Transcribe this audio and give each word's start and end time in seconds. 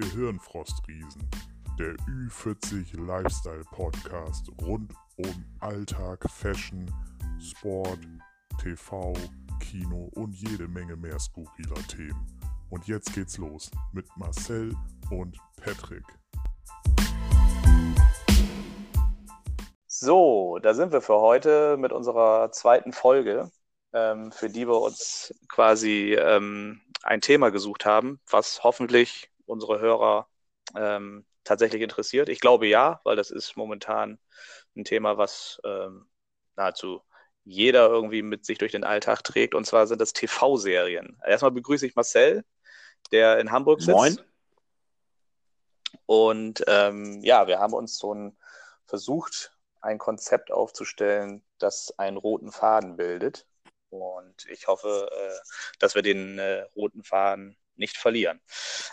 Gehirnfrostriesen, 0.00 1.28
der 1.78 1.94
Ü40 2.06 2.98
Lifestyle 3.04 3.62
Podcast 3.70 4.50
rund 4.62 4.94
um 5.18 5.44
Alltag, 5.58 6.24
Fashion, 6.30 6.90
Sport, 7.38 7.98
TV, 8.62 9.12
Kino 9.60 10.10
und 10.14 10.32
jede 10.32 10.68
Menge 10.68 10.96
mehr 10.96 11.18
skurriler 11.18 11.86
Themen. 11.86 12.26
Und 12.70 12.86
jetzt 12.86 13.12
geht's 13.14 13.36
los 13.36 13.70
mit 13.92 14.06
Marcel 14.16 14.74
und 15.10 15.36
Patrick. 15.62 16.04
So, 19.86 20.58
da 20.62 20.72
sind 20.72 20.92
wir 20.92 21.02
für 21.02 21.20
heute 21.20 21.76
mit 21.76 21.92
unserer 21.92 22.50
zweiten 22.52 22.94
Folge, 22.94 23.50
ähm, 23.92 24.32
für 24.32 24.48
die 24.48 24.66
wir 24.66 24.80
uns 24.80 25.34
quasi 25.48 26.14
ähm, 26.18 26.80
ein 27.02 27.20
Thema 27.20 27.50
gesucht 27.50 27.84
haben, 27.84 28.18
was 28.30 28.64
hoffentlich 28.64 29.29
unsere 29.50 29.80
Hörer 29.80 30.28
ähm, 30.76 31.26
tatsächlich 31.44 31.82
interessiert. 31.82 32.28
Ich 32.28 32.40
glaube 32.40 32.66
ja, 32.66 33.00
weil 33.04 33.16
das 33.16 33.30
ist 33.30 33.56
momentan 33.56 34.18
ein 34.76 34.84
Thema, 34.84 35.18
was 35.18 35.60
ähm, 35.64 36.08
nahezu 36.56 37.02
jeder 37.44 37.88
irgendwie 37.88 38.22
mit 38.22 38.44
sich 38.44 38.58
durch 38.58 38.72
den 38.72 38.84
Alltag 38.84 39.24
trägt. 39.24 39.54
Und 39.54 39.66
zwar 39.66 39.86
sind 39.86 40.00
das 40.00 40.12
TV-Serien. 40.12 41.18
Erstmal 41.26 41.50
begrüße 41.50 41.86
ich 41.86 41.96
Marcel, 41.96 42.44
der 43.12 43.38
in 43.38 43.50
Hamburg 43.50 43.80
sitzt. 43.80 43.96
Moin. 43.96 44.20
Und 46.06 46.64
ähm, 46.66 47.20
ja, 47.22 47.46
wir 47.46 47.58
haben 47.58 47.72
uns 47.72 47.98
so 47.98 48.14
ein 48.14 48.36
versucht, 48.86 49.56
ein 49.80 49.98
Konzept 49.98 50.50
aufzustellen, 50.50 51.44
das 51.58 51.94
einen 51.98 52.16
roten 52.16 52.52
Faden 52.52 52.96
bildet. 52.96 53.46
Und 53.88 54.46
ich 54.48 54.68
hoffe, 54.68 55.08
äh, 55.10 55.38
dass 55.78 55.94
wir 55.94 56.02
den 56.02 56.38
äh, 56.38 56.62
roten 56.76 57.02
Faden 57.02 57.56
nicht 57.80 57.96
verlieren. 57.96 58.40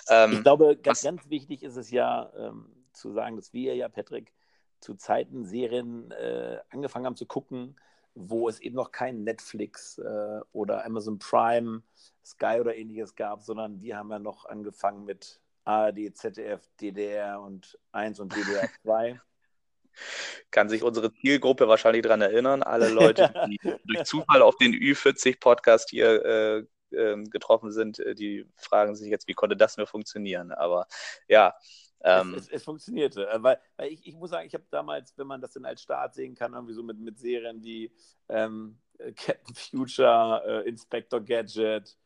Ähm, 0.10 0.34
ich 0.34 0.42
glaube, 0.42 0.78
ganz, 0.78 1.04
ganz 1.04 1.30
wichtig 1.30 1.62
ist 1.62 1.76
es 1.76 1.92
ja 1.92 2.32
ähm, 2.38 2.86
zu 2.94 3.12
sagen, 3.12 3.36
dass 3.36 3.54
wir 3.54 3.76
ja, 3.76 3.88
Patrick, 3.90 4.34
zu 4.80 4.96
Zeiten 4.96 5.46
Serien 5.46 6.12
äh, 6.12 6.60
angefangen 6.70 7.06
haben 7.06 7.16
zu 7.16 7.26
gucken, 7.26 7.76
wo 8.14 8.50
es 8.50 8.60
eben 8.60 8.76
noch 8.76 8.92
kein 8.92 9.24
Netflix 9.24 9.98
äh, 9.98 10.40
oder 10.52 10.86
Amazon 10.86 11.20
Prime, 11.20 11.84
Sky 12.26 12.60
oder 12.60 12.76
ähnliches 12.76 13.16
gab, 13.16 13.42
sondern 13.42 13.82
wir 13.82 13.98
haben 13.98 14.12
ja 14.12 14.20
noch 14.20 14.46
angefangen 14.46 15.06
mit 15.06 15.40
ARD, 15.66 16.16
ZDF, 16.16 16.62
DDR 16.80 17.42
und 17.42 17.78
1 17.92 18.20
und 18.20 18.36
DDR 18.36 18.70
2 18.84 19.20
kann 20.52 20.70
sich 20.70 20.84
unsere 20.84 21.14
Zielgruppe 21.14 21.68
wahrscheinlich 21.68 22.04
daran 22.04 22.22
erinnern. 22.22 22.64
Alle 22.64 22.90
Leute, 22.90 23.34
die 23.50 23.60
durch 23.86 24.04
Zufall 24.04 24.42
auf 24.42 24.56
den 24.58 24.74
Ü40-Podcast 24.74 25.90
hier 25.90 26.26
äh, 26.26 26.64
getroffen 26.90 27.72
sind, 27.72 28.00
äh, 28.00 28.16
die 28.16 28.46
fragen 28.56 28.96
sich 28.96 29.10
jetzt, 29.10 29.28
wie 29.28 29.34
konnte 29.34 29.58
das 29.58 29.78
nur 29.78 29.88
funktionieren? 29.88 30.52
Aber 30.52 30.88
ja. 31.28 31.56
Ähm, 32.02 32.36
es, 32.36 32.44
es, 32.44 32.50
es, 32.50 32.64
funktionierte. 32.64 33.28
Äh, 33.28 33.42
weil, 33.42 33.60
weil 33.76 33.92
ich, 33.92 34.06
ich 34.08 34.16
muss 34.16 34.30
sagen, 34.30 34.48
ich 34.48 34.54
habe 34.54 34.66
damals, 34.70 35.18
wenn 35.18 35.28
man 35.28 35.42
das 35.42 35.54
dann 35.54 35.66
als 35.66 35.82
Start 35.82 36.14
sehen 36.14 36.36
kann, 36.36 36.54
irgendwie 36.54 36.74
so 36.74 36.84
mit, 36.84 37.00
mit 37.00 37.18
Serien 37.18 37.64
wie 37.64 37.92
ähm, 38.30 38.78
Captain 39.16 39.56
Future, 39.56 40.44
äh, 40.46 40.70
Inspector 40.70 41.20
Gadget, 41.22 41.98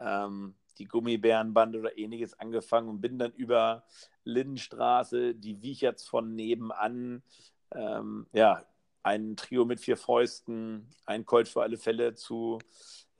ähm, 0.00 0.54
die 0.78 0.86
Gummibärenbande 0.86 1.78
oder 1.78 1.98
ähnliches 1.98 2.38
angefangen 2.38 2.88
und 2.88 3.00
bin 3.00 3.18
dann 3.18 3.32
über 3.32 3.84
Lindenstraße, 4.24 5.34
die 5.34 5.60
Wiecherts 5.62 6.06
von 6.06 6.34
nebenan, 6.34 7.22
ähm, 7.74 8.26
ja, 8.32 8.64
ein 9.02 9.36
Trio 9.36 9.64
mit 9.64 9.80
vier 9.80 9.96
Fäusten, 9.96 10.88
ein 11.06 11.26
Colt 11.26 11.48
für 11.48 11.62
alle 11.62 11.76
Fälle 11.76 12.14
zu, 12.14 12.58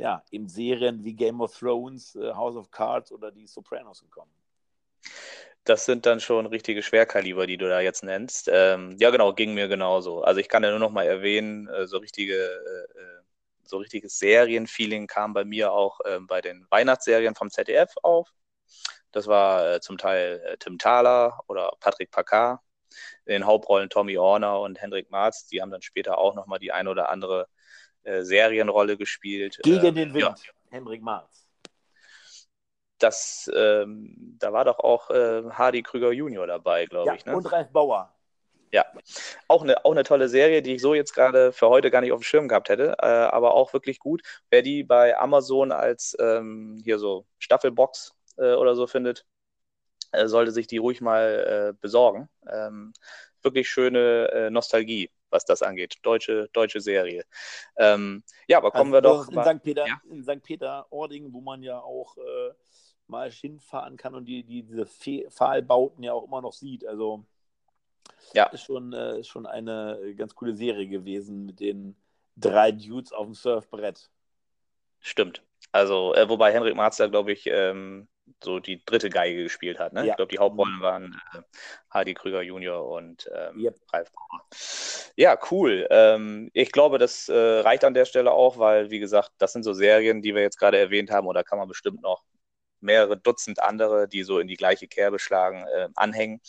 ja, 0.02 0.24
in 0.30 0.48
Serien 0.48 1.04
wie 1.04 1.14
Game 1.14 1.40
of 1.40 1.56
Thrones, 1.56 2.16
äh, 2.16 2.32
House 2.34 2.56
of 2.56 2.72
Cards 2.72 3.12
oder 3.12 3.30
die 3.30 3.46
Sopranos 3.46 4.02
gekommen. 4.02 4.32
Das 5.62 5.84
sind 5.84 6.06
dann 6.06 6.18
schon 6.18 6.46
richtige 6.46 6.82
Schwerkaliber, 6.82 7.46
die 7.46 7.56
du 7.56 7.68
da 7.68 7.78
jetzt 7.78 8.02
nennst. 8.02 8.50
Ähm, 8.52 8.96
ja, 8.98 9.10
genau, 9.10 9.32
ging 9.32 9.54
mir 9.54 9.68
genauso. 9.68 10.22
Also 10.22 10.40
ich 10.40 10.48
kann 10.48 10.64
ja 10.64 10.70
nur 10.70 10.80
noch 10.80 10.90
mal 10.90 11.06
erwähnen, 11.06 11.68
äh, 11.68 11.86
so 11.86 11.98
richtige, 11.98 12.34
äh, 12.34 13.22
so 13.62 13.76
richtiges 13.76 14.18
Serienfeeling 14.18 15.06
kam 15.06 15.34
bei 15.34 15.44
mir 15.44 15.72
auch 15.72 16.00
äh, 16.00 16.18
bei 16.18 16.40
den 16.40 16.66
Weihnachtsserien 16.68 17.36
vom 17.36 17.48
ZDF 17.48 17.94
auf. 18.02 18.28
Das 19.12 19.28
war 19.28 19.80
zum 19.82 19.98
Teil 19.98 20.56
Tim 20.58 20.78
Thaler 20.78 21.38
oder 21.46 21.70
Patrick 21.78 22.10
Packard. 22.10 22.60
In 23.24 23.32
den 23.34 23.46
Hauptrollen 23.46 23.88
Tommy 23.88 24.18
Orner 24.18 24.60
und 24.60 24.80
Hendrik 24.80 25.10
Marz. 25.10 25.46
Die 25.46 25.62
haben 25.62 25.70
dann 25.70 25.82
später 25.82 26.18
auch 26.18 26.34
nochmal 26.34 26.58
die 26.58 26.72
ein 26.72 26.88
oder 26.88 27.10
andere 27.10 27.46
Serienrolle 28.04 28.96
gespielt. 28.96 29.58
Gegen 29.62 29.86
ähm, 29.86 29.94
den 29.94 30.14
Wind, 30.14 30.22
ja. 30.22 30.34
Hendrik 30.70 31.02
Marz. 31.02 31.46
Das, 32.98 33.50
ähm, 33.54 34.36
da 34.38 34.52
war 34.52 34.64
doch 34.64 34.78
auch 34.78 35.10
äh, 35.10 35.42
Hardy 35.50 35.82
Krüger 35.82 36.12
Junior 36.12 36.46
dabei, 36.46 36.86
glaube 36.86 37.08
ja, 37.08 37.14
ich. 37.14 37.24
Ne? 37.24 37.34
Und 37.34 37.50
Ralf 37.50 37.70
Bauer. 37.70 38.14
Ja, 38.70 38.86
auch 39.48 39.62
eine, 39.62 39.84
auch 39.84 39.90
eine 39.90 40.02
tolle 40.02 40.30
Serie, 40.30 40.62
die 40.62 40.76
ich 40.76 40.80
so 40.80 40.94
jetzt 40.94 41.12
gerade 41.12 41.52
für 41.52 41.68
heute 41.68 41.90
gar 41.90 42.00
nicht 42.00 42.12
auf 42.12 42.20
dem 42.20 42.24
Schirm 42.24 42.48
gehabt 42.48 42.70
hätte, 42.70 42.96
äh, 43.02 43.06
aber 43.06 43.52
auch 43.52 43.74
wirklich 43.74 43.98
gut. 43.98 44.22
Wer 44.48 44.62
die 44.62 44.82
bei 44.82 45.18
Amazon 45.18 45.72
als 45.72 46.16
ähm, 46.18 46.80
hier 46.82 46.98
so 46.98 47.26
Staffelbox 47.38 48.14
äh, 48.38 48.54
oder 48.54 48.74
so 48.74 48.86
findet, 48.86 49.26
äh, 50.12 50.26
sollte 50.26 50.52
sich 50.52 50.66
die 50.66 50.78
ruhig 50.78 51.02
mal 51.02 51.72
äh, 51.74 51.78
besorgen. 51.78 52.30
Ähm, 52.50 52.94
wirklich 53.42 53.68
schöne 53.68 54.30
äh, 54.32 54.50
Nostalgie, 54.50 55.10
was 55.32 55.44
das 55.44 55.62
angeht. 55.62 55.96
Deutsche, 56.02 56.48
deutsche 56.52 56.80
Serie. 56.80 57.24
Ähm, 57.76 58.22
ja, 58.46 58.58
aber 58.58 58.70
kommen 58.70 58.94
also, 58.94 59.08
wir 59.08 59.24
doch. 59.24 59.28
In 59.28 59.34
mal, 59.34 59.44
St. 59.44 59.62
Peter, 59.62 59.86
ja? 59.86 60.00
in 60.10 60.22
St. 60.22 60.42
Peter-Ording, 60.42 61.32
wo 61.32 61.40
man 61.40 61.62
ja 61.62 61.80
auch 61.80 62.16
äh, 62.16 62.50
mal 63.06 63.30
hinfahren 63.30 63.96
kann 63.96 64.14
und 64.14 64.26
die, 64.26 64.44
die, 64.44 64.62
diese 64.62 64.86
Pfahlbauten 64.86 66.02
ja 66.02 66.12
auch 66.12 66.24
immer 66.24 66.40
noch 66.40 66.52
sieht. 66.52 66.86
Also 66.86 67.24
ja. 68.34 68.46
ist 68.46 68.64
schon, 68.64 68.92
äh, 68.92 69.24
schon 69.24 69.46
eine 69.46 70.14
ganz 70.16 70.34
coole 70.34 70.54
Serie 70.54 70.88
gewesen 70.88 71.46
mit 71.46 71.60
den 71.60 71.96
drei 72.36 72.72
Dudes 72.72 73.12
auf 73.12 73.26
dem 73.26 73.34
Surfbrett. 73.34 74.10
Stimmt. 75.00 75.42
Also, 75.72 76.14
äh, 76.14 76.28
wobei 76.28 76.52
Henrik 76.52 76.76
Marz 76.76 76.96
glaube 76.96 77.32
ich, 77.32 77.46
ähm, 77.46 78.08
so 78.42 78.60
die 78.60 78.84
dritte 78.84 79.10
Geige 79.10 79.42
gespielt 79.42 79.78
hat. 79.78 79.92
Ne? 79.92 80.00
Ja. 80.00 80.10
Ich 80.10 80.16
glaube, 80.16 80.30
die 80.30 80.38
Hauptrollen 80.38 80.80
waren 80.80 81.20
äh, 81.34 81.42
Hardy 81.90 82.14
Krüger 82.14 82.42
Junior 82.42 82.88
und 82.88 83.30
ähm, 83.34 83.58
yep. 83.58 83.76
Ralf 83.92 84.10
Bauer. 84.12 84.44
Ja, 85.16 85.38
cool. 85.50 85.86
Ähm, 85.90 86.50
ich 86.52 86.72
glaube, 86.72 86.98
das 86.98 87.28
äh, 87.28 87.34
reicht 87.34 87.84
an 87.84 87.94
der 87.94 88.04
Stelle 88.04 88.32
auch, 88.32 88.58
weil, 88.58 88.90
wie 88.90 88.98
gesagt, 88.98 89.30
das 89.38 89.52
sind 89.52 89.62
so 89.62 89.72
Serien, 89.72 90.22
die 90.22 90.34
wir 90.34 90.42
jetzt 90.42 90.58
gerade 90.58 90.78
erwähnt 90.78 91.10
haben, 91.10 91.26
und 91.26 91.34
da 91.34 91.42
kann 91.42 91.58
man 91.58 91.68
bestimmt 91.68 92.02
noch 92.02 92.24
mehrere 92.80 93.16
Dutzend 93.16 93.62
andere, 93.62 94.08
die 94.08 94.22
so 94.22 94.38
in 94.38 94.48
die 94.48 94.56
gleiche 94.56 94.88
Kerbe 94.88 95.18
schlagen, 95.18 95.64
äh, 95.68 95.88
anhängen, 95.94 96.40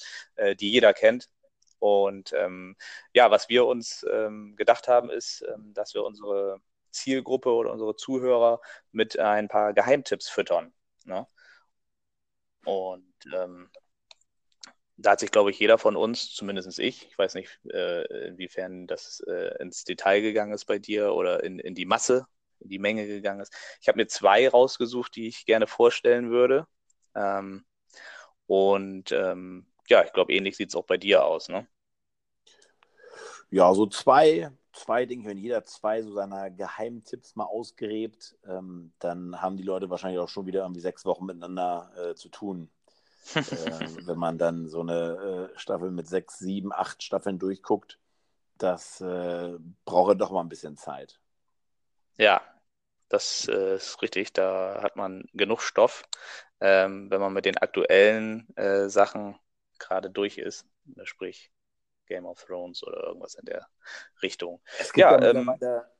die 0.59 0.71
jeder 0.71 0.94
kennt. 0.94 1.29
Und 1.83 2.31
ähm, 2.31 2.77
ja, 3.13 3.29
was 3.29 3.50
wir 3.50 3.65
uns 3.65 4.05
ähm, 4.09 4.55
gedacht 4.55 4.88
haben, 4.88 5.09
ist, 5.09 5.44
ähm, 5.53 5.73
dass 5.73 5.94
wir 5.94 6.05
unsere 6.05 6.61
Zielgruppe 6.91 7.51
oder 7.51 7.73
unsere 7.73 7.97
Zuhörer 7.97 8.61
mit 8.94 9.19
ein 9.19 9.50
paar 9.50 9.73
Geheimtipps 9.73 10.29
füttern. 10.29 10.73
Ne? 11.03 11.27
Und 12.66 13.13
ähm, 13.34 13.69
da 14.97 15.12
hat 15.12 15.19
sich, 15.19 15.31
glaube 15.31 15.51
ich, 15.51 15.59
jeder 15.59 15.78
von 15.78 15.96
uns, 15.96 16.34
zumindest 16.34 16.79
ich, 16.79 17.07
ich 17.07 17.18
weiß 17.18 17.35
nicht, 17.35 17.59
äh, 17.72 18.28
inwiefern 18.28 18.88
das 18.88 19.22
äh, 19.28 19.56
ins 19.62 19.84
Detail 19.84 20.22
gegangen 20.22 20.53
ist 20.53 20.66
bei 20.66 20.79
dir 20.79 21.13
oder 21.13 21.44
in, 21.44 21.59
in 21.59 21.75
die 21.75 21.85
Masse, 21.85 22.28
in 22.59 22.69
die 22.69 22.79
Menge 22.79 23.07
gegangen 23.07 23.41
ist. 23.41 23.53
Ich 23.81 23.88
habe 23.88 23.97
mir 23.97 24.07
zwei 24.07 24.47
rausgesucht, 24.47 25.16
die 25.16 25.28
ich 25.28 25.46
gerne 25.46 25.68
vorstellen 25.68 26.29
würde. 26.29 26.68
Ähm, 27.16 27.66
und 28.47 29.12
ähm, 29.12 29.68
ja, 29.90 30.03
ich 30.03 30.13
glaube, 30.13 30.34
ähnlich 30.34 30.57
sieht 30.57 30.69
es 30.69 30.75
auch 30.75 30.85
bei 30.85 30.97
dir 30.97 31.25
aus, 31.25 31.50
ne? 31.50 31.68
Ja, 33.53 33.72
so 33.75 33.86
zwei, 33.86 34.50
zwei 34.72 35.06
Dinge, 35.06 35.25
wenn 35.25 35.38
jeder 35.38 35.64
zwei 35.64 36.02
so 36.02 36.12
seiner 36.12 36.50
Geheimtipps 36.50 37.36
mal 37.36 37.44
ausgräbt, 37.44 38.36
ähm, 38.48 38.94
dann 38.98 39.44
haben 39.44 39.57
die 39.57 39.63
Leute 39.63 39.92
wahrscheinlich 39.92 40.19
auch 40.19 40.27
schon 40.27 40.48
wieder 40.48 40.62
irgendwie 40.62 40.81
sechs 40.81 41.06
Wochen 41.06 41.27
miteinander 41.27 41.92
äh, 41.95 42.16
zu 42.16 42.30
tun. 42.30 42.72
äh, 43.36 43.42
wenn 44.07 44.18
man 44.18 44.39
dann 44.39 44.68
so 44.68 44.81
eine 44.81 45.51
äh, 45.54 45.60
Staffel 45.60 45.92
mit 45.92 46.07
sechs, 46.07 46.39
sieben, 46.39 46.74
acht 46.74 47.04
Staffeln 47.04 47.38
durchguckt, 47.38 48.00
das 48.57 49.01
äh, 49.01 49.54
braucht 49.86 50.19
doch 50.19 50.31
mal 50.31 50.42
ein 50.42 50.50
bisschen 50.50 50.75
Zeit. 50.75 51.19
Ja, 52.18 52.42
das 53.07 53.48
äh, 53.50 53.75
ist 53.75 54.01
richtig. 54.01 54.33
Da 54.33 54.80
hat 54.81 54.95
man 54.95 55.25
genug 55.33 55.62
Stoff, 55.62 56.06
ähm, 56.60 57.12
wenn 57.12 57.22
man 57.22 57.33
mit 57.33 57.45
den 57.45 57.60
aktuellen 57.60 58.48
äh, 58.56 58.89
Sachen 58.89 59.38
gerade 59.77 60.10
durch 60.10 60.39
ist. 60.39 60.66
Sprich, 61.04 61.52
Game 62.05 62.25
of 62.25 62.44
Thrones 62.44 62.83
oder 62.83 63.03
irgendwas 63.03 63.35
in 63.35 63.45
der 63.45 63.67
Richtung. 64.21 64.61
Es 64.79 64.94
gibt 64.94 65.09
ja, 65.09 65.21
ähm, 65.21 65.50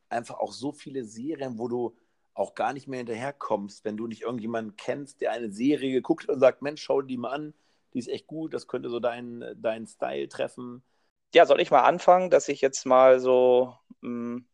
einfach 0.10 0.40
auch 0.40 0.52
so 0.52 0.72
viele 0.72 1.04
Serien, 1.04 1.58
wo 1.58 1.68
du 1.68 1.98
auch 2.34 2.56
gar 2.56 2.74
nicht 2.74 2.88
mehr 2.88 2.98
hinterherkommst, 2.98 3.86
wenn 3.86 3.98
du 3.98 4.08
nicht 4.08 4.22
irgendjemanden 4.22 4.76
kennst, 4.76 5.22
der 5.22 5.32
eine 5.32 5.52
Serie 5.52 5.92
geguckt 5.92 6.24
hat 6.24 6.30
und 6.30 6.40
sagt, 6.40 6.62
Mensch, 6.62 6.82
schau 6.82 7.02
die 7.02 7.18
mal 7.18 7.32
an, 7.32 7.54
die 7.94 8.00
ist 8.00 8.10
echt 8.10 8.28
gut, 8.28 8.54
das 8.54 8.68
könnte 8.68 8.90
so 8.90 9.00
deinen 9.00 9.62
dein 9.62 9.86
Style 9.86 10.28
treffen. 10.28 10.84
Ja, 11.34 11.46
soll 11.46 11.62
ich 11.62 11.72
mal 11.72 11.84
anfangen, 11.84 12.30
dass 12.30 12.48
ich 12.48 12.62
jetzt 12.62 12.86
mal 12.86 13.20
so 13.20 13.76
mh, 14.02 14.36
hm, 14.36 14.48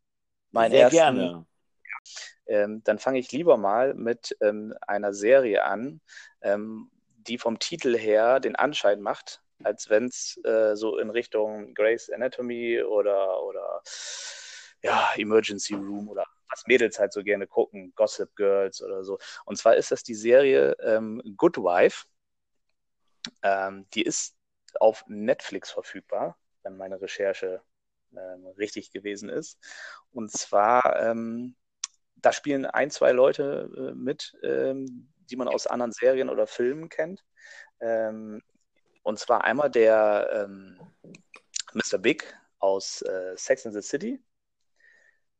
mein 0.51 0.71
Sehr 0.71 0.81
ersten, 0.81 0.95
gerne. 0.95 1.45
Ähm, 2.47 2.81
dann 2.83 2.99
fange 2.99 3.19
ich 3.19 3.31
lieber 3.31 3.57
mal 3.57 3.93
mit 3.93 4.35
ähm, 4.41 4.73
einer 4.81 5.13
Serie 5.13 5.63
an, 5.65 6.01
ähm, 6.41 6.89
die 7.17 7.37
vom 7.37 7.59
Titel 7.59 7.95
her 7.97 8.39
den 8.39 8.55
Anschein 8.55 9.01
macht, 9.01 9.43
als 9.63 9.89
wenn 9.89 10.06
es 10.06 10.39
äh, 10.44 10.75
so 10.75 10.97
in 10.97 11.09
Richtung 11.09 11.73
Grace 11.73 12.09
Anatomy 12.09 12.81
oder, 12.81 13.41
oder 13.44 13.81
ja, 14.81 15.09
Emergency 15.15 15.73
Room 15.73 16.09
oder 16.09 16.25
was 16.50 16.65
Mädels 16.67 17.00
halt 17.00 17.13
so 17.13 17.23
gerne 17.23 17.47
gucken, 17.47 17.94
Gossip 17.95 18.35
Girls 18.35 18.81
oder 18.81 19.03
so. 19.03 19.19
Und 19.45 19.57
zwar 19.57 19.75
ist 19.75 19.91
das 19.91 20.03
die 20.03 20.15
Serie 20.15 20.75
ähm, 20.81 21.21
Good 21.38 21.57
Wife. 21.57 22.06
Ähm, 23.44 23.85
die 23.94 24.03
ist 24.03 24.35
auf 24.79 25.03
Netflix 25.07 25.71
verfügbar, 25.71 26.38
wenn 26.63 26.77
meine 26.77 27.01
Recherche 27.01 27.61
ähm, 28.13 28.47
richtig 28.57 28.91
gewesen 28.91 29.29
ist. 29.29 29.59
Und 30.11 30.31
zwar, 30.31 31.00
ähm, 31.01 31.56
da 32.15 32.31
spielen 32.31 32.65
ein, 32.65 32.91
zwei 32.91 33.11
Leute 33.11 33.69
äh, 33.75 33.95
mit, 33.95 34.35
ähm, 34.44 35.11
die 35.29 35.35
man 35.35 35.47
aus 35.47 35.67
anderen 35.67 35.91
Serien 35.91 36.29
oder 36.29 36.47
Filmen 36.47 36.89
kennt. 36.89 37.23
Ähm, 37.79 38.41
und 39.09 39.17
zwar 39.17 39.44
einmal 39.44 39.71
der 39.71 40.29
ähm, 40.45 40.79
Mr. 41.73 41.97
Big 41.97 42.31
aus 42.59 43.01
äh, 43.01 43.35
Sex 43.35 43.65
in 43.65 43.71
the 43.71 43.81
City. 43.81 44.23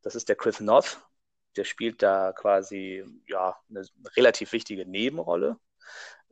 Das 0.02 0.16
ist 0.16 0.28
der 0.28 0.34
Chris 0.34 0.58
North. 0.58 1.00
Der 1.56 1.62
spielt 1.62 2.02
da 2.02 2.32
quasi 2.32 3.04
ja, 3.26 3.56
eine 3.68 3.86
relativ 4.16 4.52
wichtige 4.52 4.86
Nebenrolle. 4.86 5.56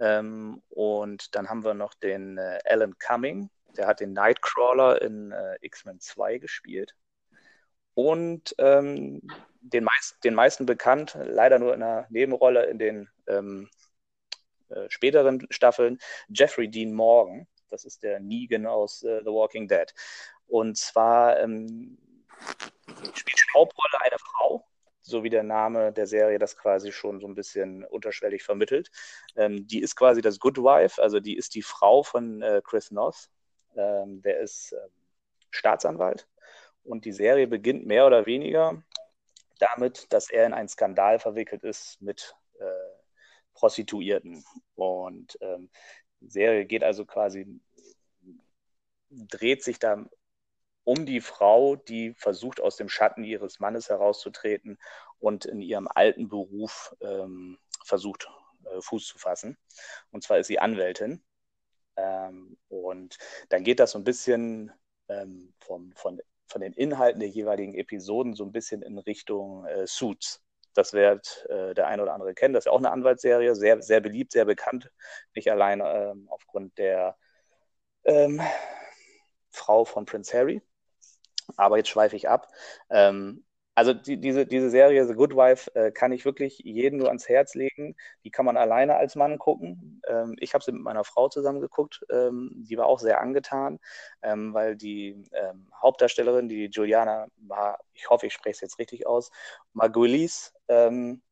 Ähm, 0.01 0.63
und 0.69 1.35
dann 1.37 1.49
haben 1.49 1.65
wir 1.65 1.75
noch 1.75 1.95
den 1.95 2.39
äh, 2.39 2.59
Alan 2.65 2.99
Cumming. 2.99 3.51
Der 3.77 3.87
hat 3.87 4.01
den 4.01 4.15
Nightcrawler 4.15 5.01
in 5.01 5.31
äh, 5.31 5.59
X-Men 5.61 6.01
2 6.01 6.39
gespielt. 6.39 6.97
Und 7.95 8.53
ähm, 8.59 9.23
den, 9.61 9.85
meist, 9.85 10.17
den 10.25 10.35
meisten 10.35 10.67
bekannt, 10.67 11.17
leider 11.23 11.61
nur 11.61 11.73
in 11.73 11.85
einer 11.85 12.07
Nebenrolle 12.11 12.67
in 12.67 12.81
den 12.81 13.09
ähm, 13.29 13.71
äh, 14.71 14.89
späteren 14.89 15.47
Staffeln, 15.51 15.99
Jeffrey 16.29 16.69
Dean 16.69 16.93
Morgan. 16.93 17.47
Das 17.71 17.85
ist 17.85 18.03
der 18.03 18.21
Negan 18.21 18.67
aus 18.67 19.03
äh, 19.03 19.21
The 19.21 19.31
Walking 19.31 19.69
Dead. 19.69 19.93
Und 20.47 20.77
zwar 20.79 21.39
ähm, 21.41 21.99
spielt 23.15 23.39
die 23.39 23.55
Hauptrolle 23.55 24.01
eine 24.01 24.17
Frau, 24.19 24.67
so 25.03 25.23
wie 25.23 25.31
der 25.31 25.43
Name 25.43 25.93
der 25.93 26.07
Serie 26.07 26.39
das 26.39 26.57
quasi 26.57 26.93
schon 26.93 27.21
so 27.21 27.27
ein 27.27 27.35
bisschen 27.35 27.85
unterschwellig 27.85 28.43
vermittelt. 28.43 28.91
Ähm, 29.37 29.67
die 29.67 29.81
ist 29.81 29.97
quasi 29.97 30.23
das 30.23 30.39
Good 30.39 30.59
Wife, 30.59 31.03
also 31.03 31.21
die 31.21 31.37
ist 31.37 31.55
die 31.55 31.63
Frau 31.63 32.03
von 32.03 32.43
äh, 32.43 32.63
Chris 32.65 32.91
North. 32.91 33.29
Ähm, 33.77 34.23
der 34.23 34.41
ist 34.41 34.73
äh, 34.73 34.89
Staatsanwalt. 35.51 36.27
Und 36.85 37.05
die 37.05 37.13
Serie 37.13 37.47
beginnt 37.47 37.87
mehr 37.87 38.07
oder 38.07 38.25
weniger 38.27 38.83
damit, 39.59 40.13
dass 40.13 40.31
er 40.31 40.47
in 40.47 40.55
einen 40.55 40.69
Skandal 40.69 41.19
verwickelt 41.19 41.65
ist 41.65 42.01
mit 42.01 42.35
äh, 42.59 42.98
Prostituierten. 43.59 44.45
Und 44.77 45.37
ähm, 45.41 45.69
die 46.21 46.31
Serie 46.31 46.65
geht 46.65 46.85
also 46.85 47.05
quasi, 47.05 47.61
dreht 49.11 49.65
sich 49.65 49.81
da 49.81 50.07
um 50.85 51.05
die 51.05 51.21
Frau, 51.21 51.75
die 51.75 52.15
versucht, 52.15 52.61
aus 52.61 52.77
dem 52.77 52.89
Schatten 52.89 53.25
ihres 53.25 53.59
Mannes 53.59 53.89
herauszutreten 53.89 54.79
und 55.19 55.45
in 55.45 55.61
ihrem 55.61 55.89
alten 55.93 56.29
Beruf 56.29 56.95
ähm, 57.01 57.59
versucht, 57.85 58.29
äh, 58.65 58.81
Fuß 58.81 59.07
zu 59.07 59.19
fassen. 59.19 59.59
Und 60.13 60.23
zwar 60.23 60.39
ist 60.39 60.47
sie 60.47 60.61
Anwältin. 60.61 61.23
Ähm, 61.97 62.57
und 62.69 63.19
dann 63.49 63.65
geht 63.65 63.81
das 63.81 63.91
so 63.91 63.99
ein 63.99 64.05
bisschen 64.05 64.73
ähm, 65.09 65.53
vom, 65.59 65.93
von, 65.97 66.21
von 66.47 66.61
den 66.61 66.73
Inhalten 66.75 67.21
der 67.21 67.29
jeweiligen 67.29 67.75
Episoden 67.75 68.35
so 68.35 68.45
ein 68.45 68.53
bisschen 68.53 68.83
in 68.83 68.99
Richtung 68.99 69.67
äh, 69.67 69.87
Suits. 69.87 70.43
Das 70.75 70.93
wird 70.93 71.47
äh, 71.49 71.75
der 71.75 71.87
eine 71.87 72.03
oder 72.03 72.15
andere 72.15 72.35
kennen. 72.35 72.55
Das 72.55 72.63
ist 72.63 72.67
ja 72.67 72.73
auch 72.73 72.79
eine 72.79 72.91
Anwaltsserie, 72.91 73.55
sehr, 73.55 73.83
sehr 73.83 74.01
beliebt, 74.01 74.33
sehr 74.33 74.45
bekannt. 74.45 74.91
Nicht 75.35 75.51
allein 75.51 75.83
ähm, 75.85 76.29
aufgrund 76.31 76.77
der 76.79 77.17
ähm, 78.05 78.41
Frau 79.51 79.85
von 79.85 80.05
Prince 80.05 80.37
Harry, 80.37 80.63
aber 81.57 81.79
jetzt 81.79 81.89
schweife 81.89 82.17
ich 82.17 82.29
ab. 82.29 82.49
Ähm, 82.91 83.45
also 83.79 83.95
die, 83.95 84.17
diese, 84.17 84.45
diese 84.45 84.71
Serie 84.71 85.07
The 85.07 85.15
Good 85.15 85.37
Wife 85.37 85.73
äh, 85.77 85.93
kann 85.93 86.11
ich 86.11 86.25
wirklich 86.25 86.59
jedem 86.65 86.99
nur 86.99 87.07
ans 87.09 87.29
Herz 87.29 87.55
legen. 87.55 87.95
Die 88.25 88.31
kann 88.33 88.45
man 88.45 88.57
alleine 88.57 88.97
als 88.97 89.15
Mann 89.15 89.39
gucken. 89.39 90.03
Ähm, 90.09 90.35
ich 90.41 90.53
habe 90.53 90.65
sie 90.65 90.73
mit 90.73 90.83
meiner 90.83 91.05
Frau 91.05 91.29
zusammen 91.29 91.61
geguckt. 91.61 92.05
Ähm, 92.11 92.51
die 92.69 92.77
war 92.77 92.87
auch 92.87 92.99
sehr 92.99 93.21
angetan, 93.21 93.79
ähm, 94.21 94.53
weil 94.53 94.75
die 94.75 95.23
ähm, 95.33 95.71
Hauptdarstellerin, 95.81 96.49
die 96.49 96.67
Juliana 96.67 97.29
war, 97.37 97.79
ich 97.95 98.11
hoffe, 98.11 98.27
ich 98.27 98.33
spreche 98.33 98.57
es 98.57 98.61
jetzt 98.63 98.81
richtig 98.81 99.07
aus, 99.07 99.31
Margulies, 99.75 100.53
ähm, 100.67 101.23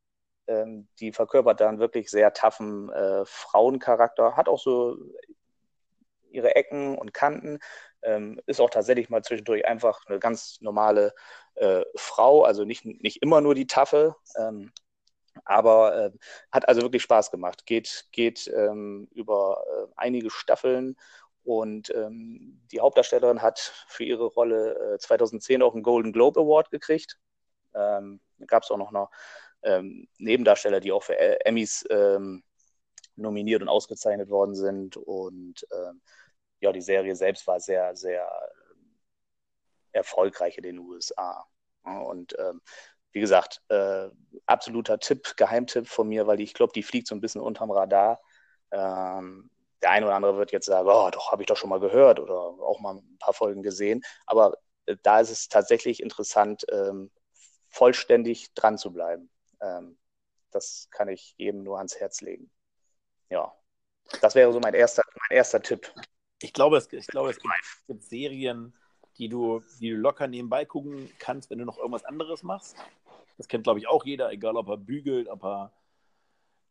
ähm, 0.47 0.87
die 1.01 1.11
verkörpert 1.11 1.59
da 1.59 1.67
einen 1.67 1.79
wirklich 1.79 2.09
sehr 2.09 2.31
taffen 2.31 2.89
äh, 2.91 3.25
Frauencharakter, 3.25 4.37
hat 4.37 4.47
auch 4.47 4.59
so 4.59 4.95
ihre 6.29 6.55
Ecken 6.55 6.97
und 6.97 7.13
Kanten, 7.13 7.59
ähm, 8.03 8.39
ist 8.45 8.59
auch 8.59 8.69
tatsächlich 8.69 9.09
mal 9.09 9.23
zwischendurch 9.23 9.65
einfach 9.65 10.05
eine 10.07 10.19
ganz 10.19 10.59
normale 10.61 11.13
äh, 11.55 11.83
Frau, 11.95 12.43
also 12.43 12.63
nicht, 12.63 12.85
nicht 12.85 13.21
immer 13.21 13.41
nur 13.41 13.55
die 13.55 13.67
Tafel, 13.67 14.15
ähm, 14.37 14.71
aber 15.45 15.95
äh, 15.97 16.11
hat 16.51 16.67
also 16.67 16.81
wirklich 16.81 17.03
Spaß 17.03 17.31
gemacht. 17.31 17.65
Geht, 17.65 18.07
geht 18.11 18.47
ähm, 18.47 19.07
über 19.11 19.63
äh, 19.67 19.91
einige 19.95 20.29
Staffeln 20.29 20.95
und 21.43 21.93
ähm, 21.95 22.61
die 22.71 22.81
Hauptdarstellerin 22.81 23.41
hat 23.41 23.59
für 23.87 24.03
ihre 24.03 24.25
Rolle 24.25 24.97
2010 24.99 25.61
äh, 25.61 25.63
auch 25.63 25.73
einen 25.73 25.83
Golden 25.83 26.11
Globe 26.11 26.41
Award 26.41 26.71
gekriegt. 26.71 27.17
Ähm, 27.73 28.19
Gab 28.47 28.63
es 28.63 28.71
auch 28.71 28.77
noch 28.77 28.93
eine 28.93 29.07
ähm, 29.63 30.07
Nebendarsteller, 30.17 30.79
die 30.79 30.91
auch 30.91 31.03
für 31.03 31.45
Emmys 31.45 31.85
ähm, 31.89 32.43
nominiert 33.15 33.61
und 33.61 33.69
ausgezeichnet 33.69 34.29
worden 34.29 34.55
sind. 34.55 34.97
Und 34.97 35.65
ähm, 35.71 36.01
ja, 36.59 36.71
die 36.71 36.81
Serie 36.81 37.15
selbst 37.15 37.45
war 37.47 37.59
sehr, 37.59 37.95
sehr 37.95 38.27
ähm, 38.71 38.97
erfolgreich 39.91 40.57
in 40.57 40.63
den 40.63 40.79
USA. 40.79 41.45
Und 41.83 42.37
ähm, 42.39 42.61
wie 43.11 43.19
gesagt, 43.19 43.61
äh, 43.69 44.09
absoluter 44.45 44.99
Tipp, 44.99 45.35
Geheimtipp 45.37 45.87
von 45.87 46.07
mir, 46.07 46.27
weil 46.27 46.39
ich 46.41 46.53
glaube, 46.53 46.73
die 46.73 46.83
fliegt 46.83 47.07
so 47.07 47.15
ein 47.15 47.21
bisschen 47.21 47.41
unterm 47.41 47.71
Radar. 47.71 48.21
Ähm, 48.71 49.49
der 49.81 49.91
eine 49.91 50.05
oder 50.05 50.15
andere 50.15 50.37
wird 50.37 50.51
jetzt 50.51 50.65
sagen, 50.65 50.87
oh, 50.89 51.09
doch, 51.11 51.31
habe 51.31 51.41
ich 51.41 51.47
doch 51.47 51.57
schon 51.57 51.69
mal 51.69 51.79
gehört 51.79 52.19
oder 52.19 52.35
auch 52.35 52.79
mal 52.79 52.95
ein 52.95 53.17
paar 53.19 53.33
Folgen 53.33 53.63
gesehen. 53.63 54.03
Aber 54.25 54.57
äh, 54.85 54.97
da 55.03 55.19
ist 55.19 55.29
es 55.29 55.47
tatsächlich 55.47 56.01
interessant, 56.01 56.65
ähm, 56.71 57.11
vollständig 57.69 58.53
dran 58.53 58.77
zu 58.77 58.91
bleiben. 58.91 59.29
Ähm, 59.61 59.97
das 60.51 60.87
kann 60.91 61.09
ich 61.09 61.35
jedem 61.37 61.63
nur 61.63 61.77
ans 61.77 61.99
Herz 61.99 62.21
legen. 62.21 62.51
Ja, 63.29 63.53
das 64.21 64.35
wäre 64.35 64.51
so 64.53 64.59
mein 64.59 64.73
erster, 64.73 65.03
mein 65.29 65.37
erster 65.37 65.61
Tipp. 65.61 65.93
Ich 66.41 66.53
glaube, 66.53 66.77
es, 66.77 66.91
ich 66.91 67.07
glaube, 67.07 67.31
es 67.31 67.39
gibt 67.87 68.03
Serien, 68.03 68.73
die 69.17 69.29
du, 69.29 69.63
die 69.79 69.89
du 69.89 69.95
locker 69.95 70.27
nebenbei 70.27 70.65
gucken 70.65 71.09
kannst, 71.19 71.49
wenn 71.49 71.59
du 71.59 71.65
noch 71.65 71.77
irgendwas 71.77 72.05
anderes 72.05 72.43
machst. 72.43 72.75
Das 73.37 73.47
kennt, 73.47 73.63
glaube 73.63 73.79
ich, 73.79 73.87
auch 73.87 74.05
jeder, 74.05 74.31
egal 74.31 74.55
ob 74.55 74.69
er 74.69 74.77
bügelt, 74.77 75.27
ob 75.27 75.43
er 75.43 75.71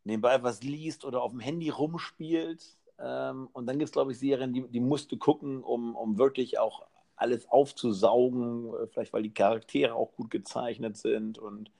nebenbei 0.04 0.42
was 0.42 0.62
liest 0.62 1.04
oder 1.04 1.22
auf 1.22 1.32
dem 1.32 1.40
Handy 1.40 1.70
rumspielt. 1.70 2.76
Ähm, 2.98 3.48
und 3.52 3.66
dann 3.66 3.78
gibt 3.78 3.88
es, 3.88 3.92
glaube 3.92 4.12
ich, 4.12 4.18
Serien, 4.18 4.52
die, 4.52 4.66
die 4.68 4.80
musst 4.80 5.12
du 5.12 5.16
gucken, 5.16 5.62
um, 5.62 5.96
um 5.96 6.18
wirklich 6.18 6.58
auch 6.58 6.86
alles 7.16 7.48
aufzusaugen, 7.48 8.72
äh, 8.74 8.86
vielleicht 8.86 9.12
weil 9.12 9.22
die 9.22 9.34
Charaktere 9.34 9.94
auch 9.94 10.12
gut 10.12 10.30
gezeichnet 10.30 10.96
sind. 10.96 11.38
Und 11.38 11.70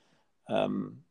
ähm, 0.48 1.04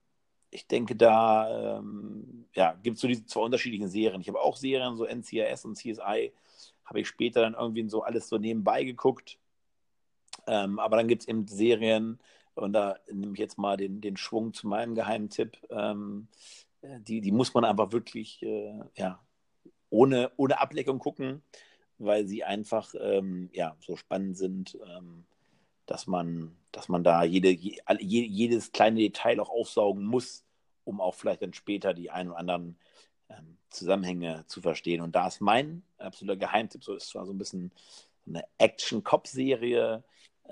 ich 0.51 0.67
denke, 0.67 0.95
da 0.95 1.77
ähm, 1.77 2.45
ja, 2.53 2.73
gibt 2.83 2.95
es 2.95 3.01
so 3.01 3.07
diese 3.07 3.25
zwei 3.25 3.41
unterschiedlichen 3.41 3.89
Serien. 3.89 4.21
Ich 4.21 4.27
habe 4.27 4.41
auch 4.41 4.57
Serien, 4.57 4.95
so 4.95 5.05
NCIS 5.05 5.65
und 5.65 5.75
CSI, 5.75 6.33
habe 6.85 7.01
ich 7.01 7.07
später 7.07 7.41
dann 7.41 7.53
irgendwie 7.53 7.87
so 7.89 8.03
alles 8.03 8.27
so 8.27 8.37
nebenbei 8.37 8.83
geguckt. 8.83 9.37
Ähm, 10.47 10.79
aber 10.79 10.97
dann 10.97 11.07
gibt 11.07 11.23
es 11.23 11.27
eben 11.27 11.47
Serien, 11.47 12.19
und 12.55 12.73
da 12.73 12.97
nehme 13.11 13.33
ich 13.33 13.39
jetzt 13.39 13.57
mal 13.57 13.77
den, 13.77 14.01
den 14.01 14.17
Schwung 14.17 14.53
zu 14.53 14.67
meinem 14.67 14.95
Geheimtipp, 14.95 15.57
ähm, 15.69 16.27
die, 16.81 17.21
die 17.21 17.31
muss 17.31 17.53
man 17.53 17.65
einfach 17.65 17.91
wirklich 17.91 18.41
äh, 18.43 18.79
ja, 18.95 19.19
ohne, 19.89 20.31
ohne 20.37 20.59
Ableckung 20.59 20.99
gucken, 20.99 21.41
weil 21.97 22.27
sie 22.27 22.43
einfach 22.43 22.93
ähm, 22.99 23.49
ja, 23.53 23.75
so 23.79 23.95
spannend 23.95 24.37
sind, 24.37 24.77
ähm, 24.87 25.25
dass, 25.85 26.07
man, 26.07 26.55
dass 26.71 26.89
man 26.89 27.03
da 27.03 27.23
jede, 27.23 27.49
je, 27.49 27.77
jedes 27.99 28.71
kleine 28.71 28.99
Detail 28.99 29.39
auch 29.39 29.49
aufsaugen 29.49 30.05
muss, 30.05 30.45
um 30.83 31.01
auch 31.01 31.15
vielleicht 31.15 31.41
dann 31.41 31.53
später 31.53 31.93
die 31.93 32.09
ein 32.09 32.29
oder 32.29 32.37
anderen 32.37 32.77
ähm, 33.37 33.57
Zusammenhänge 33.69 34.45
zu 34.47 34.61
verstehen. 34.61 35.01
Und 35.01 35.15
da 35.15 35.27
ist 35.27 35.41
mein 35.41 35.83
absoluter 35.97 36.37
Geheimtipp, 36.37 36.83
so 36.83 36.95
ist 36.95 37.09
zwar 37.09 37.25
so 37.25 37.33
ein 37.33 37.37
bisschen 37.37 37.71
eine 38.27 38.43
Action-Cop-Serie, 38.57 40.03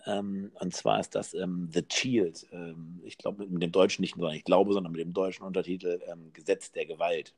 ähm, 0.06 0.52
und 0.60 0.74
zwar 0.76 1.00
ist 1.00 1.16
das 1.16 1.34
ähm, 1.34 1.70
The 1.72 1.86
Shield. 1.90 2.48
Ähm, 2.52 3.02
ich 3.04 3.18
glaube 3.18 3.46
mit 3.46 3.62
dem 3.62 3.72
deutschen 3.72 4.02
nicht 4.02 4.18
nur, 4.18 4.32
ich 4.34 4.44
glaube, 4.44 4.74
sondern 4.74 4.92
mit 4.92 5.02
dem 5.02 5.14
deutschen 5.14 5.44
Untertitel 5.44 6.02
ähm, 6.08 6.34
Gesetz 6.34 6.72
der 6.72 6.86
Gewalt. 6.86 7.34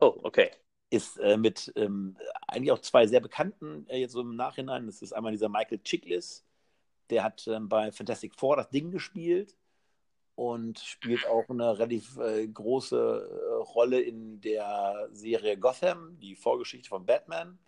Oh, 0.00 0.18
okay. 0.22 0.50
Ist 0.90 1.18
äh, 1.18 1.36
mit 1.36 1.72
ähm, 1.76 2.16
eigentlich 2.46 2.72
auch 2.72 2.80
zwei 2.80 3.06
sehr 3.06 3.20
bekannten 3.20 3.86
äh, 3.88 3.98
jetzt 3.98 4.12
so 4.12 4.20
im 4.20 4.36
Nachhinein. 4.36 4.86
Das 4.86 5.02
ist 5.02 5.12
einmal 5.12 5.32
dieser 5.32 5.48
Michael 5.48 5.80
Chiklis, 5.82 6.44
der 7.10 7.24
hat 7.24 7.46
ähm, 7.46 7.68
bei 7.68 7.92
Fantastic 7.92 8.34
Four 8.34 8.56
das 8.56 8.70
Ding 8.70 8.90
gespielt 8.90 9.54
und 10.34 10.78
spielt 10.78 11.26
auch 11.26 11.48
eine 11.48 11.78
relativ 11.78 12.18
äh, 12.18 12.46
große 12.46 12.96
äh, 12.96 13.54
Rolle 13.74 14.00
in 14.00 14.40
der 14.40 15.08
Serie 15.12 15.58
Gotham, 15.58 16.18
die 16.20 16.36
Vorgeschichte 16.36 16.88
von 16.88 17.04
Batman. 17.04 17.58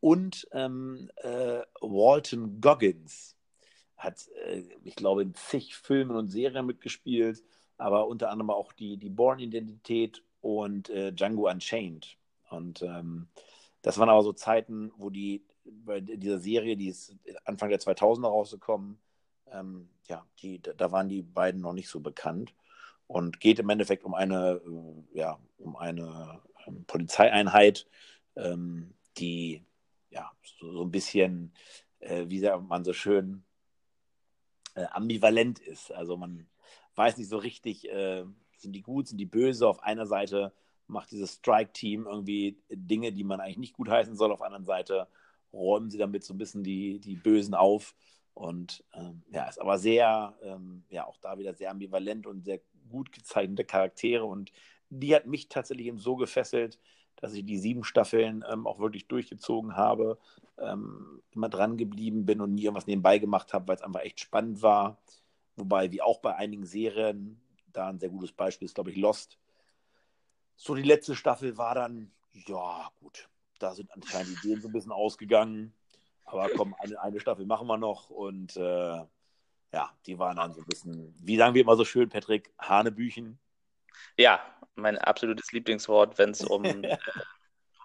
Und 0.00 0.48
ähm, 0.52 1.10
äh, 1.16 1.60
Walton 1.80 2.60
Goggins 2.60 3.36
hat, 3.96 4.28
äh, 4.46 4.62
ich 4.84 4.96
glaube, 4.96 5.22
in 5.22 5.34
zig 5.34 5.74
Filmen 5.76 6.16
und 6.16 6.28
Serien 6.28 6.66
mitgespielt, 6.66 7.42
aber 7.78 8.06
unter 8.06 8.30
anderem 8.30 8.50
auch 8.50 8.72
die, 8.72 8.96
die 8.96 9.10
Born-Identität 9.10 10.22
und 10.40 10.90
äh, 10.90 11.12
Django 11.12 11.48
Unchained. 11.48 12.16
Und 12.50 12.82
ähm, 12.82 13.28
das 13.82 13.98
waren 13.98 14.08
aber 14.08 14.22
so 14.22 14.32
Zeiten, 14.32 14.92
wo 14.96 15.10
die 15.10 15.44
bei 15.64 16.00
dieser 16.00 16.38
Serie, 16.38 16.76
die 16.76 16.88
ist 16.88 17.16
Anfang 17.44 17.70
der 17.70 17.80
2000er 17.80 18.26
rausgekommen, 18.26 18.98
ähm, 19.52 19.88
ja, 20.08 20.26
die, 20.40 20.60
da 20.60 20.92
waren 20.92 21.08
die 21.08 21.22
beiden 21.22 21.60
noch 21.60 21.72
nicht 21.72 21.88
so 21.88 22.00
bekannt 22.00 22.54
und 23.06 23.40
geht 23.40 23.58
im 23.58 23.70
Endeffekt 23.70 24.04
um 24.04 24.14
eine, 24.14 24.60
äh, 24.64 25.18
ja, 25.18 25.38
um 25.58 25.76
eine 25.76 26.40
ähm, 26.66 26.84
Polizeieinheit, 26.86 27.86
ähm, 28.36 28.94
die 29.18 29.62
ja 30.10 30.30
so, 30.42 30.72
so 30.72 30.82
ein 30.82 30.90
bisschen, 30.90 31.52
äh, 32.00 32.24
wie 32.28 32.38
sagt 32.40 32.62
man 32.66 32.84
so 32.84 32.92
schön, 32.92 33.44
äh, 34.74 34.84
ambivalent 34.90 35.58
ist. 35.58 35.92
Also 35.92 36.16
man 36.16 36.46
weiß 36.94 37.18
nicht 37.18 37.28
so 37.28 37.38
richtig, 37.38 37.88
äh, 37.90 38.24
sind 38.56 38.72
die 38.72 38.82
gut, 38.82 39.08
sind 39.08 39.18
die 39.18 39.26
böse. 39.26 39.66
Auf 39.66 39.82
einer 39.82 40.06
Seite 40.06 40.52
macht 40.86 41.10
dieses 41.10 41.34
Strike-Team 41.34 42.06
irgendwie 42.06 42.58
Dinge, 42.70 43.12
die 43.12 43.24
man 43.24 43.40
eigentlich 43.40 43.58
nicht 43.58 43.74
gut 43.74 43.88
heißen 43.88 44.16
soll. 44.16 44.32
Auf 44.32 44.38
der 44.38 44.46
anderen 44.46 44.64
Seite 44.64 45.08
räumen 45.52 45.90
sie 45.90 45.98
damit 45.98 46.24
so 46.24 46.34
ein 46.34 46.38
bisschen 46.38 46.62
die, 46.62 46.98
die 46.98 47.16
Bösen 47.16 47.54
auf. 47.54 47.94
Und 48.34 48.84
ähm, 48.94 49.22
ja, 49.30 49.48
ist 49.48 49.60
aber 49.60 49.78
sehr, 49.78 50.34
ähm, 50.42 50.84
ja, 50.88 51.06
auch 51.06 51.18
da 51.18 51.38
wieder 51.38 51.54
sehr 51.54 51.70
ambivalent 51.70 52.26
und 52.26 52.44
sehr 52.44 52.60
gut 52.90 53.12
gezeichnete 53.12 53.64
Charaktere. 53.64 54.24
Und 54.24 54.52
die 54.88 55.14
hat 55.14 55.26
mich 55.26 55.48
tatsächlich 55.48 55.86
eben 55.86 55.98
so 55.98 56.16
gefesselt, 56.16 56.78
dass 57.16 57.34
ich 57.34 57.44
die 57.44 57.58
sieben 57.58 57.84
Staffeln 57.84 58.44
ähm, 58.50 58.66
auch 58.66 58.78
wirklich 58.78 59.06
durchgezogen 59.06 59.76
habe, 59.76 60.18
ähm, 60.58 61.22
immer 61.30 61.48
dran 61.48 61.76
geblieben 61.76 62.26
bin 62.26 62.40
und 62.40 62.54
nie 62.54 62.64
irgendwas 62.64 62.86
nebenbei 62.86 63.18
gemacht 63.18 63.52
habe, 63.52 63.68
weil 63.68 63.76
es 63.76 63.82
einfach 63.82 64.00
echt 64.00 64.20
spannend 64.20 64.62
war. 64.62 64.98
Wobei, 65.56 65.92
wie 65.92 66.02
auch 66.02 66.18
bei 66.20 66.34
einigen 66.34 66.64
Serien, 66.64 67.40
da 67.72 67.88
ein 67.88 67.98
sehr 67.98 68.08
gutes 68.08 68.32
Beispiel 68.32 68.66
ist, 68.66 68.74
glaube 68.74 68.90
ich, 68.90 68.96
Lost. 68.96 69.38
So, 70.56 70.74
die 70.74 70.82
letzte 70.82 71.14
Staffel 71.14 71.56
war 71.58 71.74
dann, 71.74 72.10
ja, 72.46 72.90
gut, 73.00 73.28
da 73.58 73.74
sind 73.74 73.90
anscheinend 73.92 74.38
Ideen 74.38 74.60
so 74.60 74.68
ein 74.68 74.72
bisschen 74.72 74.92
ausgegangen. 74.92 75.72
Aber 76.24 76.48
komm, 76.56 76.74
eine, 76.78 77.00
eine 77.00 77.20
Staffel 77.20 77.46
machen 77.46 77.66
wir 77.66 77.76
noch 77.76 78.10
und 78.10 78.56
äh, 78.56 79.04
ja, 79.72 79.90
die 80.06 80.18
waren 80.18 80.36
dann 80.36 80.52
so 80.52 80.60
ein 80.60 80.66
bisschen, 80.66 81.14
wie 81.18 81.36
sagen 81.36 81.54
wir 81.54 81.62
immer 81.62 81.76
so 81.76 81.84
schön, 81.84 82.08
Patrick, 82.08 82.52
Hanebüchen. 82.58 83.38
Ja, 84.16 84.40
mein 84.74 84.98
absolutes 84.98 85.52
Lieblingswort, 85.52 86.18
wenn 86.18 86.30
es 86.30 86.44
um 86.44 86.64
äh, 86.84 86.98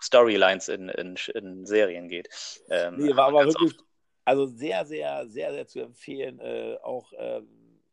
Storylines 0.01 0.67
in, 0.67 0.89
in, 0.89 1.15
in, 1.33 1.65
Serien 1.65 2.07
geht. 2.07 2.29
Ähm, 2.69 2.95
nee, 2.97 3.15
war 3.15 3.27
aber 3.27 3.45
wirklich, 3.45 3.73
oft. 3.73 3.85
also 4.25 4.45
sehr, 4.45 4.85
sehr, 4.85 5.27
sehr, 5.27 5.53
sehr 5.53 5.67
zu 5.67 5.79
empfehlen. 5.79 6.39
Äh, 6.39 6.77
auch 6.83 7.11
äh, 7.13 7.41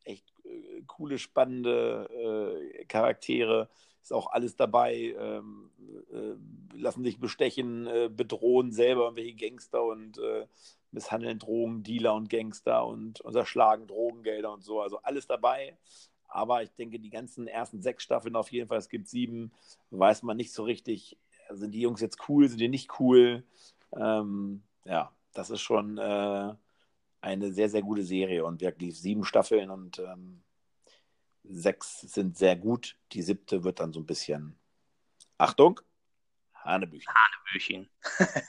echt 0.05 0.33
äh, 0.45 0.83
coole, 0.87 1.19
spannende 1.19 2.61
äh, 2.81 2.85
Charaktere 2.85 3.69
ist 4.05 4.13
auch 4.13 4.31
alles 4.33 4.55
dabei, 4.55 5.15
ähm, 5.19 5.71
äh, 6.13 6.77
lassen 6.77 7.03
sich 7.03 7.19
bestechen, 7.19 7.87
äh, 7.87 8.11
bedrohen 8.15 8.71
selber 8.71 9.05
irgendwelche 9.05 9.35
Gangster 9.35 9.83
und 9.83 10.19
äh, 10.19 10.47
misshandeln 10.93 11.39
Drogendealer 11.39 12.15
und 12.15 12.29
Gangster 12.29 12.87
und 12.87 13.23
unterschlagen 13.23 13.87
Drogengelder 13.87 14.53
und 14.53 14.63
so. 14.63 14.83
Also 14.83 14.99
alles 14.99 15.27
dabei. 15.27 15.79
Aber 16.29 16.63
ich 16.63 16.71
denke, 16.75 17.01
die 17.01 17.11
ganzen 17.11 17.47
ersten 17.47 17.81
sechs 17.81 18.05
Staffeln 18.05 18.37
auf 18.37 18.53
jeden 18.53 18.69
Fall, 18.69 18.79
es 18.79 18.91
gibt 18.91 19.09
sieben, 19.09 19.53
weiß 19.91 20.23
man 20.23 20.37
nicht 20.37 20.53
so 20.53 20.65
richtig, 20.65 21.17
sind 21.51 21.73
die 21.73 21.81
Jungs 21.81 22.03
jetzt 22.03 22.29
cool, 22.29 22.49
sind 22.49 22.61
die 22.61 22.69
nicht 22.69 23.01
cool? 23.01 23.45
Ähm, 23.97 24.63
ja, 24.85 25.13
das 25.33 25.49
ist 25.49 25.63
schon 25.63 25.97
äh, 25.97 26.55
eine 27.23 27.53
sehr, 27.53 27.71
sehr 27.71 27.83
gute 27.83 28.03
Serie 28.03 28.45
und 28.45 28.61
wirklich 28.61 29.01
sieben 29.01 29.25
Staffeln 29.25 29.71
und 29.71 29.99
ähm, 29.99 30.43
Sechs 31.45 32.01
sind 32.01 32.37
sehr 32.37 32.57
gut. 32.57 32.97
Die 33.13 33.23
siebte 33.23 33.65
wird 33.65 33.81
dann 33.81 33.93
so 33.93 34.01
ein 34.01 34.07
bisschen. 34.07 34.59
Achtung! 35.39 35.81
Hanebüchen. 36.55 37.13
Hanebüchen. 37.13 37.91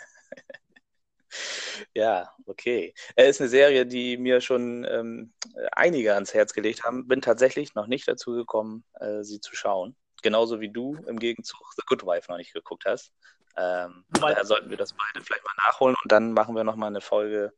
ja, 1.94 2.34
okay. 2.46 2.94
Es 3.16 3.36
ist 3.36 3.42
eine 3.42 3.50
Serie, 3.50 3.86
die 3.86 4.18
mir 4.18 4.40
schon 4.40 4.86
ähm, 4.90 5.34
einige 5.74 6.14
ans 6.14 6.34
Herz 6.34 6.54
gelegt 6.54 6.84
haben. 6.84 7.08
Bin 7.08 7.22
tatsächlich 7.22 7.76
noch 7.76 7.88
nicht 7.88 8.08
dazu 8.08 8.32
gekommen, 8.32 8.86
äh, 9.00 9.24
sie 9.24 9.42
zu 9.42 9.56
schauen. 9.56 9.96
Genauso 10.22 10.62
wie 10.62 10.70
du 10.70 10.96
im 11.08 11.20
Gegenzug 11.20 11.74
The 11.76 11.84
Good 11.86 12.06
Wife 12.06 12.32
noch 12.32 12.38
nicht 12.38 12.54
geguckt 12.54 12.86
hast. 12.86 13.12
Ähm, 13.58 14.06
daher 14.10 14.46
sollten 14.46 14.70
wir 14.70 14.78
das 14.78 14.94
beide 14.94 15.24
vielleicht 15.24 15.46
mal 15.46 15.56
nachholen 15.66 15.96
und 16.04 16.12
dann 16.12 16.34
machen 16.34 16.56
wir 16.56 16.64
nochmal 16.64 16.90
eine 16.90 17.02
Folge, 17.02 17.54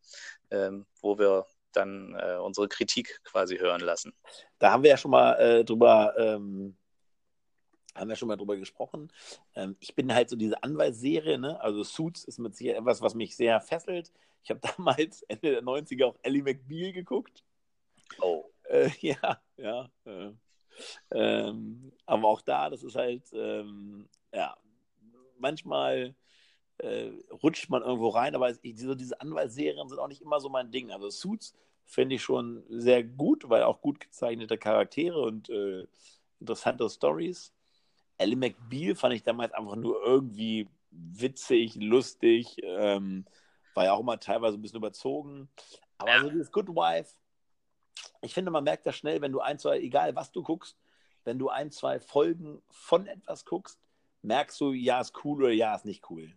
ähm, 0.51 0.85
wo 1.01 1.17
wir 1.17 1.45
dann 1.77 2.15
äh, 2.19 2.37
unsere 2.37 2.67
Kritik 2.67 3.21
quasi 3.23 3.57
hören 3.57 3.81
lassen. 3.81 4.13
Da 4.59 4.71
haben 4.71 4.83
wir 4.83 4.89
ja 4.89 4.97
schon 4.97 5.11
mal 5.11 5.33
äh, 5.33 5.65
drüber, 5.65 6.13
ähm, 6.17 6.77
haben 7.95 8.09
wir 8.09 8.15
schon 8.15 8.27
mal 8.27 8.37
drüber 8.37 8.57
gesprochen. 8.57 9.11
Ähm, 9.55 9.75
ich 9.79 9.95
bin 9.95 10.13
halt 10.13 10.29
so 10.29 10.35
diese 10.35 10.61
Anwaltsserie, 10.63 11.37
ne? 11.37 11.59
Also 11.61 11.83
Suits 11.83 12.23
ist 12.25 12.39
mit 12.39 12.55
Sicherheit 12.55 12.79
etwas, 12.79 13.01
was 13.01 13.15
mich 13.15 13.35
sehr 13.35 13.59
fesselt. 13.61 14.11
Ich 14.43 14.49
habe 14.49 14.61
damals 14.77 15.23
Ende 15.23 15.51
der 15.51 15.63
90er 15.63 16.05
auch 16.05 16.17
Ellie 16.21 16.43
McBeal 16.43 16.93
geguckt. 16.93 17.43
Oh. 18.21 18.45
Äh, 18.63 18.89
ja, 18.99 19.41
ja. 19.57 19.89
Äh, 20.05 20.31
ähm, 21.11 21.91
aber 22.05 22.27
auch 22.27 22.41
da, 22.41 22.69
das 22.69 22.83
ist 22.83 22.95
halt, 22.95 23.23
ähm, 23.33 24.07
ja, 24.31 24.55
manchmal 25.37 26.15
äh, 26.79 27.11
rutscht 27.43 27.69
man 27.69 27.81
irgendwo 27.81 28.09
rein, 28.09 28.35
aber 28.35 28.51
ich, 28.61 28.79
so 28.79 28.95
diese 28.95 29.19
Anwaltsserien 29.19 29.87
sind 29.89 29.99
auch 29.99 30.07
nicht 30.07 30.21
immer 30.21 30.39
so 30.39 30.49
mein 30.49 30.71
Ding. 30.71 30.91
Also 30.91 31.09
Suits 31.09 31.55
finde 31.85 32.15
ich 32.15 32.23
schon 32.23 32.63
sehr 32.69 33.03
gut, 33.03 33.49
weil 33.49 33.63
auch 33.63 33.81
gut 33.81 33.99
gezeichnete 33.99 34.57
Charaktere 34.57 35.19
und 35.21 35.49
äh, 35.49 35.87
interessante 36.39 36.89
Stories. 36.89 37.53
Ellie 38.17 38.35
McBeal 38.35 38.95
fand 38.95 39.13
ich 39.13 39.23
damals 39.23 39.53
einfach 39.53 39.75
nur 39.75 40.01
irgendwie 40.03 40.67
witzig, 40.91 41.75
lustig, 41.75 42.57
ähm, 42.63 43.25
war 43.73 43.85
ja 43.85 43.93
auch 43.93 43.99
immer 43.99 44.19
teilweise 44.19 44.57
ein 44.57 44.61
bisschen 44.61 44.77
überzogen. 44.77 45.49
Aber 45.97 46.11
ja. 46.11 46.21
so 46.21 46.29
dieses 46.29 46.51
Good 46.51 46.69
Wife, 46.69 47.15
ich 48.21 48.33
finde, 48.33 48.51
man 48.51 48.63
merkt 48.63 48.85
das 48.85 48.95
schnell, 48.95 49.21
wenn 49.21 49.31
du 49.31 49.39
ein, 49.39 49.59
zwei, 49.59 49.79
egal 49.79 50.15
was 50.15 50.31
du 50.31 50.43
guckst, 50.43 50.77
wenn 51.23 51.39
du 51.39 51.49
ein, 51.49 51.71
zwei 51.71 51.99
Folgen 51.99 52.61
von 52.69 53.07
etwas 53.07 53.45
guckst, 53.45 53.79
merkst 54.21 54.59
du, 54.59 54.71
ja, 54.73 55.01
ist 55.01 55.13
cool 55.23 55.43
oder 55.43 55.53
ja, 55.53 55.75
ist 55.75 55.85
nicht 55.85 56.09
cool. 56.09 56.33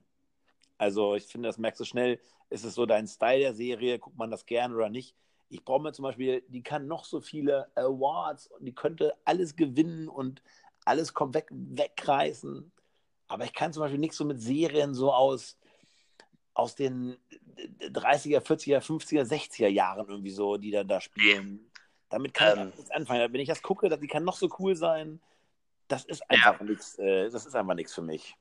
Also 0.80 1.14
ich 1.14 1.26
finde, 1.26 1.48
das 1.48 1.58
merkst 1.58 1.80
du 1.80 1.84
schnell, 1.84 2.20
ist 2.48 2.64
es 2.64 2.74
so 2.74 2.86
dein 2.86 3.06
Style 3.06 3.40
der 3.40 3.54
Serie, 3.54 3.98
guckt 3.98 4.16
man 4.16 4.30
das 4.30 4.46
gern 4.46 4.74
oder 4.74 4.88
nicht 4.88 5.14
ich 5.50 5.64
brauche 5.64 5.82
mir 5.82 5.92
zum 5.92 6.04
Beispiel, 6.04 6.42
die 6.48 6.62
kann 6.62 6.86
noch 6.86 7.04
so 7.04 7.20
viele 7.20 7.70
Awards 7.74 8.46
und 8.46 8.64
die 8.64 8.74
könnte 8.74 9.14
alles 9.24 9.56
gewinnen 9.56 10.08
und 10.08 10.42
alles 10.84 11.12
kommt 11.12 11.34
weg, 11.34 11.48
wegreißen. 11.50 12.70
Aber 13.26 13.44
ich 13.44 13.52
kann 13.52 13.72
zum 13.72 13.82
Beispiel 13.82 13.98
nichts 13.98 14.16
so 14.16 14.24
mit 14.24 14.40
Serien 14.40 14.94
so 14.94 15.12
aus, 15.12 15.58
aus 16.54 16.76
den 16.76 17.16
30er, 17.80 18.40
40er, 18.40 18.80
50er, 18.80 19.24
60er 19.24 19.68
Jahren 19.68 20.08
irgendwie 20.08 20.30
so, 20.30 20.56
die 20.56 20.70
dann 20.70 20.88
da 20.88 21.00
spielen. 21.00 21.70
Damit 22.08 22.32
kann 22.32 22.58
ähm, 22.58 22.68
ich 22.68 22.76
nichts 22.76 22.90
anfangen. 22.92 23.32
Wenn 23.32 23.40
ich 23.40 23.48
das 23.48 23.62
gucke, 23.62 23.88
die 23.98 24.06
kann 24.06 24.24
noch 24.24 24.36
so 24.36 24.48
cool 24.60 24.76
sein. 24.76 25.20
Das 25.88 26.04
ist 26.04 26.28
einfach 26.30 26.60
ja. 26.60 26.66
nichts, 26.66 26.96
äh, 26.98 27.28
das 27.28 27.44
ist 27.44 27.56
einfach 27.56 27.74
nichts 27.74 27.92
für 27.92 28.02
mich. 28.02 28.36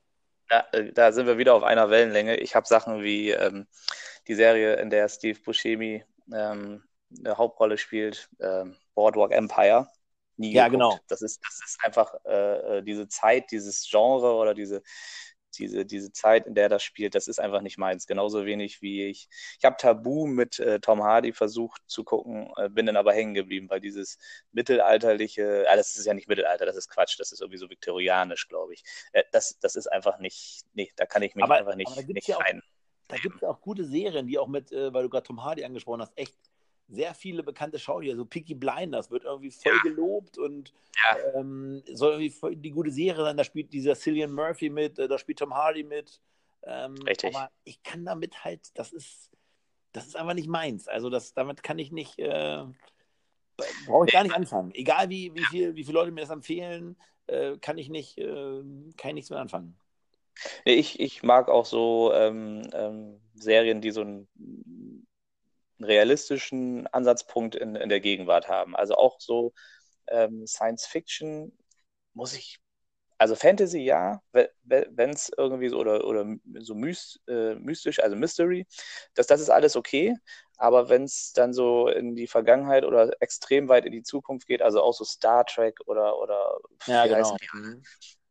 Da, 0.50 0.66
äh, 0.72 0.92
da, 0.92 1.12
sind 1.12 1.26
wir 1.26 1.38
wieder 1.38 1.54
auf 1.54 1.62
einer 1.62 1.90
Wellenlänge. 1.90 2.36
Ich 2.36 2.54
habe 2.56 2.66
Sachen 2.66 3.02
wie 3.02 3.30
ähm, 3.30 3.66
die 4.26 4.34
Serie, 4.34 4.74
in 4.74 4.90
der 4.90 5.08
Steve 5.08 5.38
Buscemi 5.40 6.04
ähm, 6.32 6.82
eine 7.18 7.38
Hauptrolle 7.38 7.78
spielt, 7.78 8.28
äh, 8.40 8.64
Boardwalk 8.94 9.32
Empire. 9.32 9.88
Nie 10.36 10.52
ja, 10.52 10.68
geguckt. 10.68 10.82
genau. 10.82 10.98
Das 11.08 11.22
ist, 11.22 11.40
das 11.44 11.60
ist 11.64 11.78
einfach 11.84 12.14
äh, 12.24 12.78
äh, 12.78 12.82
diese 12.82 13.06
Zeit, 13.08 13.50
dieses 13.52 13.86
Genre 13.88 14.34
oder 14.34 14.54
diese, 14.54 14.82
diese, 15.60 15.86
diese 15.86 16.12
Zeit, 16.12 16.46
in 16.46 16.54
der 16.54 16.68
das 16.68 16.82
spielt, 16.82 17.14
das 17.14 17.28
ist 17.28 17.38
einfach 17.38 17.60
nicht 17.60 17.78
meins. 17.78 18.06
Genauso 18.06 18.44
wenig 18.44 18.82
wie 18.82 19.06
ich. 19.06 19.28
Ich 19.58 19.64
habe 19.64 19.76
Tabu 19.78 20.26
mit 20.26 20.58
äh, 20.58 20.80
Tom 20.80 21.02
Hardy 21.02 21.32
versucht 21.32 21.82
zu 21.86 22.04
gucken, 22.04 22.52
äh, 22.56 22.68
bin 22.68 22.86
dann 22.86 22.96
aber 22.96 23.12
hängen 23.12 23.34
geblieben, 23.34 23.68
weil 23.70 23.80
dieses 23.80 24.18
mittelalterliche, 24.52 25.66
ah, 25.68 25.76
das 25.76 25.94
ist 25.96 26.06
ja 26.06 26.14
nicht 26.14 26.28
Mittelalter, 26.28 26.66
das 26.66 26.76
ist 26.76 26.88
Quatsch, 26.88 27.18
das 27.18 27.32
ist 27.32 27.40
irgendwie 27.40 27.58
so 27.58 27.70
viktorianisch, 27.70 28.48
glaube 28.48 28.74
ich. 28.74 28.82
Äh, 29.12 29.24
das, 29.32 29.58
das 29.60 29.76
ist 29.76 29.86
einfach 29.86 30.18
nicht, 30.18 30.62
nee, 30.72 30.90
da 30.96 31.06
kann 31.06 31.22
ich 31.22 31.34
mich 31.34 31.44
aber, 31.44 31.56
einfach 31.56 31.76
nicht, 31.76 32.08
nicht 32.08 32.28
ja 32.28 32.38
rein. 32.38 32.62
Da 33.08 33.16
gibt 33.16 33.36
es 33.36 33.40
ja 33.40 33.48
auch 33.48 33.60
gute 33.60 33.84
Serien, 33.84 34.26
die 34.26 34.38
auch 34.38 34.48
mit, 34.48 34.72
äh, 34.72 34.92
weil 34.92 35.02
du 35.02 35.10
gerade 35.10 35.26
Tom 35.26 35.42
Hardy 35.42 35.64
angesprochen 35.64 36.02
hast, 36.02 36.16
echt 36.16 36.36
sehr 36.90 37.14
viele 37.14 37.42
bekannte 37.42 37.78
Schauspieler, 37.78 38.16
so 38.16 38.24
Peaky 38.24 38.54
Blinders 38.54 39.10
wird 39.10 39.24
irgendwie 39.24 39.50
voll 39.50 39.72
ja. 39.72 39.82
gelobt 39.82 40.38
und 40.38 40.72
ja. 40.96 41.38
ähm, 41.40 41.82
soll 41.92 42.20
irgendwie 42.20 42.56
die 42.56 42.70
gute 42.70 42.90
Serie 42.90 43.24
sein. 43.24 43.36
Da 43.36 43.44
spielt 43.44 43.72
dieser 43.72 43.94
Cillian 43.94 44.32
Murphy 44.32 44.68
mit, 44.68 44.98
äh, 44.98 45.08
da 45.08 45.18
spielt 45.18 45.38
Tom 45.38 45.54
Hardy 45.54 45.84
mit. 45.84 46.20
Ähm, 46.62 46.94
Richtig. 47.06 47.34
Aber 47.34 47.50
ich 47.64 47.82
kann 47.82 48.04
damit 48.04 48.44
halt, 48.44 48.76
das 48.78 48.92
ist, 48.92 49.30
das 49.92 50.06
ist 50.06 50.16
einfach 50.16 50.34
nicht 50.34 50.48
meins. 50.48 50.88
Also 50.88 51.10
das, 51.10 51.32
damit 51.32 51.62
kann 51.62 51.78
ich 51.78 51.92
nicht, 51.92 52.18
äh, 52.18 52.64
brauche 53.86 54.06
ich 54.06 54.12
gar 54.12 54.24
nicht 54.24 54.34
anfangen. 54.34 54.72
Egal 54.74 55.08
wie, 55.08 55.34
wie, 55.34 55.44
viel, 55.44 55.76
wie 55.76 55.84
viele 55.84 55.98
Leute 55.98 56.10
mir 56.10 56.22
das 56.22 56.30
empfehlen, 56.30 56.96
äh, 57.28 57.56
kann 57.58 57.78
ich 57.78 57.88
nicht, 57.88 58.18
äh, 58.18 58.62
kann 58.96 59.10
ich 59.10 59.14
nichts 59.14 59.30
mehr 59.30 59.40
anfangen. 59.40 59.76
Ich, 60.64 60.98
ich 61.00 61.22
mag 61.22 61.48
auch 61.48 61.66
so 61.66 62.12
ähm, 62.14 62.62
ähm, 62.72 63.20
Serien, 63.34 63.80
die 63.80 63.90
so 63.90 64.00
einen, 64.00 64.99
einen, 65.80 65.90
realistischen 65.90 66.86
Ansatzpunkt 66.88 67.54
in, 67.54 67.74
in 67.76 67.88
der 67.88 68.00
Gegenwart 68.00 68.48
haben. 68.48 68.76
Also 68.76 68.94
auch 68.94 69.20
so 69.20 69.52
ähm, 70.08 70.46
Science 70.46 70.86
Fiction 70.86 71.56
muss 72.12 72.34
ich, 72.34 72.58
also 73.18 73.34
Fantasy 73.34 73.80
ja, 73.80 74.22
wenn 74.32 75.10
es 75.10 75.30
irgendwie 75.36 75.68
so 75.68 75.78
oder, 75.78 76.04
oder 76.06 76.26
so 76.60 76.74
myst, 76.74 77.20
äh, 77.28 77.54
mystisch, 77.54 78.00
also 78.00 78.16
Mystery, 78.16 78.66
das, 79.14 79.26
das 79.26 79.40
ist 79.40 79.50
alles 79.50 79.76
okay. 79.76 80.16
Aber 80.56 80.88
wenn 80.90 81.04
es 81.04 81.32
dann 81.32 81.54
so 81.54 81.88
in 81.88 82.14
die 82.14 82.26
Vergangenheit 82.26 82.84
oder 82.84 83.10
extrem 83.20 83.68
weit 83.68 83.86
in 83.86 83.92
die 83.92 84.02
Zukunft 84.02 84.46
geht, 84.46 84.60
also 84.60 84.82
auch 84.82 84.92
so 84.92 85.04
Star 85.04 85.44
Trek 85.46 85.78
oder, 85.86 86.18
oder 86.18 86.58
ja, 86.86 87.06
genau. 87.06 87.36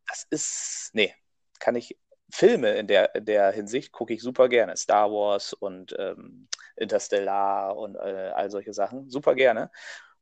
Das 0.08 0.26
ist, 0.30 0.90
nee, 0.94 1.14
kann 1.60 1.76
ich, 1.76 1.98
Filme 2.32 2.76
in 2.76 2.88
der, 2.88 3.16
in 3.16 3.26
der 3.26 3.52
Hinsicht 3.52 3.92
gucke 3.92 4.14
ich 4.14 4.22
super 4.22 4.50
gerne. 4.50 4.78
Star 4.78 5.12
Wars 5.12 5.54
und 5.54 5.96
ähm, 5.98 6.48
Interstellar 6.80 7.76
und 7.78 7.96
äh, 7.96 8.32
all 8.36 8.50
solche 8.50 8.74
Sachen, 8.74 9.10
super 9.10 9.36
gerne. 9.36 9.72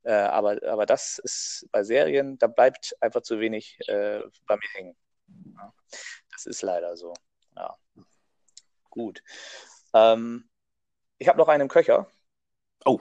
Äh, 0.04 0.14
aber, 0.14 0.58
aber 0.68 0.86
das 0.86 1.20
ist 1.20 1.68
bei 1.72 1.84
Serien, 1.84 2.38
da 2.38 2.48
bleibt 2.48 2.96
einfach 3.02 3.22
zu 3.22 3.40
wenig 3.40 3.78
äh, 3.88 4.22
bei 4.48 4.56
mir 4.56 4.70
hängen. 4.74 4.96
Ja, 5.58 5.74
das 6.32 6.46
ist 6.46 6.62
leider 6.62 6.96
so. 6.96 7.14
Ja. 7.56 7.76
Gut. 8.90 9.22
Ähm, 9.94 10.50
ich 11.18 11.28
habe 11.28 11.38
noch 11.38 11.48
einen 11.48 11.68
Köcher. 11.68 12.10
Oh. 12.86 13.00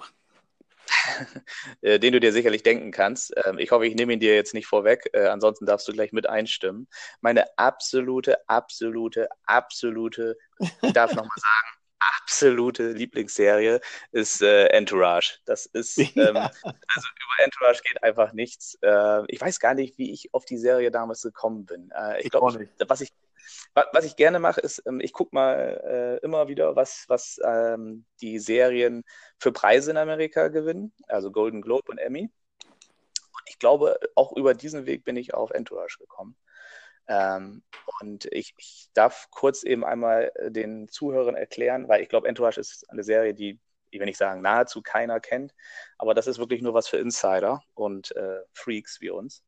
Äh, 1.83 1.99
den 1.99 2.13
du 2.13 2.21
dir 2.21 2.33
sicherlich 2.33 2.63
denken 2.63 2.91
kannst. 2.91 3.33
Ähm, 3.45 3.59
ich 3.59 3.71
hoffe, 3.71 3.87
ich 3.87 3.95
nehme 3.95 4.13
ihn 4.13 4.21
dir 4.21 4.35
jetzt 4.35 4.55
nicht 4.55 4.67
vorweg. 4.67 5.09
Äh, 5.13 5.29
ansonsten 5.29 5.67
darfst 5.67 5.87
du 5.89 5.93
gleich 5.93 6.13
mit 6.13 6.29
einstimmen. 6.29 6.89
Meine 7.21 7.47
absolute, 7.59 8.49
absolute, 8.49 9.29
absolute, 9.45 10.37
ich 10.83 10.93
darf 10.93 11.13
nochmal 11.15 11.37
sagen, 11.37 11.77
absolute 12.21 12.93
Lieblingsserie 12.93 13.81
ist 14.13 14.43
äh, 14.43 14.67
Entourage. 14.67 15.39
Das 15.45 15.67
ist, 15.67 15.99
ähm, 15.99 16.15
ja. 16.17 16.51
also 16.63 16.65
über 16.65 17.45
Entourage 17.45 17.83
geht 17.83 18.03
einfach 18.03 18.33
nichts. 18.33 18.79
Äh, 18.83 19.23
ich 19.29 19.41
weiß 19.41 19.61
gar 19.61 19.75
nicht, 19.75 19.99
wie 19.99 20.13
ich 20.13 20.33
auf 20.35 20.45
die 20.45 20.59
Serie 20.59 20.91
damals 20.91 21.23
gekommen 21.23 21.67
bin. 21.67 21.91
Äh, 21.91 22.23
ich 22.23 22.31
glaube, 22.31 22.69
was 22.87 23.01
ich 23.01 23.13
was 23.93 24.05
ich 24.05 24.17
gerne 24.17 24.39
mache, 24.39 24.61
ist, 24.61 24.83
ähm, 24.87 25.01
ich 25.01 25.13
gucke 25.13 25.35
mal 25.35 25.81
äh, 25.85 26.25
immer 26.25 26.49
wieder, 26.49 26.77
was, 26.77 27.05
was 27.09 27.39
ähm, 27.45 28.05
die 28.21 28.39
Serien 28.39 29.05
für 29.39 29.53
Preise 29.53 29.91
in 29.91 29.97
Amerika 29.97 30.49
gewinnen, 30.49 30.93
also 31.09 31.31
Golden 31.31 31.61
Globe 31.61 31.91
und 31.91 31.99
Emmy. 31.99 32.23
Und 32.23 33.43
ich 33.47 33.59
glaube, 33.59 33.99
auch 34.15 34.33
über 34.33 34.55
diesen 34.55 34.87
Weg 34.87 35.05
bin 35.05 35.17
ich 35.17 35.35
auf 35.35 35.51
Entourage 35.51 35.99
gekommen. 35.99 36.37
Ähm, 37.09 37.63
und 38.01 38.27
ich, 38.33 38.55
ich, 38.59 38.89
darf 38.95 39.29
kurz 39.31 39.63
eben 39.63 39.85
einmal 39.85 40.33
äh, 40.37 40.51
den 40.51 40.89
Zuhörern 40.89 41.37
erklären, 41.37 41.89
weil 41.89 42.03
ich 42.03 42.09
glaube, 42.09 42.29
Entourage 42.29 42.61
ist 42.61 42.89
eine 42.91 43.05
Serie, 43.05 43.35
die, 43.35 43.61
ich 43.91 44.01
will 44.01 44.07
nicht 44.07 44.19
sagen, 44.19 44.43
nahezu 44.43 44.83
keiner 44.83 45.21
kennt, 45.21 45.55
aber 45.99 46.15
das 46.15 46.27
ist 46.27 46.39
wirklich 46.39 46.63
nur 46.63 46.75
was 46.75 46.89
für 46.89 46.99
Insider 46.99 47.63
und 47.75 48.15
äh, 48.17 48.41
Freaks 48.53 49.01
wie 49.01 49.11
uns. 49.11 49.45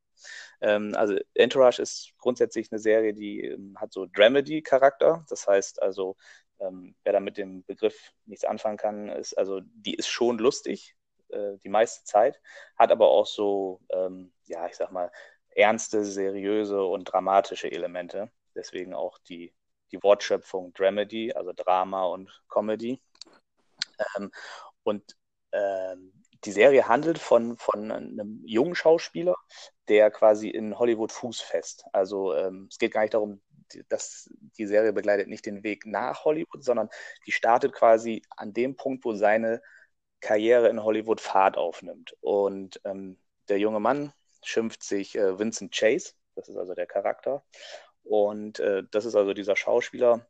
Ähm, 0.61 0.95
also 0.95 1.17
Entourage 1.35 1.81
ist 1.81 2.13
grundsätzlich 2.19 2.71
eine 2.73 2.79
Serie, 2.79 3.15
die 3.15 3.45
ähm, 3.45 3.77
hat 3.79 3.93
so 3.93 4.07
Dramedy-Charakter. 4.07 5.25
Das 5.29 5.47
heißt 5.47 5.83
also, 5.83 6.17
ähm, 6.61 6.95
wer 7.05 7.13
da 7.13 7.21
mit 7.21 7.39
dem 7.39 7.65
Begriff 7.65 8.13
nichts 8.27 8.45
anfangen 8.45 8.77
kann, 8.77 9.09
ist 9.09 9.35
also, 9.35 9.61
die 9.65 9.95
ist 9.95 10.09
schon 10.09 10.39
lustig, 10.39 10.97
äh, 11.29 11.57
die 11.63 11.69
meiste 11.69 12.05
Zeit, 12.05 12.41
hat 12.77 12.91
aber 12.91 13.09
auch 13.09 13.27
so, 13.27 13.81
ähm, 13.91 14.33
ja, 14.45 14.67
ich 14.67 14.77
sag 14.77 14.91
mal, 14.93 15.11
ernste, 15.55 16.05
seriöse 16.05 16.83
und 16.83 17.05
dramatische 17.05 17.71
Elemente. 17.71 18.31
Deswegen 18.55 18.95
auch 18.95 19.19
die, 19.19 19.53
die 19.93 20.03
Wortschöpfung 20.03 20.73
Dramedy, 20.75 21.33
also 21.33 21.53
Drama 21.55 22.05
und 22.05 22.43
Comedy. 22.49 23.01
Ähm, 24.17 24.31
und 24.83 25.17
ähm, 25.53 26.13
die 26.45 26.53
Serie 26.53 26.87
handelt 26.87 27.19
von, 27.19 27.57
von 27.57 27.91
einem 27.91 28.43
jungen 28.45 28.75
Schauspieler, 28.75 29.37
der 29.89 30.11
quasi 30.11 30.49
in 30.49 30.79
Hollywood 30.79 31.13
Fuß 31.13 31.41
fest. 31.41 31.85
Also 31.93 32.35
ähm, 32.35 32.69
es 32.71 32.79
geht 32.79 32.93
gar 32.93 33.03
nicht 33.03 33.15
darum, 33.15 33.41
dass 33.89 34.31
die 34.57 34.67
Serie 34.67 34.93
begleitet 34.93 35.29
nicht 35.29 35.47
den 35.47 35.63
Weg 35.63 35.85
nach 35.85 36.25
Hollywood, 36.25 36.65
sondern 36.65 36.89
die 37.27 37.33
startet 37.33 37.73
quasi 37.73 38.23
an 38.31 38.53
dem 38.53 38.77
Punkt, 38.77 39.05
wo 39.05 39.15
seine 39.15 39.61
Karriere 40.21 40.69
in 40.69 40.83
Hollywood 40.83 41.21
Fahrt 41.21 41.57
aufnimmt. 41.57 42.17
Und 42.21 42.81
ähm, 42.85 43.19
der 43.49 43.59
junge 43.59 43.81
Mann 43.81 44.13
schimpft 44.43 44.83
sich 44.83 45.17
äh, 45.17 45.39
Vincent 45.39 45.75
Chase, 45.75 46.13
das 46.35 46.49
ist 46.49 46.57
also 46.57 46.75
der 46.75 46.87
Charakter. 46.87 47.45
Und 48.05 48.59
äh, 48.61 48.85
das 48.91 49.05
ist 49.05 49.15
also 49.15 49.35
dieser 49.35 49.57
Schauspieler, 49.57 50.27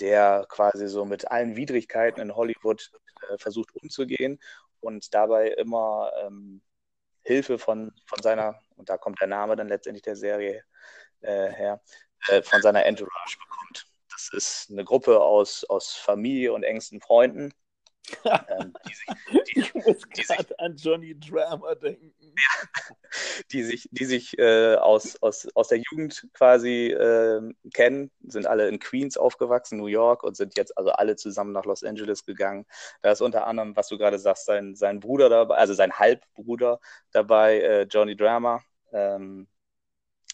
der 0.00 0.46
quasi 0.48 0.88
so 0.88 1.04
mit 1.04 1.30
allen 1.30 1.56
Widrigkeiten 1.56 2.20
in 2.20 2.34
Hollywood 2.34 2.90
äh, 3.30 3.38
versucht 3.38 3.74
umzugehen 3.74 4.40
und 4.80 5.14
dabei 5.14 5.48
immer 5.48 6.12
ähm, 6.22 6.62
Hilfe 7.22 7.58
von, 7.58 7.92
von 8.06 8.22
seiner, 8.22 8.60
und 8.76 8.88
da 8.88 8.98
kommt 8.98 9.20
der 9.20 9.28
Name 9.28 9.56
dann 9.56 9.68
letztendlich 9.68 10.02
der 10.02 10.16
Serie 10.16 10.64
äh, 11.20 11.50
her, 11.50 11.80
äh, 12.28 12.42
von 12.42 12.60
seiner 12.62 12.84
Entourage 12.84 13.38
bekommt. 13.38 13.86
Das 14.10 14.30
ist 14.32 14.70
eine 14.70 14.84
Gruppe 14.84 15.20
aus, 15.20 15.64
aus 15.64 15.94
Familie 15.94 16.52
und 16.52 16.64
engsten 16.64 17.00
Freunden. 17.00 17.54
Ähm, 18.24 18.74
die 18.88 18.94
sich, 18.94 19.06
die, 19.54 19.60
ich 19.60 19.74
muss 19.74 20.08
gerade 20.08 20.58
an 20.58 20.76
Johnny 20.76 21.18
Drama 21.18 21.74
denken. 21.74 22.12
Ja, 22.20 22.68
die 23.52 23.62
sich, 23.62 23.88
die 23.90 24.04
sich 24.04 24.38
äh, 24.38 24.76
aus, 24.76 25.20
aus, 25.22 25.48
aus 25.54 25.68
der 25.68 25.78
Jugend 25.78 26.26
quasi 26.34 26.88
äh, 26.88 27.40
kennen, 27.72 28.10
sind 28.22 28.46
alle 28.46 28.68
in 28.68 28.78
Queens 28.78 29.16
aufgewachsen, 29.16 29.78
New 29.78 29.86
York 29.86 30.22
und 30.22 30.36
sind 30.36 30.56
jetzt 30.56 30.76
also 30.76 30.90
alle 30.90 31.16
zusammen 31.16 31.52
nach 31.52 31.64
Los 31.64 31.82
Angeles 31.82 32.24
gegangen. 32.24 32.66
Da 33.02 33.12
ist 33.12 33.20
unter 33.20 33.46
anderem, 33.46 33.76
was 33.76 33.88
du 33.88 33.98
gerade 33.98 34.18
sagst, 34.18 34.46
sein, 34.46 34.74
sein 34.74 35.00
Bruder 35.00 35.28
dabei, 35.28 35.56
also 35.56 35.74
sein 35.74 35.92
Halbbruder 35.92 36.80
dabei, 37.12 37.60
äh, 37.60 37.82
Johnny 37.82 38.16
Drama. 38.16 38.62
Ähm, 38.92 39.48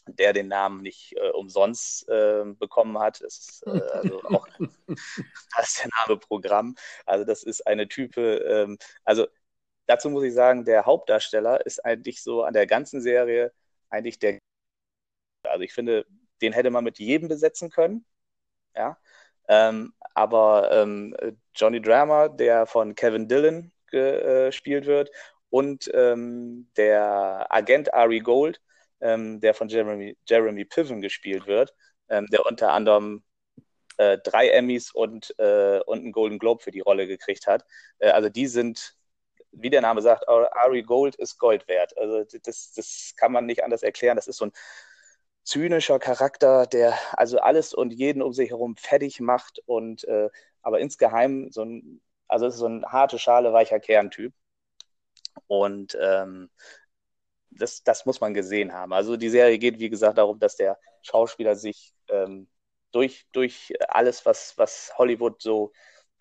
der 0.08 0.32
den 0.32 0.48
Namen 0.48 0.82
nicht 0.82 1.14
äh, 1.16 1.30
umsonst 1.30 2.08
äh, 2.08 2.44
bekommen 2.58 2.98
hat. 2.98 3.20
Das 3.22 3.38
ist 3.38 3.66
äh, 3.66 3.80
also 3.92 4.22
auch 4.24 4.46
das 5.56 5.68
ist 5.68 5.84
der 5.84 5.90
Name 6.06 6.18
Programm. 6.18 6.76
Also 7.06 7.24
das 7.24 7.42
ist 7.42 7.66
eine 7.66 7.88
Type, 7.88 8.20
ähm, 8.38 8.78
also 9.04 9.26
dazu 9.86 10.10
muss 10.10 10.24
ich 10.24 10.34
sagen, 10.34 10.64
der 10.64 10.86
Hauptdarsteller 10.86 11.64
ist 11.66 11.84
eigentlich 11.84 12.22
so 12.22 12.42
an 12.42 12.54
der 12.54 12.66
ganzen 12.66 13.00
Serie 13.00 13.52
eigentlich 13.90 14.18
der, 14.18 14.38
also 15.44 15.62
ich 15.62 15.72
finde, 15.72 16.06
den 16.42 16.52
hätte 16.52 16.70
man 16.70 16.84
mit 16.84 16.98
jedem 16.98 17.28
besetzen 17.28 17.70
können, 17.70 18.04
ja, 18.76 18.98
ähm, 19.48 19.94
aber 20.14 20.70
ähm, 20.72 21.16
Johnny 21.54 21.80
Drama, 21.80 22.28
der 22.28 22.66
von 22.66 22.94
Kevin 22.94 23.28
Dillon 23.28 23.72
gespielt 23.86 24.86
wird 24.86 25.10
und 25.50 25.90
ähm, 25.94 26.70
der 26.76 27.46
Agent 27.50 27.94
Ari 27.94 28.20
Gold, 28.20 28.60
ähm, 29.00 29.40
der 29.40 29.54
von 29.54 29.68
Jeremy, 29.68 30.16
Jeremy 30.26 30.64
Piven 30.64 31.00
gespielt 31.00 31.46
wird, 31.46 31.74
ähm, 32.08 32.26
der 32.26 32.46
unter 32.46 32.72
anderem 32.72 33.22
äh, 33.98 34.18
drei 34.18 34.48
Emmys 34.50 34.90
und, 34.92 35.34
äh, 35.38 35.80
und 35.86 35.98
einen 35.98 36.12
Golden 36.12 36.38
Globe 36.38 36.62
für 36.62 36.70
die 36.70 36.80
Rolle 36.80 37.06
gekriegt 37.06 37.46
hat. 37.46 37.64
Äh, 37.98 38.10
also 38.10 38.28
die 38.28 38.46
sind, 38.46 38.96
wie 39.52 39.70
der 39.70 39.80
Name 39.80 40.02
sagt, 40.02 40.28
Ari 40.28 40.82
Gold 40.82 41.16
ist 41.16 41.38
Gold 41.38 41.66
wert. 41.68 41.96
Also 41.98 42.24
das, 42.44 42.72
das 42.72 43.14
kann 43.16 43.32
man 43.32 43.46
nicht 43.46 43.64
anders 43.64 43.82
erklären. 43.82 44.16
Das 44.16 44.28
ist 44.28 44.36
so 44.36 44.46
ein 44.46 44.52
zynischer 45.44 45.98
Charakter, 45.98 46.66
der 46.66 46.94
also 47.12 47.38
alles 47.38 47.74
und 47.74 47.92
jeden 47.92 48.22
um 48.22 48.32
sich 48.32 48.50
herum 48.50 48.76
fertig 48.76 49.20
macht 49.20 49.60
und 49.66 50.04
äh, 50.04 50.28
aber 50.62 50.80
insgeheim 50.80 51.50
so 51.50 51.64
ein, 51.64 52.00
also 52.28 52.46
es 52.46 52.54
ist 52.54 52.60
so 52.60 52.66
ein 52.68 52.84
harte 52.86 53.18
Schale, 53.18 53.52
weicher 53.52 53.80
Kerntyp. 53.80 54.34
Und 55.46 55.96
ähm, 56.00 56.50
das, 57.58 57.82
das 57.82 58.06
muss 58.06 58.20
man 58.20 58.34
gesehen 58.34 58.72
haben. 58.72 58.92
Also 58.92 59.16
die 59.16 59.30
Serie 59.30 59.58
geht, 59.58 59.78
wie 59.78 59.90
gesagt, 59.90 60.18
darum, 60.18 60.38
dass 60.38 60.56
der 60.56 60.78
Schauspieler 61.02 61.56
sich 61.56 61.94
ähm, 62.08 62.48
durch, 62.92 63.26
durch 63.32 63.72
alles, 63.88 64.24
was, 64.26 64.56
was 64.56 64.92
Hollywood 64.96 65.42
so 65.42 65.72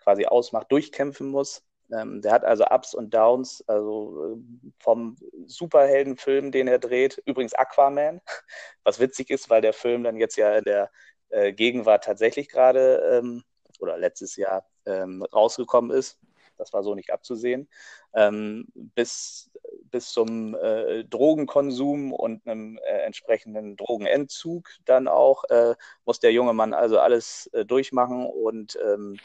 quasi 0.02 0.26
ausmacht, 0.26 0.70
durchkämpfen 0.70 1.28
muss. 1.28 1.62
Ähm, 1.92 2.20
der 2.20 2.32
hat 2.32 2.44
also 2.44 2.66
Ups 2.66 2.94
und 2.94 3.14
Downs, 3.14 3.64
also 3.66 4.34
äh, 4.34 4.70
vom 4.78 5.16
Superheldenfilm, 5.46 6.52
den 6.52 6.68
er 6.68 6.78
dreht, 6.78 7.22
übrigens 7.24 7.54
Aquaman, 7.54 8.20
was 8.84 9.00
witzig 9.00 9.30
ist, 9.30 9.48
weil 9.48 9.62
der 9.62 9.72
Film 9.72 10.04
dann 10.04 10.16
jetzt 10.16 10.36
ja 10.36 10.58
in 10.58 10.64
der 10.64 10.90
äh, 11.30 11.52
Gegenwart 11.52 12.04
tatsächlich 12.04 12.48
gerade 12.48 13.18
ähm, 13.18 13.42
oder 13.80 13.96
letztes 13.96 14.36
Jahr 14.36 14.68
ähm, 14.86 15.22
rausgekommen 15.22 15.90
ist. 15.90 16.18
Das 16.56 16.72
war 16.72 16.82
so 16.82 16.94
nicht 16.94 17.12
abzusehen. 17.12 17.68
Ähm, 18.14 18.66
bis 18.74 19.50
bis 19.90 20.10
zum 20.10 20.54
äh, 20.54 21.04
Drogenkonsum 21.04 22.12
und 22.12 22.46
einem 22.46 22.78
äh, 22.78 23.02
entsprechenden 23.02 23.76
Drogenentzug 23.76 24.68
dann 24.84 25.08
auch 25.08 25.44
äh, 25.44 25.74
muss 26.04 26.20
der 26.20 26.32
junge 26.32 26.52
Mann 26.52 26.74
also 26.74 26.98
alles 26.98 27.48
äh, 27.52 27.64
durchmachen 27.64 28.26
und 28.26 28.78
ähm, 28.84 29.18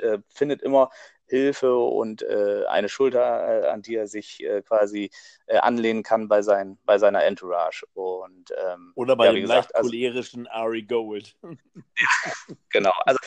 äh, 0.00 0.18
findet 0.28 0.62
immer 0.62 0.90
Hilfe 1.28 1.76
und 1.76 2.22
äh, 2.22 2.64
eine 2.68 2.88
Schulter, 2.88 3.72
an 3.72 3.82
die 3.82 3.96
er 3.96 4.06
sich 4.06 4.46
quasi 4.68 5.10
anlehnen 5.48 6.04
kann 6.04 6.28
bei, 6.28 6.40
sein, 6.40 6.78
bei 6.84 6.98
seiner 6.98 7.24
Entourage. 7.24 7.84
Und, 7.94 8.52
ähm, 8.56 8.92
Oder 8.94 9.16
bei 9.16 9.26
ja, 9.26 9.32
dem 9.32 9.44
leicht 9.44 9.72
cholerischen 9.74 10.46
also, 10.46 10.66
Ari 10.66 10.82
Gold. 10.82 11.36
ja, 11.42 11.48
genau, 12.70 12.92
also 13.04 13.18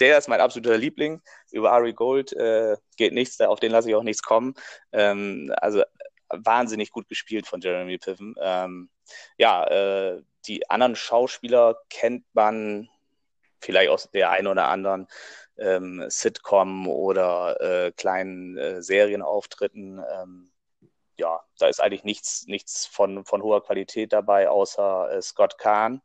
der, 0.00 0.18
ist 0.18 0.28
mein 0.28 0.40
absoluter 0.40 0.78
Liebling. 0.78 1.20
Über 1.50 1.72
Ari 1.72 1.92
Gold 1.92 2.32
äh, 2.32 2.76
geht 2.96 3.12
nichts, 3.12 3.40
auf 3.40 3.60
den 3.60 3.72
lasse 3.72 3.88
ich 3.88 3.94
auch 3.94 4.02
nichts 4.02 4.22
kommen. 4.22 4.54
Ähm, 4.92 5.52
also 5.56 5.82
wahnsinnig 6.30 6.90
gut 6.90 7.08
gespielt 7.08 7.46
von 7.46 7.60
Jeremy 7.60 7.98
Piven. 7.98 8.34
Ähm, 8.40 8.90
ja, 9.38 9.64
äh, 9.64 10.22
die 10.46 10.68
anderen 10.70 10.96
Schauspieler 10.96 11.80
kennt 11.90 12.24
man 12.32 12.88
vielleicht 13.60 13.90
aus 13.90 14.10
der 14.10 14.30
einen 14.30 14.46
oder 14.46 14.68
anderen 14.68 15.08
ähm, 15.58 16.04
Sitcom 16.08 16.86
oder 16.86 17.60
äh, 17.60 17.92
kleinen 17.92 18.56
äh, 18.56 18.82
Serienauftritten. 18.82 20.00
Ähm, 20.12 20.50
ja, 21.18 21.40
da 21.58 21.66
ist 21.66 21.80
eigentlich 21.80 22.04
nichts, 22.04 22.46
nichts 22.46 22.86
von, 22.86 23.24
von 23.24 23.42
hoher 23.42 23.62
Qualität 23.62 24.12
dabei, 24.12 24.48
außer 24.48 25.10
äh, 25.10 25.22
Scott 25.22 25.58
Kahn. 25.58 26.00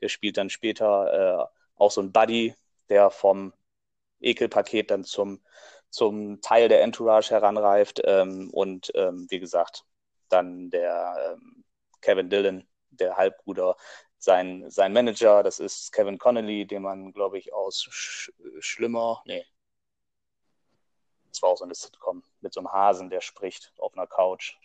Der 0.00 0.08
spielt 0.08 0.36
dann 0.36 0.50
später 0.50 1.48
äh, 1.48 1.80
auch 1.80 1.92
so 1.92 2.00
ein 2.00 2.12
Buddy, 2.12 2.54
der 2.88 3.10
vom 3.10 3.52
Ekelpaket 4.20 4.90
dann 4.90 5.04
zum, 5.04 5.42
zum 5.90 6.40
Teil 6.40 6.68
der 6.68 6.82
Entourage 6.82 7.30
heranreift. 7.30 8.02
Ähm, 8.04 8.50
und 8.52 8.92
ähm, 8.94 9.26
wie 9.30 9.40
gesagt, 9.40 9.84
dann 10.28 10.70
der 10.70 11.34
ähm, 11.34 11.64
Kevin 12.00 12.30
Dillon, 12.30 12.66
der 12.90 13.16
Halbbruder, 13.16 13.76
sein, 14.18 14.70
sein 14.70 14.92
Manager, 14.92 15.42
das 15.42 15.58
ist 15.60 15.92
Kevin 15.92 16.18
Connolly, 16.18 16.66
den 16.66 16.82
man, 16.82 17.12
glaube 17.12 17.38
ich, 17.38 17.52
aus 17.52 17.86
Sch 17.90 18.32
Schlimmer, 18.60 19.22
nee, 19.26 19.44
das 21.36 21.42
war 21.42 21.50
auch 21.50 21.58
so 21.58 21.64
eine 21.64 21.74
Sitcom 21.74 22.22
mit 22.40 22.54
so 22.54 22.60
einem 22.60 22.72
Hasen, 22.72 23.10
der 23.10 23.20
spricht 23.20 23.72
auf 23.76 23.92
einer 23.92 24.06
Couch, 24.06 24.56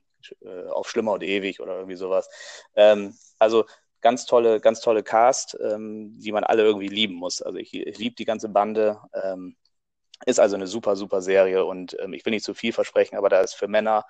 äh, 0.42 0.68
auf 0.70 0.90
Schlimmer 0.90 1.14
und 1.14 1.24
Ewig 1.24 1.60
oder 1.60 1.76
irgendwie 1.76 1.98
sowas. 1.98 2.30
Ähm, 2.76 3.18
also 3.40 3.66
ganz 4.02 4.26
tolle, 4.26 4.60
ganz 4.60 4.82
tolle 4.82 5.04
Cast, 5.04 5.58
ähm, 5.62 6.18
die 6.20 6.32
man 6.32 6.44
alle 6.44 6.64
irgendwie 6.64 6.88
lieben 6.88 7.16
muss. 7.16 7.42
Also 7.42 7.58
ich, 7.58 7.74
ich 7.74 7.98
liebe 7.98 8.16
die 8.16 8.26
ganze 8.26 8.50
Bande. 8.50 9.00
Ähm, 9.14 9.56
ist 10.26 10.40
also 10.40 10.56
eine 10.56 10.68
super, 10.68 10.96
super 10.96 11.22
Serie 11.22 11.66
und 11.66 11.98
ähm, 12.00 12.14
ich 12.14 12.26
will 12.26 12.32
nicht 12.32 12.46
zu 12.46 12.54
viel 12.54 12.74
versprechen, 12.74 13.18
aber 13.18 13.30
da 13.30 13.42
ist 13.42 13.56
für 13.56 13.68
Männer 13.68 14.06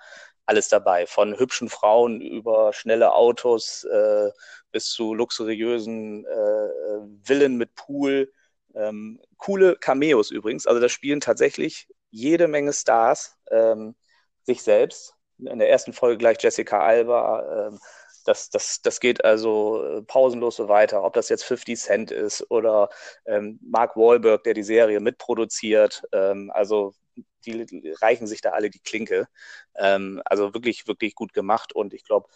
alles 0.46 0.68
dabei. 0.68 1.06
Von 1.06 1.38
hübschen 1.38 1.68
Frauen 1.68 2.20
über 2.20 2.72
schnelle 2.72 3.14
Autos 3.14 3.84
äh, 3.84 4.30
bis 4.72 4.90
zu 4.90 5.14
luxuriösen 5.14 6.26
äh, 6.26 6.98
Villen 7.22 7.56
mit 7.56 7.74
Pool. 7.74 8.32
Ähm, 8.74 9.20
coole 9.36 9.76
Cameos 9.76 10.30
übrigens. 10.30 10.66
Also 10.66 10.80
da 10.80 10.88
spielen 10.88 11.20
tatsächlich 11.20 11.88
jede 12.10 12.48
Menge 12.48 12.72
Stars 12.72 13.38
ähm, 13.50 13.94
sich 14.42 14.62
selbst. 14.62 15.14
In 15.38 15.58
der 15.58 15.70
ersten 15.70 15.92
Folge 15.92 16.18
gleich 16.18 16.38
Jessica 16.40 16.80
Alba. 16.80 17.68
Ähm, 17.68 17.78
das, 18.24 18.50
das, 18.50 18.82
das 18.82 19.00
geht 19.00 19.24
also 19.24 19.84
äh, 19.84 20.02
pausenlos 20.02 20.56
so 20.56 20.68
weiter. 20.68 21.04
Ob 21.04 21.14
das 21.14 21.28
jetzt 21.28 21.44
50 21.44 21.78
Cent 21.78 22.10
ist 22.10 22.50
oder 22.50 22.88
ähm, 23.26 23.58
Mark 23.62 23.96
Wahlberg, 23.96 24.44
der 24.44 24.54
die 24.54 24.62
Serie 24.62 25.00
mitproduziert. 25.00 26.02
Ähm, 26.12 26.50
also 26.54 26.94
die 27.44 27.92
reichen 28.00 28.26
sich 28.26 28.40
da 28.40 28.50
alle 28.50 28.70
die 28.70 28.78
Klinke. 28.78 29.28
Ähm, 29.74 30.22
also 30.24 30.54
wirklich, 30.54 30.86
wirklich 30.86 31.14
gut 31.14 31.32
gemacht 31.32 31.72
und 31.72 31.94
ich 31.94 32.04
glaube, 32.04 32.28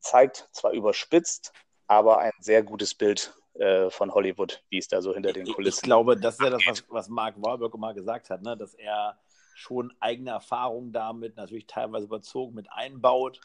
zeigt 0.00 0.48
zwar 0.52 0.72
überspitzt, 0.72 1.52
aber 1.86 2.18
ein 2.18 2.32
sehr 2.40 2.62
gutes 2.62 2.94
Bild 2.94 3.34
äh, 3.54 3.90
von 3.90 4.12
Hollywood, 4.12 4.62
wie 4.70 4.78
es 4.78 4.88
da 4.88 5.02
so 5.02 5.12
hinter 5.14 5.32
den 5.32 5.46
Kulissen 5.46 5.78
Ich 5.78 5.82
glaube, 5.82 6.16
das 6.16 6.34
ist 6.34 6.42
ja 6.42 6.50
das, 6.50 6.62
was, 6.66 6.84
was 6.88 7.08
Mark 7.08 7.34
Wahlberg 7.38 7.74
immer 7.74 7.94
gesagt 7.94 8.30
hat, 8.30 8.42
ne? 8.42 8.56
dass 8.56 8.74
er 8.74 9.18
schon 9.54 9.92
eigene 10.00 10.30
Erfahrungen 10.30 10.92
damit, 10.92 11.36
natürlich 11.36 11.66
teilweise 11.66 12.06
überzogen, 12.06 12.54
mit 12.54 12.72
einbaut. 12.72 13.40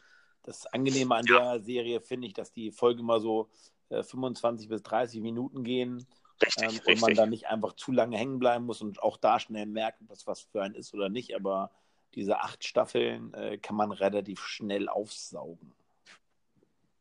Das 0.46 0.66
Angenehme 0.66 1.14
an 1.14 1.26
ja. 1.26 1.54
der 1.54 1.62
Serie 1.62 2.00
finde 2.00 2.28
ich, 2.28 2.32
dass 2.32 2.52
die 2.52 2.70
Folgen 2.70 3.00
immer 3.00 3.20
so 3.20 3.50
äh, 3.90 4.02
25 4.02 4.68
bis 4.68 4.82
30 4.82 5.20
Minuten 5.20 5.64
gehen. 5.64 6.06
Richtig, 6.42 6.62
ähm, 6.62 6.68
richtig. 6.68 6.94
Und 6.94 7.00
man 7.00 7.14
da 7.14 7.26
nicht 7.26 7.46
einfach 7.48 7.74
zu 7.74 7.92
lange 7.92 8.16
hängen 8.16 8.38
bleiben 8.38 8.64
muss 8.64 8.80
und 8.80 9.02
auch 9.02 9.16
da 9.16 9.40
schnell 9.40 9.66
merkt, 9.66 10.00
was 10.08 10.26
was 10.26 10.40
für 10.40 10.62
einen 10.62 10.74
ist 10.74 10.94
oder 10.94 11.08
nicht. 11.08 11.34
Aber 11.34 11.70
diese 12.14 12.40
acht 12.40 12.64
Staffeln 12.64 13.34
äh, 13.34 13.58
kann 13.58 13.76
man 13.76 13.90
relativ 13.90 14.40
schnell 14.40 14.88
aufsaugen. 14.88 15.74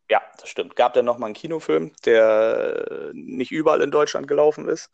Ja, 0.09 0.21
das 0.39 0.49
stimmt. 0.49 0.75
Gab 0.75 0.93
dann 0.93 1.05
nochmal 1.05 1.27
einen 1.27 1.35
Kinofilm, 1.35 1.91
der 2.05 3.11
nicht 3.13 3.51
überall 3.51 3.81
in 3.81 3.91
Deutschland 3.91 4.27
gelaufen 4.27 4.67
ist. 4.67 4.89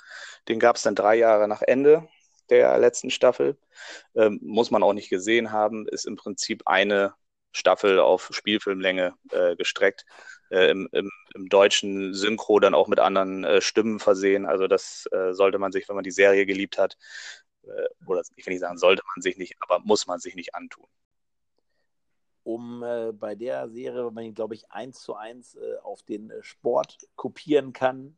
Den 0.47 0.59
gab 0.59 0.77
es 0.77 0.83
dann 0.83 0.95
drei 0.95 1.15
Jahre 1.15 1.47
nach 1.47 1.61
Ende 1.61 2.07
der 2.49 2.77
letzten 2.77 3.09
Staffel. 3.09 3.57
Ähm, 4.15 4.39
muss 4.41 4.71
man 4.71 4.83
auch 4.83 4.93
nicht 4.93 5.09
gesehen 5.09 5.51
haben, 5.51 5.87
ist 5.87 6.05
im 6.05 6.15
Prinzip 6.15 6.63
eine 6.65 7.13
Staffel 7.51 7.99
auf 7.99 8.29
Spielfilmlänge 8.31 9.13
äh, 9.31 9.55
gestreckt. 9.55 10.05
Äh, 10.49 10.69
im, 10.71 10.89
im, 10.91 11.09
im, 11.33 11.47
deutschen 11.47 12.13
Synchro 12.13 12.59
dann 12.59 12.73
auch 12.73 12.87
mit 12.87 12.99
anderen 12.99 13.43
äh, 13.43 13.61
Stimmen 13.61 13.99
versehen. 13.99 14.45
Also 14.45 14.67
das 14.67 15.07
äh, 15.11 15.33
sollte 15.33 15.59
man 15.59 15.71
sich, 15.71 15.87
wenn 15.87 15.95
man 15.95 16.03
die 16.03 16.11
Serie 16.11 16.45
geliebt 16.45 16.77
hat, 16.77 16.97
äh, 17.63 17.87
oder 18.05 18.21
ich 18.35 18.45
will 18.45 18.53
nicht 18.53 18.61
sagen, 18.61 18.77
sollte 18.77 19.03
man 19.15 19.21
sich 19.21 19.37
nicht, 19.37 19.55
aber 19.59 19.79
muss 19.79 20.07
man 20.07 20.19
sich 20.19 20.35
nicht 20.35 20.55
antun 20.55 20.87
um 22.43 22.81
äh, 22.81 23.11
bei 23.13 23.35
der 23.35 23.69
Serie, 23.69 24.03
wenn 24.07 24.15
man 24.15 24.33
glaube 24.33 24.55
ich, 24.55 24.71
eins 24.71 24.99
zu 25.01 25.13
eins 25.13 25.55
auf 25.83 26.01
den 26.01 26.33
Sport 26.41 26.97
kopieren 27.15 27.71
kann, 27.71 28.17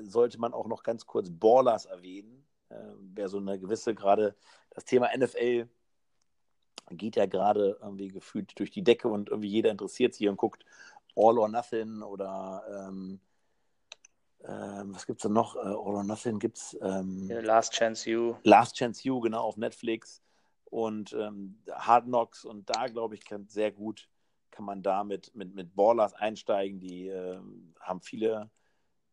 sollte 0.00 0.40
man 0.40 0.52
auch 0.52 0.66
noch 0.66 0.82
ganz 0.82 1.06
kurz 1.06 1.28
Ballers 1.30 1.84
erwähnen. 1.84 2.48
Äh, 2.70 2.76
wer 3.14 3.28
so 3.28 3.38
eine 3.38 3.58
gewisse, 3.58 3.94
gerade 3.94 4.36
das 4.70 4.84
Thema 4.84 5.08
NFL 5.16 5.68
geht 6.96 7.16
ja 7.16 7.26
gerade 7.26 7.78
irgendwie 7.82 8.08
gefühlt 8.08 8.58
durch 8.58 8.70
die 8.70 8.82
Decke 8.82 9.08
und 9.08 9.28
irgendwie 9.28 9.48
jeder 9.48 9.70
interessiert 9.70 10.14
sich 10.14 10.28
und 10.28 10.36
guckt 10.36 10.64
All 11.16 11.38
or 11.38 11.48
Nothing 11.48 12.02
oder 12.02 12.62
ähm, 12.70 13.20
ähm, 14.44 14.94
was 14.94 15.06
gibt 15.06 15.18
es 15.18 15.22
da 15.24 15.28
noch? 15.28 15.56
All 15.56 15.76
or 15.76 16.04
Nothing 16.04 16.38
gibt 16.38 16.58
es. 16.58 16.78
Ähm, 16.80 17.28
Last 17.28 17.72
Chance 17.72 18.08
You. 18.08 18.34
Last 18.44 18.76
Chance 18.76 19.02
You, 19.06 19.20
genau, 19.20 19.42
auf 19.42 19.56
Netflix 19.56 20.22
und 20.66 21.12
ähm, 21.12 21.58
Hard 21.70 22.04
Knocks 22.04 22.44
und 22.44 22.68
da 22.70 22.86
glaube 22.86 23.14
ich 23.14 23.24
kann 23.24 23.48
sehr 23.48 23.72
gut 23.72 24.08
kann 24.58 24.64
man 24.64 24.82
da 24.82 25.04
mit, 25.04 25.32
mit, 25.36 25.54
mit 25.54 25.76
Ballers 25.76 26.14
einsteigen, 26.14 26.80
die 26.80 27.06
äh, 27.06 27.38
haben 27.78 28.00
viele, 28.00 28.50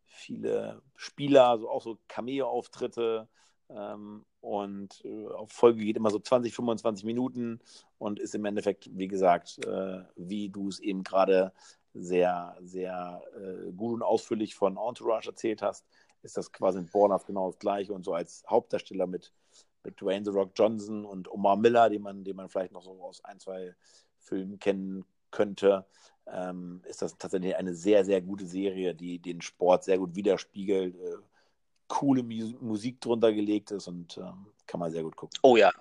viele 0.06 0.82
Spieler, 0.96 1.50
also 1.50 1.70
auch 1.70 1.84
so 1.84 2.00
Cameo-Auftritte 2.08 3.28
ähm, 3.70 4.26
und 4.42 5.04
äh, 5.06 5.28
Folge 5.48 5.84
geht 5.84 5.98
immer 5.98 6.12
so 6.12 6.20
20, 6.20 6.54
25 6.54 7.06
Minuten 7.06 7.60
und 7.98 8.20
ist 8.20 8.36
im 8.36 8.46
Endeffekt, 8.46 8.90
wie 8.92 9.08
gesagt, 9.08 9.66
äh, 9.66 10.04
wie 10.16 10.50
du 10.50 10.70
es 10.70 10.80
eben 10.80 11.04
gerade 11.04 11.54
sehr, 11.94 12.58
sehr 12.62 13.22
äh, 13.38 13.72
gut 13.72 13.96
und 13.96 14.04
ausführlich 14.04 14.56
von 14.56 14.78
Entourage 14.78 15.30
erzählt 15.30 15.62
hast, 15.62 15.86
ist 16.22 16.38
das 16.38 16.52
quasi 16.52 16.80
mit 16.80 16.92
Ballers 16.92 17.26
genau 17.26 17.48
das 17.48 17.60
gleiche 17.60 17.94
und 17.94 18.04
so 18.04 18.14
als 18.14 18.44
Hauptdarsteller 18.48 19.08
mit 19.08 19.32
mit 19.86 20.02
Dwayne 20.02 20.26
The 20.26 20.32
Rock 20.32 20.52
Johnson 20.56 21.06
und 21.06 21.32
Omar 21.32 21.56
Miller, 21.56 21.90
den 21.90 22.02
man, 22.02 22.24
den 22.24 22.36
man 22.36 22.50
vielleicht 22.50 22.74
noch 22.74 22.84
so 22.84 23.02
aus 23.02 23.24
ein, 23.24 23.40
zwei 23.40 23.76
Filmen 24.20 24.60
kennen 24.60 25.06
könnte, 25.32 25.86
ähm, 26.28 26.82
ist 26.86 27.02
das 27.02 27.18
tatsächlich 27.18 27.56
eine 27.56 27.76
sehr, 27.76 28.04
sehr 28.04 28.22
gute 28.22 28.46
Serie, 28.46 28.96
die 28.96 29.20
den 29.20 29.42
Sport 29.42 29.84
sehr 29.84 30.00
gut 30.00 30.16
widerspiegelt, 30.16 30.96
äh, 30.96 31.18
coole 31.88 32.24
Mu 32.24 32.54
Musik 32.60 33.02
drunter 33.02 33.34
gelegt 33.34 33.72
ist 33.72 33.88
und 33.88 34.18
ähm, 34.18 34.48
kann 34.68 34.80
man 34.80 34.92
sehr 34.92 35.04
gut 35.04 35.16
gucken. 35.16 35.38
Oh 35.44 35.58
ja, 35.58 35.72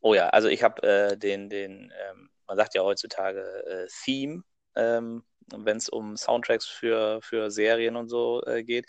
oh 0.00 0.14
ja, 0.14 0.28
also 0.28 0.48
ich 0.48 0.62
habe 0.62 0.82
äh, 0.82 1.16
den, 1.16 1.48
den 1.48 1.92
ähm, 2.10 2.30
man 2.46 2.56
sagt 2.56 2.74
ja 2.74 2.82
heutzutage 2.82 3.40
äh, 3.66 3.86
Theme 4.04 4.42
ähm, 4.74 5.22
wenn 5.54 5.76
es 5.76 5.88
um 5.88 6.16
Soundtracks 6.16 6.66
für, 6.66 7.20
für 7.22 7.50
Serien 7.50 7.96
und 7.96 8.08
so 8.08 8.42
äh, 8.46 8.62
geht. 8.64 8.86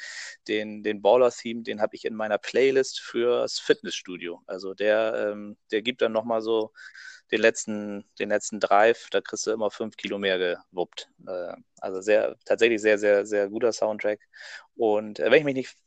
Den, 0.47 0.83
den 0.83 1.01
Baller-Theme, 1.01 1.63
den 1.63 1.81
habe 1.81 1.95
ich 1.95 2.05
in 2.05 2.15
meiner 2.15 2.37
Playlist 2.37 2.99
fürs 2.99 3.59
Fitnessstudio. 3.59 4.41
Also 4.47 4.73
der, 4.73 5.31
ähm, 5.31 5.57
der 5.71 5.81
gibt 5.81 6.01
dann 6.01 6.11
nochmal 6.11 6.41
so 6.41 6.71
den 7.31 7.41
letzten, 7.41 8.05
den 8.19 8.29
letzten 8.29 8.59
Drive, 8.59 9.07
da 9.09 9.21
kriegst 9.21 9.47
du 9.47 9.51
immer 9.51 9.71
fünf 9.71 9.95
Kilo 9.97 10.19
mehr 10.19 10.37
gewuppt. 10.37 11.09
Äh, 11.27 11.53
also 11.81 12.01
sehr, 12.01 12.35
tatsächlich 12.45 12.81
sehr, 12.81 12.97
sehr, 12.97 13.25
sehr 13.25 13.49
guter 13.49 13.73
Soundtrack. 13.73 14.19
Und 14.75 15.19
äh, 15.19 15.31
wenn 15.31 15.39
ich 15.39 15.45
mich 15.45 15.55
nicht 15.55 15.77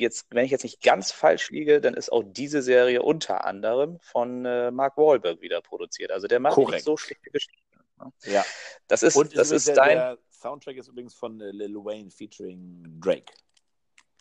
jetzt, 0.00 0.26
wenn 0.30 0.44
ich 0.44 0.50
jetzt 0.50 0.64
nicht 0.64 0.82
ganz 0.82 1.12
falsch 1.12 1.50
liege, 1.50 1.80
dann 1.80 1.94
ist 1.94 2.10
auch 2.10 2.22
diese 2.26 2.62
Serie 2.62 3.02
unter 3.02 3.44
anderem 3.44 3.98
von 4.00 4.44
äh, 4.44 4.70
Mark 4.70 4.96
Wahlberg 4.96 5.40
wieder 5.40 5.60
produziert. 5.60 6.10
Also 6.10 6.26
der 6.26 6.40
macht 6.40 6.54
Korrekt. 6.54 6.74
nicht 6.74 6.84
so 6.84 6.96
schlechte 6.96 7.30
Geschichten. 7.30 7.62
Ne? 7.98 8.12
Ja. 8.24 8.44
Das 8.86 9.02
ist, 9.02 9.16
Und 9.16 9.36
das 9.36 9.50
ist 9.50 9.68
der, 9.68 9.74
dein. 9.74 9.96
Der 9.96 10.18
Soundtrack 10.30 10.76
ist 10.76 10.88
übrigens 10.88 11.14
von 11.14 11.40
äh, 11.40 11.50
Lil 11.50 11.74
Wayne 11.76 12.10
featuring 12.10 13.00
Drake. 13.00 13.32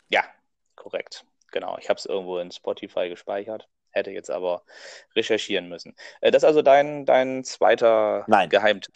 Ja, 0.09 0.23
korrekt. 0.75 1.25
Genau. 1.51 1.77
Ich 1.79 1.89
habe 1.89 1.97
es 1.97 2.05
irgendwo 2.05 2.39
in 2.39 2.51
Spotify 2.51 3.09
gespeichert. 3.09 3.67
Hätte 3.91 4.11
jetzt 4.11 4.29
aber 4.29 4.63
recherchieren 5.15 5.69
müssen. 5.69 5.95
Äh, 6.21 6.31
das 6.31 6.43
ist 6.43 6.47
also 6.47 6.61
dein, 6.61 7.05
dein 7.05 7.43
zweiter 7.43 8.25
Nein. 8.27 8.49
Geheimtipp. 8.49 8.95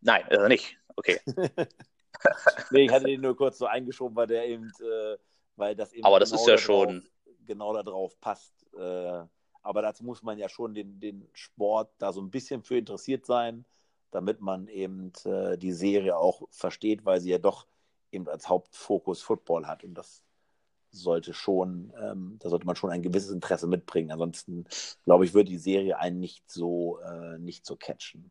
Nein, 0.00 0.24
also 0.28 0.48
nicht. 0.48 0.76
Okay. 0.96 1.20
nee, 2.70 2.84
ich 2.84 2.90
hatte 2.90 3.04
den 3.04 3.20
nur 3.20 3.36
kurz 3.36 3.58
so 3.58 3.66
eingeschoben, 3.66 4.16
weil 4.16 4.26
der 4.26 4.46
eben, 4.46 4.70
äh, 4.80 5.16
weil 5.60 5.76
das 5.76 5.92
eben. 5.92 6.04
Aber 6.04 6.18
das 6.18 6.30
genau 6.30 6.42
ist 6.42 6.48
ja 6.48 6.58
schon 6.58 7.06
genau 7.46 7.72
darauf 7.74 8.18
passt. 8.20 8.66
Äh, 8.76 9.22
aber 9.62 9.82
dazu 9.82 10.04
muss 10.04 10.22
man 10.22 10.38
ja 10.38 10.48
schon 10.48 10.74
den, 10.74 10.98
den 11.00 11.28
Sport 11.32 11.92
da 11.98 12.12
so 12.12 12.20
ein 12.20 12.30
bisschen 12.30 12.62
für 12.62 12.78
interessiert 12.78 13.26
sein, 13.26 13.64
damit 14.10 14.40
man 14.40 14.68
eben 14.68 15.12
äh, 15.24 15.58
die 15.58 15.72
Serie 15.72 16.16
auch 16.16 16.42
versteht, 16.50 17.04
weil 17.04 17.20
sie 17.20 17.30
ja 17.30 17.38
doch 17.38 17.66
eben 18.10 18.28
als 18.28 18.48
Hauptfokus 18.48 19.22
Football 19.22 19.66
hat. 19.66 19.84
Und 19.84 19.94
das 19.94 20.22
sollte 20.90 21.34
schon, 21.34 21.92
ähm, 22.00 22.36
da 22.40 22.48
sollte 22.48 22.66
man 22.66 22.76
schon 22.76 22.90
ein 22.90 23.02
gewisses 23.02 23.30
Interesse 23.30 23.66
mitbringen. 23.66 24.10
Ansonsten, 24.10 24.66
glaube 25.04 25.24
ich, 25.24 25.34
würde 25.34 25.50
die 25.50 25.58
Serie 25.58 25.98
einen 25.98 26.18
nicht 26.18 26.50
so, 26.50 26.98
äh, 27.00 27.38
nicht 27.38 27.66
so 27.66 27.76
catchen. 27.76 28.30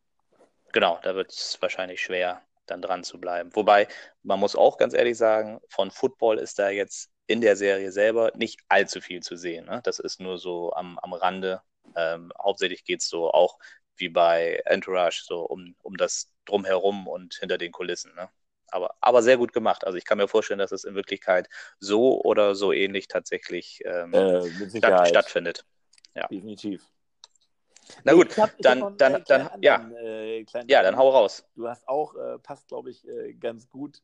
Genau, 0.73 0.99
da 1.03 1.15
wird 1.15 1.31
es 1.31 1.57
wahrscheinlich 1.61 2.01
schwer, 2.01 2.41
dann 2.65 2.81
dran 2.81 3.03
zu 3.03 3.19
bleiben. 3.19 3.55
Wobei, 3.55 3.87
man 4.23 4.39
muss 4.39 4.55
auch 4.55 4.77
ganz 4.77 4.93
ehrlich 4.93 5.17
sagen, 5.17 5.61
von 5.69 5.89
Football 5.89 6.37
ist 6.37 6.59
da 6.59 6.69
jetzt 6.69 7.11
in 7.29 7.41
der 7.41 7.55
Serie 7.55 7.91
selber 7.91 8.31
nicht 8.35 8.61
allzu 8.67 9.01
viel 9.01 9.21
zu 9.21 9.35
sehen. 9.35 9.65
Ne? 9.65 9.81
Das 9.83 9.99
ist 9.99 10.19
nur 10.19 10.37
so 10.37 10.73
am, 10.73 10.97
am 10.99 11.13
Rande. 11.13 11.61
Ähm, 11.95 12.31
hauptsächlich 12.37 12.83
geht 12.83 13.01
es 13.01 13.09
so 13.09 13.31
auch 13.31 13.59
wie 13.95 14.09
bei 14.09 14.61
Entourage 14.65 15.23
so 15.25 15.41
um, 15.41 15.75
um 15.83 15.97
das 15.97 16.33
Drumherum 16.45 17.07
und 17.07 17.35
hinter 17.35 17.57
den 17.57 17.71
Kulissen. 17.71 18.13
Ne? 18.15 18.29
aber, 18.71 18.95
aber 19.01 19.21
sehr 19.21 19.37
gut 19.37 19.53
gemacht. 19.53 19.85
Also 19.85 19.97
ich 19.97 20.05
kann 20.05 20.17
mir 20.17 20.27
vorstellen, 20.27 20.59
dass 20.59 20.71
es 20.71 20.83
in 20.83 20.95
Wirklichkeit 20.95 21.49
so 21.79 22.21
oder 22.21 22.55
so 22.55 22.71
ähnlich 22.71 23.07
tatsächlich 23.07 23.81
ähm, 23.85 24.13
äh, 24.13 24.49
stattfindet. 25.07 25.65
Ja. 26.15 26.27
Definitiv. 26.27 26.83
Na 28.03 28.13
gut, 28.13 28.37
hab, 28.37 28.55
dann, 28.59 28.97
dann, 28.97 29.23
dann, 29.27 29.47
anderen, 29.47 29.61
ja. 29.63 29.89
Äh, 29.99 30.45
ja, 30.67 30.83
dann 30.83 30.95
hau 30.97 31.09
raus. 31.09 31.43
Du 31.55 31.67
hast 31.67 31.87
auch, 31.87 32.15
äh, 32.15 32.37
passt 32.39 32.67
glaube 32.67 32.91
ich 32.91 33.07
äh, 33.07 33.33
ganz 33.33 33.67
gut, 33.69 34.03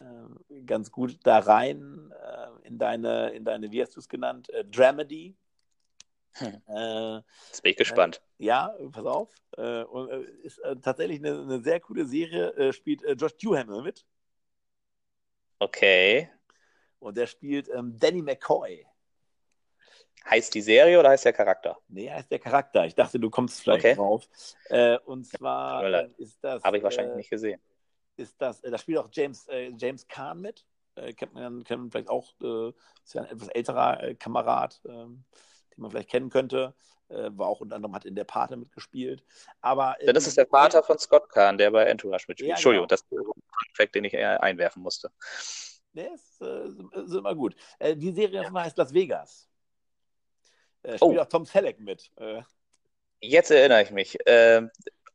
äh, 0.00 0.62
ganz 0.62 0.90
gut 0.90 1.18
da 1.24 1.38
rein 1.38 2.12
äh, 2.12 2.66
in 2.66 2.78
deine, 2.78 3.30
in 3.30 3.44
deine, 3.44 3.70
wie 3.70 3.82
hast 3.82 3.96
du 3.96 4.00
es 4.00 4.08
genannt, 4.08 4.48
Dramedy. 4.70 5.36
Hm. 6.34 6.62
Jetzt 7.48 7.62
bin 7.62 7.70
ich 7.72 7.76
gespannt. 7.76 8.22
ja, 8.36 8.72
pass 8.92 9.06
auf. 9.06 9.34
ist 10.42 10.60
tatsächlich 10.82 11.18
eine, 11.18 11.40
eine, 11.40 11.60
sehr 11.60 11.80
coole 11.80 12.04
Serie. 12.04 12.72
spielt 12.72 13.02
Josh 13.18 13.36
Duhamel 13.38 13.82
mit. 13.82 14.04
Okay. 15.58 16.30
Und 17.00 17.16
der 17.16 17.26
spielt 17.26 17.68
ähm, 17.68 17.96
Danny 17.98 18.22
McCoy. 18.22 18.86
Heißt 20.28 20.54
die 20.54 20.60
Serie 20.60 20.98
oder 20.98 21.10
heißt 21.10 21.24
der 21.24 21.32
Charakter? 21.32 21.78
Nee, 21.88 22.10
heißt 22.10 22.30
der 22.30 22.38
Charakter. 22.38 22.84
Ich 22.84 22.94
dachte, 22.94 23.18
du 23.18 23.30
kommst 23.30 23.62
vielleicht 23.62 23.84
okay. 23.84 23.94
drauf. 23.94 24.28
Äh, 24.68 24.98
und 24.98 25.26
zwar 25.26 25.84
äh, 25.84 26.08
ist 26.18 26.42
das. 26.42 26.62
Habe 26.62 26.78
ich 26.78 26.82
wahrscheinlich 26.82 27.14
äh, 27.14 27.16
nicht 27.16 27.30
gesehen. 27.30 27.60
Ist 28.18 28.40
das, 28.40 28.62
äh, 28.62 28.70
da 28.70 28.78
spielt 28.78 28.98
auch 28.98 29.08
James, 29.12 29.46
äh, 29.48 29.72
James 29.76 30.06
Kahn 30.06 30.40
mit. 30.40 30.64
Äh, 30.94 31.12
kennt, 31.12 31.34
man, 31.34 31.64
kennt 31.64 31.80
man 31.80 31.90
vielleicht 31.90 32.08
auch, 32.08 32.34
ist 33.04 33.14
ja 33.14 33.22
ein 33.22 33.30
etwas 33.30 33.48
älterer 33.48 34.14
Kamerad, 34.14 34.80
ähm, 34.84 35.24
den 35.74 35.82
man 35.82 35.90
vielleicht 35.90 36.10
kennen 36.10 36.30
könnte. 36.30 36.74
war 37.08 37.46
auch 37.46 37.60
unter 37.60 37.76
anderem 37.76 37.94
hat 37.94 38.04
in 38.04 38.14
der 38.14 38.24
Pate 38.24 38.56
mitgespielt. 38.56 39.24
Aber, 39.62 39.96
ja, 40.00 40.12
das 40.12 40.26
ist 40.26 40.36
der 40.36 40.46
Vater 40.46 40.82
von 40.82 40.98
Scott 40.98 41.30
Kahn, 41.30 41.56
der 41.56 41.70
bei 41.70 41.84
Entourage 41.84 42.26
mitspielt. 42.28 42.48
Ja, 42.48 42.54
Entschuldigung, 42.56 42.86
genau. 42.86 42.88
das 42.88 43.00
ist 43.00 43.12
ein 43.12 43.74
Fact, 43.74 43.94
den 43.94 44.04
ich 44.04 44.18
einwerfen 44.18 44.82
musste. 44.82 45.10
Nee, 45.94 46.10
ist, 46.14 46.42
ist 46.42 47.14
immer 47.14 47.34
gut. 47.34 47.56
die 47.80 48.12
Serie 48.12 48.42
ja. 48.42 48.52
heißt 48.52 48.76
Las 48.76 48.92
Vegas. 48.92 49.48
Äh, 50.82 50.96
spielt 50.96 51.18
oh. 51.18 51.20
auch 51.20 51.26
Tom 51.26 51.44
Selleck 51.44 51.80
mit. 51.80 52.10
Äh. 52.16 52.42
Jetzt 53.20 53.50
erinnere 53.50 53.82
ich 53.82 53.90
mich. 53.90 54.26
Äh, 54.26 54.68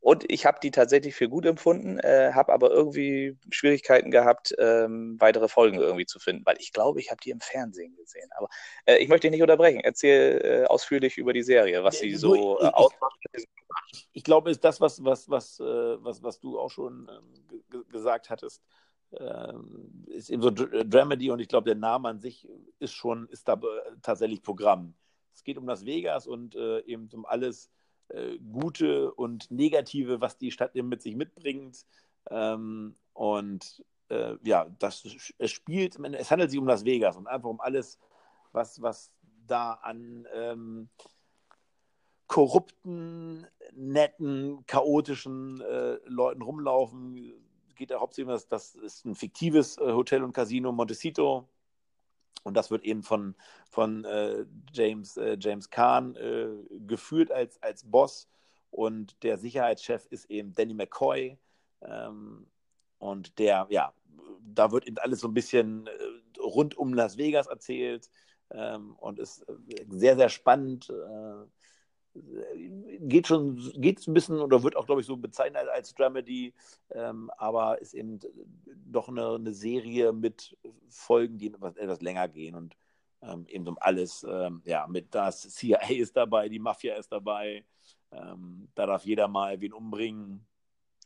und 0.04 0.30
ich 0.30 0.44
habe 0.44 0.58
die 0.62 0.70
tatsächlich 0.70 1.14
für 1.14 1.30
gut 1.30 1.46
empfunden, 1.46 1.98
äh, 1.98 2.32
habe 2.34 2.52
aber 2.52 2.70
irgendwie 2.70 3.38
Schwierigkeiten 3.50 4.10
gehabt, 4.10 4.54
ähm, 4.58 5.16
weitere 5.18 5.48
Folgen 5.48 5.78
irgendwie 5.78 6.04
zu 6.04 6.18
finden, 6.18 6.44
weil 6.44 6.56
ich 6.58 6.74
glaube, 6.74 7.00
ich 7.00 7.10
habe 7.10 7.22
die 7.24 7.30
im 7.30 7.40
Fernsehen 7.40 7.96
gesehen. 7.96 8.28
Aber 8.36 8.48
äh, 8.84 8.98
ich 8.98 9.08
möchte 9.08 9.22
dich 9.22 9.30
nicht 9.30 9.40
unterbrechen. 9.40 9.80
Erzähl 9.80 10.42
äh, 10.44 10.66
ausführlich 10.66 11.16
über 11.16 11.32
die 11.32 11.42
Serie, 11.42 11.82
was 11.84 12.00
sie 12.00 12.16
so 12.16 12.60
ich, 12.60 12.66
ausmacht. 12.66 13.18
Ich, 13.32 13.46
ich, 14.12 14.24
glaube, 14.24 14.50
ist 14.50 14.62
das, 14.62 14.78
was, 14.78 15.02
was, 15.02 15.30
was, 15.30 15.58
was, 15.58 16.22
was 16.22 16.38
du 16.38 16.58
auch 16.58 16.70
schon 16.70 17.10
ähm, 17.10 17.82
gesagt 17.88 18.28
hattest, 18.28 18.62
ähm, 19.18 20.04
ist 20.08 20.28
eben 20.28 20.42
so 20.42 20.50
Dramedy 20.50 21.30
und 21.30 21.38
ich 21.38 21.48
glaube, 21.48 21.64
der 21.64 21.76
Name 21.76 22.10
an 22.10 22.20
sich 22.20 22.46
ist 22.78 22.92
schon, 22.92 23.26
ist 23.30 23.48
da 23.48 23.58
tatsächlich 24.02 24.42
Programm. 24.42 24.92
Es 25.32 25.42
geht 25.42 25.56
um 25.56 25.66
Las 25.66 25.86
Vegas 25.86 26.26
und 26.26 26.56
äh, 26.56 26.80
eben 26.80 27.08
um 27.14 27.24
alles 27.24 27.70
äh, 28.08 28.38
Gute 28.38 29.12
und 29.12 29.50
Negative, 29.50 30.20
was 30.20 30.38
die 30.38 30.50
Stadt 30.50 30.74
mit 30.74 31.02
sich 31.02 31.16
mitbringt. 31.16 31.84
Ähm, 32.30 32.96
und 33.12 33.84
äh, 34.08 34.36
ja, 34.42 34.66
das 34.78 35.04
es 35.38 35.50
spielt, 35.50 35.98
es 35.98 36.30
handelt 36.30 36.50
sich 36.50 36.60
um 36.60 36.66
Las 36.66 36.84
Vegas 36.84 37.16
und 37.16 37.26
einfach 37.26 37.48
um 37.48 37.60
alles, 37.60 37.98
was, 38.52 38.80
was 38.82 39.12
da 39.46 39.72
an 39.72 40.26
ähm, 40.34 40.88
korrupten, 42.26 43.46
netten, 43.72 44.64
chaotischen 44.66 45.60
äh, 45.60 45.98
Leuten 46.06 46.42
rumlaufen. 46.42 47.32
Geht 47.76 47.90
da 47.90 48.00
hauptsächlich 48.00 48.28
um 48.28 48.34
das, 48.34 48.48
das 48.48 48.74
ist 48.76 49.04
ein 49.04 49.14
fiktives 49.14 49.78
äh, 49.78 49.92
Hotel 49.92 50.22
und 50.22 50.32
Casino 50.32 50.72
Montecito 50.72 51.48
und 52.42 52.54
das 52.54 52.70
wird 52.70 52.84
eben 52.84 53.02
von, 53.02 53.34
von 53.70 54.04
äh, 54.04 54.44
James, 54.72 55.16
äh, 55.16 55.36
James 55.40 55.70
Kahn 55.70 56.14
äh, 56.16 56.48
geführt 56.86 57.32
als, 57.32 57.62
als 57.62 57.84
Boss. 57.84 58.28
Und 58.70 59.22
der 59.22 59.38
Sicherheitschef 59.38 60.06
ist 60.10 60.30
eben 60.30 60.52
Danny 60.52 60.74
McCoy. 60.74 61.38
Ähm, 61.80 62.46
und 62.98 63.38
der, 63.38 63.66
ja, 63.70 63.94
da 64.40 64.72
wird 64.72 64.86
eben 64.86 64.98
alles 64.98 65.20
so 65.20 65.28
ein 65.28 65.34
bisschen 65.34 65.86
äh, 65.86 66.40
rund 66.40 66.76
um 66.76 66.92
Las 66.92 67.16
Vegas 67.16 67.46
erzählt. 67.46 68.10
Ähm, 68.50 68.94
und 68.96 69.18
ist 69.18 69.48
äh, 69.48 69.86
sehr, 69.88 70.16
sehr 70.16 70.28
spannend. 70.28 70.90
Äh, 70.90 71.46
geht 73.00 73.26
schon, 73.26 73.72
geht 73.76 74.06
ein 74.06 74.14
bisschen 74.14 74.38
oder 74.38 74.62
wird 74.62 74.76
auch, 74.76 74.86
glaube 74.86 75.00
ich, 75.00 75.06
so 75.06 75.16
bezeichnet 75.16 75.68
als 75.68 75.94
Dramedy, 75.94 76.54
ähm, 76.90 77.30
aber 77.36 77.80
ist 77.80 77.94
eben 77.94 78.20
doch 78.66 79.08
eine, 79.08 79.34
eine, 79.34 79.52
Serie 79.52 80.12
mit 80.12 80.56
Folgen, 80.88 81.38
die 81.38 81.48
etwas, 81.48 81.76
etwas 81.76 82.00
länger 82.02 82.28
gehen 82.28 82.54
und 82.54 82.76
ähm, 83.22 83.46
eben 83.48 83.66
um 83.66 83.78
alles, 83.80 84.24
ähm, 84.28 84.62
ja, 84.64 84.86
mit 84.86 85.14
das 85.14 85.42
CIA 85.42 85.90
ist 85.90 86.16
dabei, 86.16 86.48
die 86.48 86.58
Mafia 86.58 86.94
ist 86.96 87.10
dabei, 87.10 87.64
ähm, 88.12 88.68
da 88.74 88.86
darf 88.86 89.04
jeder 89.04 89.26
mal 89.26 89.60
wen 89.60 89.72
umbringen 89.72 90.46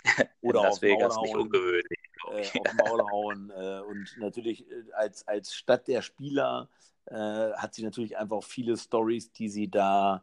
oder 0.43 0.69
auf 0.69 0.83
Vegas 0.83 1.15
Maul 1.17 1.29
hauen, 1.29 1.41
ungewöhnlich. 1.41 1.99
Äh, 2.31 2.61
auf 2.61 2.75
Maul 2.75 3.03
hauen 3.11 3.51
äh, 3.51 3.81
und 3.81 4.15
natürlich 4.19 4.71
äh, 4.71 4.93
als, 4.93 5.27
als 5.27 5.55
Stadt 5.55 5.89
der 5.89 6.03
Spieler 6.03 6.69
äh, 7.07 7.15
hat 7.15 7.75
sie 7.75 7.83
natürlich 7.83 8.19
einfach 8.19 8.43
viele 8.43 8.77
Stories, 8.77 9.33
die 9.33 9.49
sie 9.49 9.71
da 9.71 10.23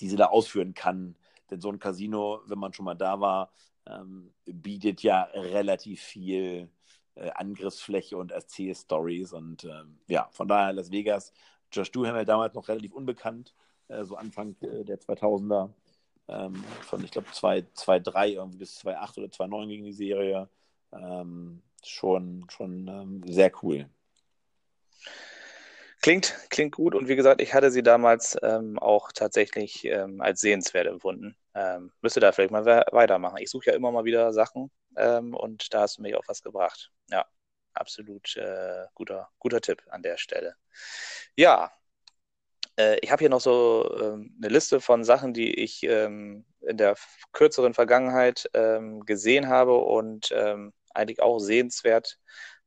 die 0.00 0.08
sie 0.08 0.16
da 0.16 0.26
ausführen 0.26 0.74
kann. 0.74 1.16
Denn 1.50 1.60
so 1.60 1.70
ein 1.70 1.78
Casino, 1.78 2.40
wenn 2.46 2.58
man 2.58 2.72
schon 2.72 2.84
mal 2.84 2.94
da 2.94 3.20
war, 3.20 3.52
ähm, 3.86 4.32
bietet 4.46 5.02
ja 5.02 5.22
relativ 5.34 6.00
viel 6.02 6.70
äh, 7.14 7.30
Angriffsfläche 7.30 8.16
und 8.16 8.32
Erzählstories. 8.32 9.32
Und 9.32 9.64
ähm, 9.64 9.98
ja, 10.08 10.28
von 10.32 10.48
daher 10.48 10.72
Las 10.72 10.90
Vegas, 10.90 11.32
Josh 11.70 11.90
Duhamel 11.90 12.24
damals 12.24 12.54
noch 12.54 12.68
relativ 12.68 12.92
unbekannt, 12.92 13.54
äh, 13.88 14.04
so 14.04 14.16
Anfang 14.16 14.56
äh, 14.62 14.84
der 14.84 15.00
2000er. 15.00 15.70
Ähm, 16.28 16.54
von, 16.82 17.04
ich 17.04 17.10
glaube, 17.10 17.28
2.3 17.28 18.28
irgendwie 18.28 18.58
bis 18.58 18.78
2.8 18.84 19.18
oder 19.18 19.26
2.9 19.28 19.66
gegen 19.68 19.84
die 19.84 19.92
Serie. 19.92 20.48
Ähm, 20.92 21.62
schon 21.84 22.46
schon 22.48 22.86
ähm, 22.88 23.22
sehr 23.26 23.50
cool. 23.62 23.88
Klingt, 26.02 26.36
klingt 26.50 26.74
gut 26.74 26.96
und 26.96 27.06
wie 27.06 27.14
gesagt, 27.14 27.40
ich 27.40 27.54
hatte 27.54 27.70
sie 27.70 27.84
damals 27.84 28.36
ähm, 28.42 28.76
auch 28.78 29.12
tatsächlich 29.12 29.84
ähm, 29.84 30.20
als 30.20 30.40
sehenswert 30.40 30.88
empfunden. 30.88 31.36
Ähm, 31.54 31.92
müsste 32.00 32.18
da 32.18 32.32
vielleicht 32.32 32.50
mal 32.50 32.64
weitermachen. 32.90 33.38
Ich 33.38 33.50
suche 33.50 33.66
ja 33.66 33.74
immer 33.74 33.92
mal 33.92 34.04
wieder 34.04 34.32
Sachen 34.32 34.72
ähm, 34.96 35.32
und 35.32 35.72
da 35.72 35.82
hast 35.82 35.98
du 35.98 36.02
mich 36.02 36.16
auch 36.16 36.24
was 36.26 36.42
gebracht. 36.42 36.90
Ja, 37.08 37.24
absolut 37.72 38.36
äh, 38.36 38.86
guter, 38.94 39.30
guter 39.38 39.60
Tipp 39.60 39.80
an 39.90 40.02
der 40.02 40.16
Stelle. 40.16 40.56
Ja, 41.36 41.70
äh, 42.76 42.98
ich 43.00 43.10
habe 43.12 43.20
hier 43.20 43.30
noch 43.30 43.40
so 43.40 43.88
äh, 43.96 44.12
eine 44.14 44.48
Liste 44.48 44.80
von 44.80 45.04
Sachen, 45.04 45.32
die 45.32 45.54
ich 45.54 45.82
ähm, 45.84 46.44
in 46.62 46.78
der 46.78 46.96
kürzeren 47.32 47.74
Vergangenheit 47.74 48.50
ähm, 48.54 49.04
gesehen 49.06 49.48
habe 49.48 49.76
und 49.76 50.34
eigentlich 50.94 51.22
auch 51.22 51.38
sehenswert 51.38 52.18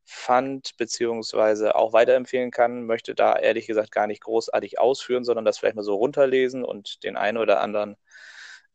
fand, 0.06 0.76
beziehungsweise 0.76 1.74
auch 1.74 1.92
weiterempfehlen 1.92 2.50
kann, 2.50 2.86
möchte 2.86 3.14
da 3.14 3.36
ehrlich 3.36 3.66
gesagt 3.66 3.90
gar 3.90 4.06
nicht 4.06 4.22
großartig 4.22 4.78
ausführen, 4.78 5.24
sondern 5.24 5.44
das 5.44 5.58
vielleicht 5.58 5.76
mal 5.76 5.82
so 5.82 5.96
runterlesen 5.96 6.64
und 6.64 7.02
den 7.02 7.16
einen 7.16 7.38
oder 7.38 7.60
anderen 7.60 7.96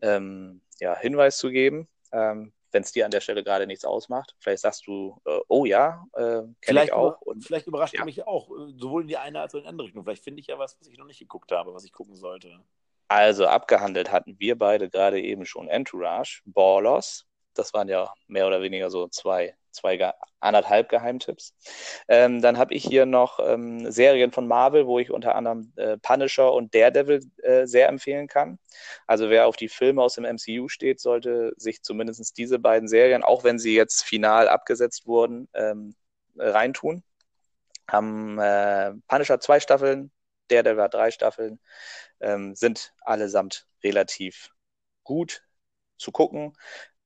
ähm, 0.02 0.62
ja, 0.80 0.96
Hinweis 0.98 1.38
zu 1.38 1.50
geben. 1.50 1.88
Ähm, 2.12 2.52
wenn 2.74 2.84
es 2.84 2.92
dir 2.92 3.06
an 3.06 3.12
der 3.12 3.22
Stelle 3.22 3.44
gerade 3.44 3.68
nichts 3.68 3.86
ausmacht. 3.86 4.36
Vielleicht 4.40 4.62
sagst 4.62 4.88
du, 4.88 5.20
äh, 5.26 5.40
oh 5.48 5.66
ja, 5.66 6.06
äh, 6.14 6.42
kenne 6.62 6.86
ich 6.86 6.94
auch. 6.94 7.20
Und, 7.22 7.44
vielleicht 7.44 7.68
überrascht 7.68 7.94
ja. 7.94 8.06
mich 8.06 8.26
auch, 8.26 8.50
äh, 8.50 8.74
sowohl 8.78 9.04
in 9.04 9.08
die 9.08 9.18
eine 9.18 9.42
als 9.42 9.54
auch 9.54 9.58
in 9.58 9.64
die 9.64 9.70
andere 9.70 9.88
Richtung. 9.88 10.04
Vielleicht 10.04 10.24
finde 10.24 10.40
ich 10.40 10.48
ja 10.48 10.58
was, 10.58 10.80
was 10.80 10.88
ich 10.88 10.98
noch 10.98 11.06
nicht 11.06 11.20
geguckt 11.20 11.52
habe, 11.52 11.74
was 11.74 11.84
ich 11.84 11.92
gucken 11.92 12.16
sollte. 12.16 12.60
Also 13.08 13.46
abgehandelt 13.46 14.12
hatten 14.12 14.40
wir 14.40 14.58
beide 14.58 14.90
gerade 14.90 15.22
eben 15.22 15.46
schon 15.46 15.68
Entourage, 15.68 16.42
Ballers. 16.46 17.26
Das 17.54 17.74
waren 17.74 17.90
ja 17.90 18.14
mehr 18.28 18.48
oder 18.48 18.62
weniger 18.62 18.90
so 18.90 19.10
zwei 19.10 19.56
zwei 19.72 20.12
anderthalb 20.40 20.90
Geheimtipps. 20.90 21.54
Ähm, 22.08 22.42
dann 22.42 22.58
habe 22.58 22.74
ich 22.74 22.84
hier 22.84 23.06
noch 23.06 23.40
ähm, 23.40 23.92
Serien 23.92 24.32
von 24.32 24.48
Marvel, 24.48 24.88
wo 24.88 25.00
ich 25.00 25.12
unter 25.12 25.36
anderem 25.36 25.74
äh, 25.76 25.98
Punisher 25.98 26.52
und 26.54 26.74
Daredevil 26.74 27.22
äh, 27.44 27.66
sehr 27.66 27.90
empfehlen 27.90 28.28
kann. 28.28 28.60
Also 29.08 29.30
wer 29.30 29.48
auf 29.48 29.56
die 29.56 29.70
Filme 29.70 30.02
aus 30.02 30.16
dem 30.16 30.26
MCU 30.26 30.68
steht, 30.68 31.00
sollte 31.00 31.54
sich 31.58 31.84
zumindest 31.84 32.38
diese 32.38 32.60
beiden 32.60 32.88
Serien, 32.88 33.24
auch 33.24 33.44
wenn 33.44 33.60
sie 33.60 33.76
jetzt 33.76 34.04
final 34.04 34.48
abgesetzt 34.48 35.08
wurden, 35.08 35.48
ähm, 35.54 35.96
reintun. 36.38 37.04
Haben 37.90 38.40
äh, 38.40 38.94
Punisher 39.08 39.40
zwei 39.40 39.60
Staffeln, 39.60 40.12
Daredevil 40.48 40.84
hat 40.84 40.94
drei 40.94 41.12
Staffeln, 41.12 41.60
ähm, 42.20 42.56
sind 42.56 42.94
allesamt 43.02 43.68
relativ 43.84 44.52
gut 45.04 45.44
zu 45.98 46.12
gucken. 46.12 46.54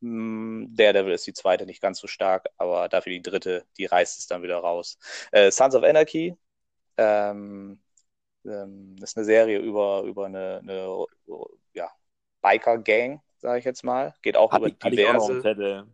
Hm, 0.06 0.68
Daredevil 0.76 1.14
ist 1.14 1.26
die 1.26 1.34
zweite 1.34 1.66
nicht 1.66 1.82
ganz 1.82 1.98
so 1.98 2.06
stark, 2.06 2.46
aber 2.58 2.90
dafür 2.90 3.12
die 3.12 3.24
dritte, 3.24 3.66
die 3.80 3.86
reißt 3.86 4.20
es 4.20 4.28
dann 4.28 4.44
wieder 4.44 4.58
raus. 4.58 5.00
Äh, 5.32 5.50
Sons 5.50 5.74
of 5.74 5.84
Anarchy 5.84 6.38
ähm, 6.98 7.80
ähm, 8.46 8.96
ist 9.02 9.18
eine 9.18 9.26
Serie 9.26 9.58
über, 9.58 10.04
über 10.04 10.28
eine, 10.28 10.60
eine 10.62 11.06
ja, 11.74 11.90
Biker-Gang, 12.42 13.24
sage 13.38 13.58
ich 13.58 13.66
jetzt 13.66 13.84
mal. 13.84 14.14
Geht 14.22 14.38
auch 14.38 14.52
hat 14.52 14.60
über 14.60 14.68
ich, 14.68 14.78
diverse. 14.78 15.40
Auch 15.40 15.86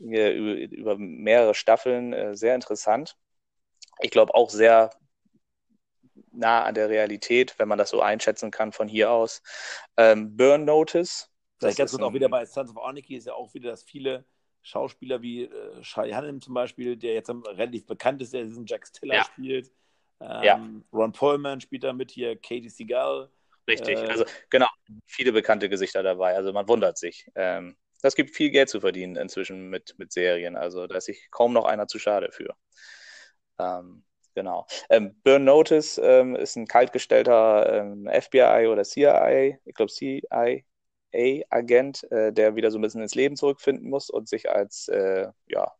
über, 0.00 0.54
über, 0.54 0.98
mehrere 0.98 1.54
Staffeln, 1.54 2.12
äh, 2.12 2.36
sehr 2.36 2.56
interessant. 2.56 3.16
Ich 4.00 4.10
glaube 4.10 4.34
auch 4.34 4.50
sehr 4.50 4.90
nah 6.32 6.64
an 6.64 6.74
der 6.74 6.88
Realität, 6.88 7.54
wenn 7.60 7.68
man 7.68 7.78
das 7.78 7.90
so 7.90 8.00
einschätzen 8.00 8.50
kann 8.50 8.72
von 8.72 8.88
hier 8.88 9.12
aus. 9.12 9.40
Ähm, 9.96 10.36
Burn 10.36 10.64
Notice 10.64 11.30
Vielleicht 11.58 11.78
ganz 11.78 11.90
kurz 11.92 12.02
auch 12.02 12.12
wieder 12.12 12.28
bei 12.28 12.44
Sons 12.46 12.70
of 12.70 12.82
Anarchy 12.82 13.16
ist 13.16 13.26
ja 13.26 13.34
auch 13.34 13.52
wieder, 13.54 13.70
dass 13.70 13.82
viele 13.82 14.24
Schauspieler 14.62 15.22
wie 15.22 15.44
äh, 15.44 15.82
Shai 15.82 16.10
Hannem 16.10 16.40
zum 16.40 16.54
Beispiel, 16.54 16.96
der 16.96 17.14
jetzt 17.14 17.30
relativ 17.30 17.86
bekannt 17.86 18.22
ist, 18.22 18.32
der 18.32 18.44
diesen 18.44 18.66
Jack 18.66 18.86
Stiller 18.86 19.14
ja. 19.14 19.24
spielt. 19.24 19.70
Ähm, 20.20 20.42
ja. 20.42 20.68
Ron 20.92 21.12
Pohlman 21.12 21.60
spielt 21.60 21.84
da 21.84 21.92
mit 21.92 22.10
hier, 22.10 22.36
Katie 22.36 22.68
Seagal. 22.68 23.28
Richtig, 23.68 23.98
äh, 23.98 24.06
also 24.06 24.24
genau, 24.50 24.68
viele 25.06 25.32
bekannte 25.32 25.68
Gesichter 25.68 26.02
dabei. 26.02 26.34
Also 26.34 26.52
man 26.52 26.68
wundert 26.68 26.98
sich. 26.98 27.30
Ähm, 27.34 27.76
das 28.02 28.14
gibt 28.14 28.34
viel 28.34 28.50
Geld 28.50 28.68
zu 28.68 28.80
verdienen 28.80 29.16
inzwischen 29.16 29.70
mit, 29.70 29.94
mit 29.98 30.12
Serien. 30.12 30.56
Also 30.56 30.86
da 30.86 30.96
ist 30.96 31.06
sich 31.06 31.30
kaum 31.30 31.52
noch 31.52 31.64
einer 31.64 31.86
zu 31.86 31.98
schade 31.98 32.30
für. 32.32 32.54
Ähm, 33.58 34.04
genau. 34.34 34.66
Ähm, 34.90 35.18
Burn 35.22 35.44
Notice 35.44 35.98
ähm, 35.98 36.36
ist 36.36 36.56
ein 36.56 36.66
kaltgestellter 36.66 37.80
ähm, 37.80 38.06
FBI 38.06 38.66
oder 38.70 38.82
CIA, 38.82 39.58
ich 39.64 39.74
glaube 39.74 39.90
CIA, 39.90 40.60
agent 41.50 42.10
äh, 42.10 42.32
der 42.32 42.56
wieder 42.56 42.70
so 42.70 42.78
ein 42.78 42.82
bisschen 42.82 43.02
ins 43.02 43.14
Leben 43.14 43.36
zurückfinden 43.36 43.88
muss 43.88 44.10
und 44.10 44.28
sich 44.28 44.50
als 44.50 44.88
äh, 44.88 45.28
ja, 45.46 45.72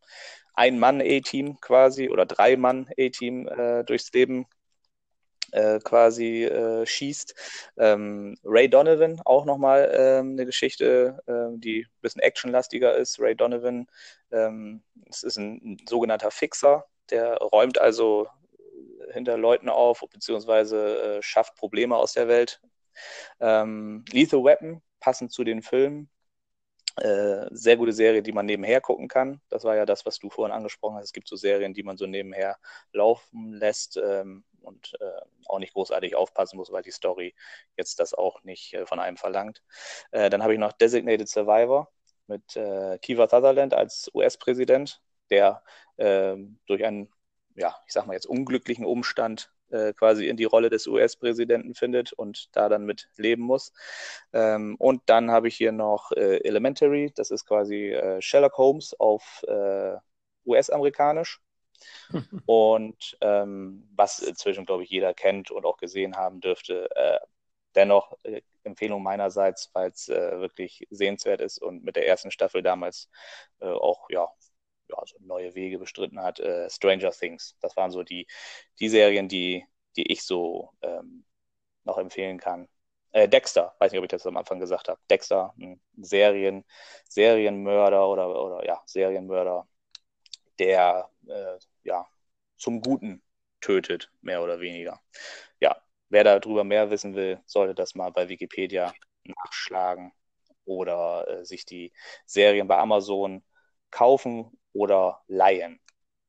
Ein-Mann-A-Team 0.54 1.60
quasi 1.60 2.08
oder 2.08 2.26
Drei-Mann-A-Team 2.26 3.48
äh, 3.48 3.84
durchs 3.84 4.12
Leben 4.12 4.46
äh, 5.52 5.78
quasi 5.80 6.44
äh, 6.44 6.84
schießt. 6.86 7.34
Ähm, 7.76 8.36
Ray 8.44 8.68
Donovan, 8.68 9.20
auch 9.24 9.44
nochmal 9.44 9.90
ähm, 9.96 10.32
eine 10.32 10.46
Geschichte, 10.46 11.22
ähm, 11.28 11.60
die 11.60 11.82
ein 11.82 12.00
bisschen 12.00 12.22
actionlastiger 12.22 12.96
ist. 12.96 13.20
Ray 13.20 13.36
Donovan, 13.36 13.86
ähm, 14.32 14.82
es 15.08 15.22
ist 15.22 15.36
ein, 15.36 15.60
ein 15.64 15.76
sogenannter 15.88 16.30
Fixer, 16.30 16.86
der 17.10 17.36
räumt 17.36 17.80
also 17.80 18.26
hinter 19.12 19.36
Leuten 19.36 19.68
auf, 19.68 20.02
beziehungsweise 20.10 21.18
äh, 21.18 21.22
schafft 21.22 21.54
Probleme 21.56 21.96
aus 21.96 22.12
der 22.12 22.28
Welt. 22.28 22.60
Ähm, 23.40 24.04
Lethal 24.10 24.44
Weapon 24.44 24.82
passend 25.04 25.32
zu 25.32 25.44
den 25.44 25.60
Filmen. 25.62 26.08
Äh, 26.96 27.46
sehr 27.50 27.76
gute 27.76 27.92
Serie, 27.92 28.22
die 28.22 28.32
man 28.32 28.46
nebenher 28.46 28.80
gucken 28.80 29.08
kann. 29.08 29.40
Das 29.50 29.64
war 29.64 29.76
ja 29.76 29.84
das, 29.84 30.06
was 30.06 30.18
du 30.18 30.30
vorhin 30.30 30.54
angesprochen 30.54 30.96
hast. 30.96 31.06
Es 31.06 31.12
gibt 31.12 31.28
so 31.28 31.36
Serien, 31.36 31.74
die 31.74 31.82
man 31.82 31.98
so 31.98 32.06
nebenher 32.06 32.56
laufen 32.92 33.52
lässt 33.52 33.98
ähm, 33.98 34.44
und 34.62 34.94
äh, 35.00 35.20
auch 35.46 35.58
nicht 35.58 35.74
großartig 35.74 36.16
aufpassen 36.16 36.56
muss, 36.56 36.72
weil 36.72 36.82
die 36.82 36.92
Story 36.92 37.34
jetzt 37.76 37.98
das 38.00 38.14
auch 38.14 38.42
nicht 38.44 38.72
äh, 38.74 38.86
von 38.86 38.98
einem 39.00 39.18
verlangt. 39.18 39.62
Äh, 40.12 40.30
dann 40.30 40.42
habe 40.42 40.54
ich 40.54 40.58
noch 40.60 40.72
Designated 40.72 41.28
Survivor 41.28 41.92
mit 42.28 42.56
äh, 42.56 42.98
Kiva 42.98 43.28
Sutherland 43.28 43.74
als 43.74 44.10
US-Präsident, 44.14 45.02
der 45.30 45.62
ähm, 45.98 46.60
durch 46.66 46.84
einen, 46.84 47.12
ja, 47.56 47.76
ich 47.86 47.92
sag 47.92 48.06
mal 48.06 48.14
jetzt 48.14 48.26
unglücklichen 48.26 48.86
Umstand 48.86 49.53
äh, 49.70 49.92
quasi 49.92 50.28
in 50.28 50.36
die 50.36 50.44
Rolle 50.44 50.70
des 50.70 50.86
US-Präsidenten 50.86 51.74
findet 51.74 52.12
und 52.12 52.54
da 52.56 52.68
dann 52.68 52.84
mit 52.84 53.08
leben 53.16 53.42
muss. 53.42 53.72
Ähm, 54.32 54.76
und 54.78 55.02
dann 55.06 55.30
habe 55.30 55.48
ich 55.48 55.56
hier 55.56 55.72
noch 55.72 56.12
äh, 56.12 56.38
Elementary, 56.44 57.12
das 57.14 57.30
ist 57.30 57.46
quasi 57.46 57.90
äh, 57.92 58.20
Sherlock 58.20 58.56
Holmes 58.58 58.94
auf 58.98 59.42
äh, 59.48 59.96
US-amerikanisch. 60.46 61.40
und 62.46 63.16
ähm, 63.20 63.88
was 63.94 64.20
inzwischen, 64.20 64.64
glaube 64.64 64.84
ich, 64.84 64.90
jeder 64.90 65.12
kennt 65.12 65.50
und 65.50 65.66
auch 65.66 65.76
gesehen 65.76 66.16
haben 66.16 66.40
dürfte. 66.40 66.88
Äh, 66.94 67.18
dennoch 67.74 68.16
Empfehlung 68.62 69.02
meinerseits, 69.02 69.70
weil 69.74 69.90
es 69.90 70.06
wirklich 70.06 70.86
sehenswert 70.90 71.40
ist 71.40 71.58
und 71.58 71.82
mit 71.82 71.96
der 71.96 72.06
ersten 72.06 72.30
Staffel 72.30 72.62
damals 72.62 73.10
auch 73.58 74.08
ja, 74.10 74.28
ja, 74.96 75.06
so 75.06 75.16
neue 75.20 75.54
Wege 75.54 75.78
bestritten 75.78 76.20
hat, 76.20 76.40
äh, 76.40 76.68
Stranger 76.70 77.10
Things. 77.10 77.56
Das 77.60 77.76
waren 77.76 77.90
so 77.90 78.02
die, 78.02 78.26
die 78.80 78.88
Serien, 78.88 79.28
die, 79.28 79.64
die 79.96 80.10
ich 80.10 80.22
so 80.24 80.70
ähm, 80.82 81.24
noch 81.84 81.98
empfehlen 81.98 82.38
kann. 82.38 82.68
Äh, 83.12 83.28
Dexter, 83.28 83.74
weiß 83.78 83.92
nicht, 83.92 83.98
ob 83.98 84.04
ich 84.04 84.10
das 84.10 84.26
am 84.26 84.36
Anfang 84.36 84.60
gesagt 84.60 84.88
habe. 84.88 85.00
Dexter, 85.10 85.54
ein 85.58 85.80
Serien, 85.96 86.64
Serienmörder 87.08 88.08
oder, 88.08 88.42
oder 88.42 88.66
ja, 88.66 88.82
Serienmörder, 88.86 89.68
der 90.58 91.10
äh, 91.28 91.58
ja 91.84 92.06
zum 92.56 92.80
Guten 92.80 93.22
tötet, 93.60 94.10
mehr 94.20 94.42
oder 94.42 94.60
weniger. 94.60 95.00
Ja, 95.60 95.76
wer 96.08 96.24
darüber 96.24 96.64
mehr 96.64 96.90
wissen 96.90 97.14
will, 97.14 97.40
sollte 97.46 97.74
das 97.74 97.94
mal 97.94 98.10
bei 98.10 98.28
Wikipedia 98.28 98.92
nachschlagen 99.24 100.12
oder 100.64 101.26
äh, 101.28 101.44
sich 101.44 101.64
die 101.64 101.92
Serien 102.26 102.68
bei 102.68 102.78
Amazon 102.78 103.44
kaufen 103.90 104.58
oder 104.74 105.22
leihen. 105.28 105.80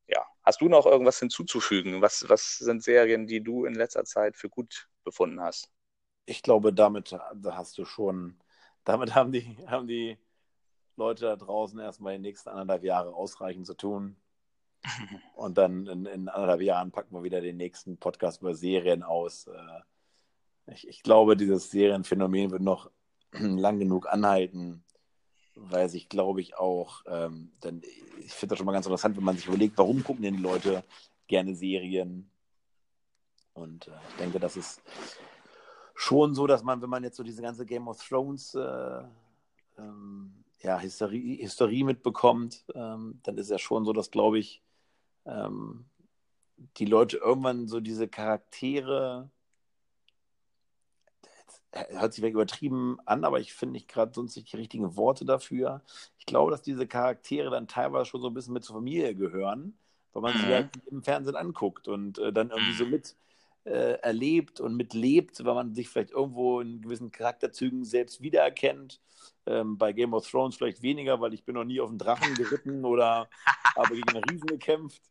Ja. 0.07 0.25
Hast 0.43 0.61
du 0.61 0.69
noch 0.69 0.85
irgendwas 0.85 1.19
hinzuzufügen? 1.19 2.01
Was, 2.01 2.29
was 2.29 2.57
sind 2.57 2.83
Serien, 2.83 3.27
die 3.27 3.43
du 3.43 3.65
in 3.65 3.75
letzter 3.75 4.05
Zeit 4.05 4.37
für 4.37 4.49
gut 4.49 4.87
befunden 5.03 5.41
hast? 5.41 5.69
Ich 6.25 6.41
glaube, 6.41 6.73
damit 6.73 7.11
da 7.11 7.57
hast 7.57 7.77
du 7.77 7.85
schon, 7.85 8.39
damit 8.85 9.13
haben 9.15 9.31
die, 9.31 9.57
haben 9.67 9.87
die 9.87 10.17
Leute 10.95 11.25
da 11.25 11.35
draußen 11.35 11.79
erstmal 11.79 12.13
die 12.13 12.21
nächsten 12.21 12.49
anderthalb 12.49 12.83
Jahre 12.83 13.13
ausreichend 13.13 13.65
zu 13.65 13.73
tun. 13.73 14.15
Und 15.35 15.57
dann 15.57 15.87
in, 15.87 16.05
in, 16.05 16.29
anderthalb 16.29 16.61
Jahren 16.61 16.91
packen 16.91 17.13
wir 17.15 17.23
wieder 17.23 17.41
den 17.41 17.57
nächsten 17.57 17.97
Podcast 17.97 18.41
über 18.41 18.55
Serien 18.55 19.03
aus. 19.03 19.47
Äh, 19.47 20.71
ich, 20.71 20.87
ich 20.87 21.03
glaube, 21.03 21.35
dieses 21.35 21.71
Serienphänomen 21.71 22.51
wird 22.51 22.61
noch 22.61 22.91
lang 23.31 23.79
genug 23.79 24.07
anhalten, 24.07 24.84
weil 25.55 25.89
sich, 25.89 26.09
glaube 26.09 26.41
ich, 26.41 26.57
auch, 26.57 27.03
ähm, 27.07 27.51
dann, 27.61 27.81
ich 28.19 28.33
finde 28.33 28.51
das 28.51 28.59
schon 28.59 28.65
mal 28.65 28.73
ganz 28.73 28.85
interessant, 28.85 29.17
wenn 29.17 29.23
man 29.23 29.37
sich 29.37 29.47
überlegt, 29.47 29.77
warum 29.77 30.03
gucken 30.03 30.23
denn 30.23 30.37
die 30.37 30.43
Leute 30.43 30.83
gerne 31.27 31.55
Serien? 31.55 32.29
Und 33.53 33.87
äh, 33.87 33.91
ich 34.09 34.15
denke, 34.17 34.39
das 34.39 34.57
ist 34.57 34.81
schon 35.93 36.35
so, 36.35 36.45
dass 36.45 36.63
man, 36.63 36.81
wenn 36.81 36.89
man 36.89 37.03
jetzt 37.03 37.17
so 37.17 37.23
diese 37.23 37.41
ganze 37.41 37.65
Game 37.65 37.87
of 37.87 38.05
Thrones 38.05 38.53
äh, 38.53 39.03
ähm, 39.77 40.43
ja, 40.59 40.77
Historie, 40.79 41.37
Historie 41.37 41.83
mitbekommt, 41.83 42.65
ähm, 42.73 43.19
dann 43.23 43.37
ist 43.37 43.49
ja 43.49 43.57
schon 43.57 43.85
so, 43.85 43.93
dass, 43.93 44.11
glaube 44.11 44.39
ich, 44.39 44.61
ähm, 45.25 45.85
die 46.77 46.85
Leute 46.85 47.17
irgendwann 47.17 47.67
so 47.67 47.79
diese 47.79 48.07
Charaktere 48.07 49.29
hört 51.89 52.13
sich 52.13 52.21
vielleicht 52.21 52.35
übertrieben 52.35 52.97
an, 53.05 53.23
aber 53.23 53.39
ich 53.39 53.53
finde 53.53 53.73
nicht 53.73 53.87
gerade 53.87 54.13
sonst 54.13 54.35
nicht 54.35 54.51
die 54.51 54.57
richtigen 54.57 54.95
Worte 54.95 55.25
dafür. 55.25 55.81
Ich 56.17 56.25
glaube, 56.25 56.51
dass 56.51 56.61
diese 56.61 56.87
Charaktere 56.87 57.49
dann 57.49 57.67
teilweise 57.67 58.05
schon 58.05 58.21
so 58.21 58.27
ein 58.27 58.33
bisschen 58.33 58.53
mit 58.53 58.63
zur 58.63 58.75
Familie 58.75 59.15
gehören, 59.15 59.77
weil 60.13 60.21
man 60.21 60.33
mhm. 60.33 60.39
sie 60.39 60.53
halt 60.53 60.69
im 60.89 61.03
Fernsehen 61.03 61.35
anguckt 61.35 61.87
und 61.87 62.17
äh, 62.19 62.31
dann 62.31 62.49
irgendwie 62.49 62.73
so 62.73 62.85
mhm. 62.85 62.91
mit 62.91 63.15
äh, 63.65 63.99
erlebt 64.01 64.61
und 64.61 64.75
mitlebt, 64.75 65.43
weil 65.43 65.55
man 65.55 65.73
sich 65.73 65.89
vielleicht 65.89 66.11
irgendwo 66.11 66.61
in 66.61 66.81
gewissen 66.81 67.11
Charakterzügen 67.11 67.83
selbst 67.83 68.21
wiedererkennt. 68.21 69.01
Ähm, 69.47 69.77
bei 69.77 69.91
Game 69.91 70.13
of 70.13 70.29
Thrones 70.29 70.55
vielleicht 70.55 70.81
weniger, 70.81 71.19
weil 71.19 71.33
ich 71.33 71.43
bin 71.43 71.55
noch 71.55 71.63
nie 71.63 71.79
auf 71.81 71.89
einen 71.89 71.97
Drachen 71.97 72.35
geritten 72.35 72.85
oder 72.85 73.27
habe 73.75 73.95
gegen 73.95 74.09
einen 74.09 74.23
Riesen 74.23 74.47
gekämpft. 74.47 75.01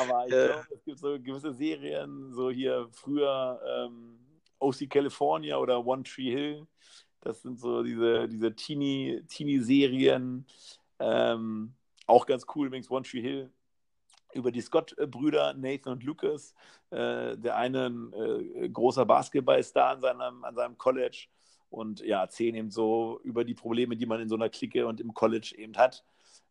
Aber 0.00 0.24
ich 0.24 0.30
glaube, 0.30 0.66
es 0.74 0.84
gibt 0.84 0.98
so 0.98 1.18
gewisse 1.20 1.52
Serien, 1.52 2.32
so 2.32 2.50
hier 2.50 2.88
früher 2.92 3.60
ähm, 3.66 4.18
OC 4.58 4.88
California 4.88 5.56
oder 5.58 5.84
One 5.84 6.02
Tree 6.02 6.30
Hill. 6.30 6.66
Das 7.20 7.42
sind 7.42 7.58
so 7.58 7.82
diese, 7.82 8.28
diese 8.28 8.54
Teenie-Serien. 8.54 10.46
ähm, 11.00 11.74
auch 12.06 12.26
ganz 12.26 12.46
cool 12.54 12.68
übrigens, 12.68 12.90
One 12.90 13.04
Tree 13.04 13.20
Hill 13.20 13.52
über 14.34 14.52
die 14.52 14.60
Scott-Brüder 14.60 15.54
Nathan 15.54 15.94
und 15.94 16.04
Lucas. 16.04 16.54
Äh, 16.90 17.36
der 17.36 17.56
eine 17.56 17.86
ein 17.86 18.12
äh, 18.12 18.68
großer 18.68 19.04
Basketballstar 19.04 19.90
an 19.90 20.00
seinem, 20.00 20.44
an 20.44 20.54
seinem 20.54 20.78
College 20.78 21.28
und 21.70 22.00
ja, 22.00 22.22
erzählen 22.22 22.54
eben 22.54 22.70
so 22.70 23.20
über 23.24 23.44
die 23.44 23.54
Probleme, 23.54 23.96
die 23.96 24.06
man 24.06 24.20
in 24.20 24.28
so 24.28 24.36
einer 24.36 24.48
Clique 24.48 24.86
und 24.86 25.00
im 25.00 25.12
College 25.12 25.54
eben 25.56 25.76
hat. 25.76 26.04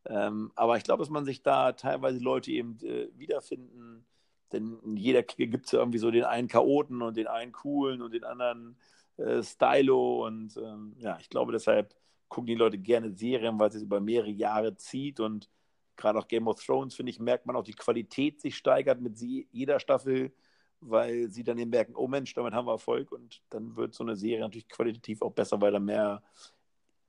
Ähm, 0.05 0.51
aber 0.55 0.77
ich 0.77 0.83
glaube, 0.83 1.01
dass 1.01 1.09
man 1.09 1.25
sich 1.25 1.41
da 1.41 1.73
teilweise 1.73 2.19
Leute 2.19 2.51
eben 2.51 2.77
äh, 2.83 3.09
wiederfinden, 3.17 4.05
denn 4.53 4.79
in 4.83 4.97
jeder 4.97 5.23
Clique 5.23 5.51
gibt 5.51 5.65
es 5.65 5.71
ja 5.71 5.79
irgendwie 5.79 5.99
so 5.99 6.11
den 6.11 6.23
einen 6.23 6.47
Chaoten 6.47 7.01
und 7.01 7.17
den 7.17 7.27
einen 7.27 7.51
coolen 7.51 8.01
und 8.01 8.13
den 8.13 8.23
anderen 8.23 8.77
äh, 9.17 9.43
Stylo 9.43 10.25
und 10.25 10.57
ähm, 10.57 10.95
ja, 10.97 11.17
ich 11.19 11.29
glaube 11.29 11.51
deshalb 11.51 11.95
gucken 12.29 12.47
die 12.47 12.55
Leute 12.55 12.77
gerne 12.77 13.11
Serien, 13.11 13.59
weil 13.59 13.69
es 13.69 13.81
über 13.81 13.99
mehrere 13.99 14.29
Jahre 14.29 14.75
zieht 14.75 15.19
und 15.19 15.49
gerade 15.95 16.19
auch 16.19 16.27
Game 16.27 16.47
of 16.47 16.63
Thrones, 16.63 16.95
finde 16.95 17.11
ich, 17.11 17.19
merkt 17.19 17.45
man 17.45 17.55
auch, 17.55 17.63
die 17.63 17.73
Qualität 17.73 18.39
sich 18.39 18.55
steigert 18.55 19.01
mit 19.01 19.19
jeder 19.19 19.79
Staffel, 19.79 20.31
weil 20.79 21.29
sie 21.29 21.43
dann 21.43 21.57
eben 21.57 21.71
merken, 21.71 21.95
oh 21.95 22.07
Mensch, 22.07 22.33
damit 22.33 22.53
haben 22.53 22.67
wir 22.67 22.73
Erfolg 22.73 23.11
und 23.11 23.41
dann 23.49 23.75
wird 23.75 23.95
so 23.95 24.03
eine 24.03 24.15
Serie 24.15 24.41
natürlich 24.41 24.69
qualitativ 24.69 25.21
auch 25.21 25.31
besser, 25.31 25.59
weil 25.59 25.71
da 25.71 25.79
mehr 25.79 26.21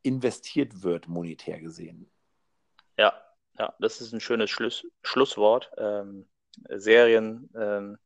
investiert 0.03 0.83
wird, 0.83 1.07
monetär 1.07 1.61
gesehen. 1.61 2.11
Ja, 2.97 3.13
ja, 3.59 3.75
das 3.79 4.01
ist 4.01 4.13
ein 4.13 4.21
schönes 4.21 4.51
Schluss, 4.51 4.87
Schlusswort. 5.03 5.71
Ähm, 5.77 6.27
Serien 6.69 7.51
ähm, 7.57 7.99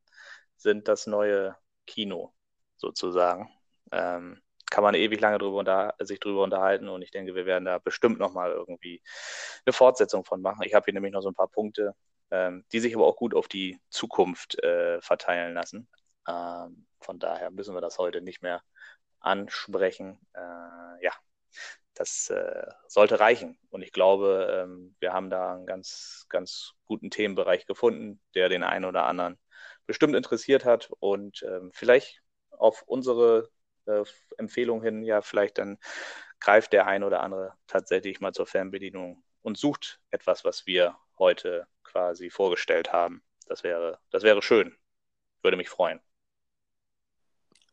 sind 0.57 0.89
das 0.89 1.07
neue 1.07 1.57
Kino 1.87 2.33
sozusagen. 2.77 3.51
Ähm, 3.91 4.41
kann 4.71 4.85
man 4.85 4.95
ewig 4.95 5.21
lange 5.21 5.39
drüber 5.39 5.95
sich 6.01 6.19
drüber 6.19 6.43
unterhalten 6.43 6.89
und 6.89 7.03
ich 7.03 7.11
denke, 7.11 7.35
wir 7.35 7.45
werden 7.45 7.67
da 7.67 7.79
bestimmt 7.79 8.19
nochmal 8.19 8.53
irgendwie 8.53 9.03
eine 9.67 9.73
Fortsetzung 9.75 10.25
von 10.25 10.41
machen. 10.41 10.63
Ich 10.65 10.75
habe 10.75 10.85
hier 10.87 10.95
nämlich 10.95 11.13
noch 11.13 11.21
so 11.21 11.29
ein 11.29 11.35
paar 11.35 11.49
Punkte, 11.49 11.95
ähm, 12.31 12.65
die 12.73 12.81
sich 12.81 12.95
aber 12.95 13.07
auch 13.07 13.17
gut 13.17 13.35
auf 13.35 13.49
die 13.49 13.79
Zukunft 13.91 14.63
äh, 14.63 15.01
verteilen 15.03 15.53
lassen. 15.55 15.89
Ähm, 16.27 16.87
von 17.01 17.19
daher 17.19 17.51
müssen 17.51 17.75
wir 17.75 17.83
das 17.83 17.99
heute 17.99 18.23
nicht 18.23 18.43
mehr 18.43 18.63
ansprechen. 19.21 20.19
Äh, 20.33 20.41
ja, 21.05 21.13
das 21.95 22.31
äh, 22.31 22.67
sollte 22.89 23.21
reichen. 23.21 23.59
Und 23.71 23.83
ich 23.83 23.93
glaube, 23.93 24.65
ähm, 24.65 24.97
wir 25.01 25.13
haben 25.13 25.31
da 25.31 25.55
einen 25.55 25.67
ganz, 25.67 26.27
ganz 26.29 26.73
guten 26.85 27.11
Themenbereich 27.11 27.67
gefunden, 27.67 28.21
der 28.35 28.49
den 28.49 28.63
einen 28.63 28.85
oder 28.85 29.05
anderen 29.05 29.39
bestimmt 29.87 30.15
interessiert 30.15 30.65
hat 30.65 30.91
und 31.01 31.43
ähm, 31.43 31.71
vielleicht 31.73 32.23
auf 32.51 32.83
unsere 32.83 33.51
äh, 33.87 34.05
Empfehlung 34.39 34.83
hin, 34.83 35.03
ja, 35.03 35.23
vielleicht 35.23 35.59
dann 35.59 35.79
greift 36.41 36.73
der 36.73 36.87
ein 36.87 37.05
oder 37.05 37.21
andere 37.23 37.55
tatsächlich 37.67 38.21
mal 38.21 38.33
zur 38.33 38.47
Fernbedienung 38.47 39.23
und 39.43 39.59
sucht 39.59 40.01
etwas, 40.11 40.45
was 40.45 40.67
wir 40.67 40.97
heute 41.19 41.67
quasi 41.85 42.31
vorgestellt 42.31 42.93
haben. 42.93 43.23
Das 43.47 43.63
wäre, 43.63 43.99
das 44.11 44.23
wäre 44.23 44.43
schön. 44.43 44.77
Würde 45.43 45.57
mich 45.57 45.69
freuen. 45.69 46.01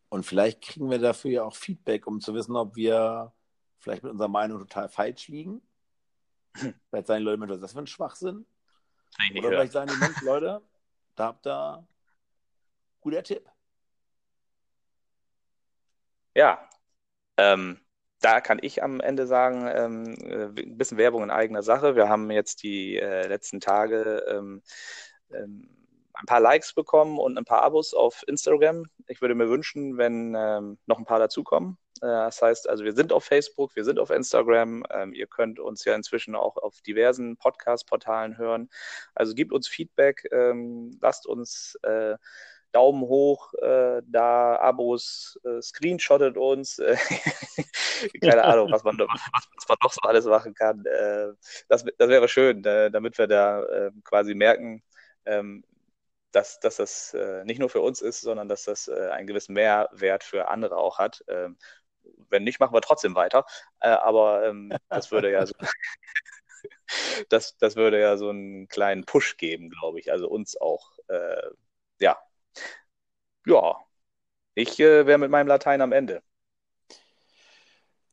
Und 0.10 0.26
vielleicht 0.26 0.62
kriegen 0.62 0.90
wir 0.90 1.00
dafür 1.00 1.32
ja 1.32 1.44
auch 1.44 1.56
Feedback, 1.56 2.08
um 2.08 2.20
zu 2.20 2.34
wissen, 2.34 2.56
ob 2.56 2.76
wir 2.76 3.32
vielleicht 3.80 4.04
mit 4.04 4.12
unserer 4.12 4.28
Meinung 4.28 4.60
total 4.60 4.90
falsch 4.90 5.28
liegen. 5.28 5.62
vielleicht 6.54 7.08
sagen 7.08 7.20
die 7.20 7.26
Leute, 7.26 7.42
was 7.42 7.56
ist 7.56 7.62
das 7.62 7.74
für 7.74 7.80
ein 7.80 7.88
Schwachsinn? 7.88 8.46
Oder 9.32 9.42
hören. 9.42 9.52
vielleicht 9.52 9.72
sagen 9.72 9.92
die 9.92 9.98
Mensch, 9.98 10.22
Leute, 10.22 10.62
da 11.16 11.26
habt 11.26 11.48
ihr 11.48 11.88
guter 13.02 13.24
Tipp. 13.24 13.50
Ja, 16.36 16.70
ähm, 17.38 17.80
da 18.22 18.42
kann 18.42 18.60
ich 18.62 18.84
am 18.84 19.00
Ende 19.00 19.26
sagen, 19.26 19.68
ähm, 19.68 20.16
äh, 20.22 20.62
ein 20.62 20.78
bisschen 20.78 20.98
Werbung 20.98 21.24
in 21.24 21.32
eigener 21.32 21.64
Sache. 21.64 21.96
Wir 21.96 22.10
haben 22.10 22.30
jetzt 22.32 22.64
die 22.64 22.98
äh, 22.98 23.28
letzten 23.28 23.60
Tage 23.60 24.24
ähm, 24.28 24.62
ähm, 25.32 25.70
ein 26.14 26.26
paar 26.26 26.42
Likes 26.42 26.74
bekommen 26.74 27.18
und 27.18 27.38
ein 27.38 27.46
paar 27.46 27.62
Abos 27.62 27.94
auf 27.94 28.24
Instagram. 28.28 28.86
Ich 29.08 29.22
würde 29.22 29.36
mir 29.36 29.50
wünschen, 29.50 29.98
wenn 29.98 30.36
ähm, 30.38 30.78
noch 30.86 31.00
ein 31.00 31.06
paar 31.06 31.20
dazukommen. 31.20 31.78
Äh, 32.02 32.08
das 32.08 32.41
heißt, 32.41 32.70
also 32.70 32.84
wir 32.84 32.93
sind 32.93 33.12
auf 33.12 33.24
Facebook, 33.26 33.76
wir 33.76 33.84
sind 33.84 34.00
auf 34.00 34.10
Instagram. 34.10 34.84
Ähm, 34.91 35.14
ihr 35.14 35.28
könnt 35.28 35.60
uns 35.60 35.86
ja 35.86 35.95
inzwischen 35.95 36.36
auch 36.36 36.58
auf 36.58 36.82
diversen 36.82 37.38
Podcast-Portalen 37.38 38.38
hören. 38.38 38.70
Also 39.16 39.34
gebt 39.34 39.54
uns 39.54 39.68
Feedback, 39.68 40.28
ähm, 40.32 40.97
lasst 41.02 41.26
uns 41.28 41.76
äh, 41.84 42.18
Daumen 42.72 43.02
hoch, 43.02 43.52
äh, 43.56 44.02
da 44.06 44.56
Abos, 44.58 45.39
screenshottet 45.62 46.38
uns. 46.38 46.78
Keine 48.22 48.43
Ahnung, 48.43 48.72
was 48.72 48.84
man, 48.84 49.00
was, 49.00 49.68
man 49.68 49.78
noch 49.84 49.91
so 49.91 50.02
alles 50.04 50.26
machen 50.26 50.54
kann. 50.54 50.84
Das, 51.68 51.84
das 51.97 52.10
wäre 52.10 52.28
schön, 52.28 52.62
damit 52.62 53.18
wir 53.18 53.26
da 53.26 53.64
äh, 53.64 53.91
quasi 54.04 54.36
merken, 54.36 54.84
ähm, 55.26 55.64
dass, 56.32 56.60
dass 56.60 56.76
das 56.76 57.18
nicht 57.43 57.58
nur 57.58 57.72
für 57.72 57.82
uns 57.82 58.02
ist, 58.02 58.22
sondern 58.22 58.47
dass 58.47 58.66
das 58.66 58.88
einen 58.88 59.26
gewissen 59.26 59.54
Mehrwert 59.54 60.24
für 60.24 60.47
andere 60.47 60.78
auch 60.78 61.00
hat. 61.00 61.24
Wenn 62.30 62.43
nicht, 62.43 62.60
machen 62.60 62.74
wir 62.74 62.82
trotzdem 62.82 63.16
weiter. 63.16 63.45
Äh, 63.80 63.89
aber 63.89 64.45
ähm, 64.45 64.74
das 64.89 65.12
würde 65.12 65.32
ja 65.32 65.45
so. 65.45 65.53
das, 67.30 67.57
das 67.57 67.76
würde 67.76 67.99
ja 67.99 68.18
so 68.18 68.30
einen 68.30 68.68
kleinen 68.68 69.05
Push 69.05 69.38
geben, 69.38 69.70
glaube 69.70 69.99
ich. 69.99 70.12
Also 70.12 70.30
uns 70.30 70.60
auch, 70.60 70.97
äh, 71.07 71.49
ja, 71.99 72.18
ja, 73.45 73.78
ich 74.55 74.80
äh, 74.80 75.05
wäre 75.05 75.18
mit 75.18 75.32
meinem 75.32 75.47
Latein 75.47 75.82
am 75.82 75.91
Ende. 75.91 76.22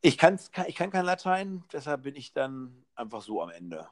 Ich, 0.01 0.18
kann's, 0.18 0.51
ich 0.66 0.76
kann 0.76 0.90
kein 0.90 1.05
Latein, 1.05 1.64
deshalb 1.72 2.03
bin 2.05 2.14
ich 2.14 2.32
dann 2.32 2.84
einfach 2.94 3.22
so 3.22 3.42
am 3.42 3.51
Ende. 3.51 3.88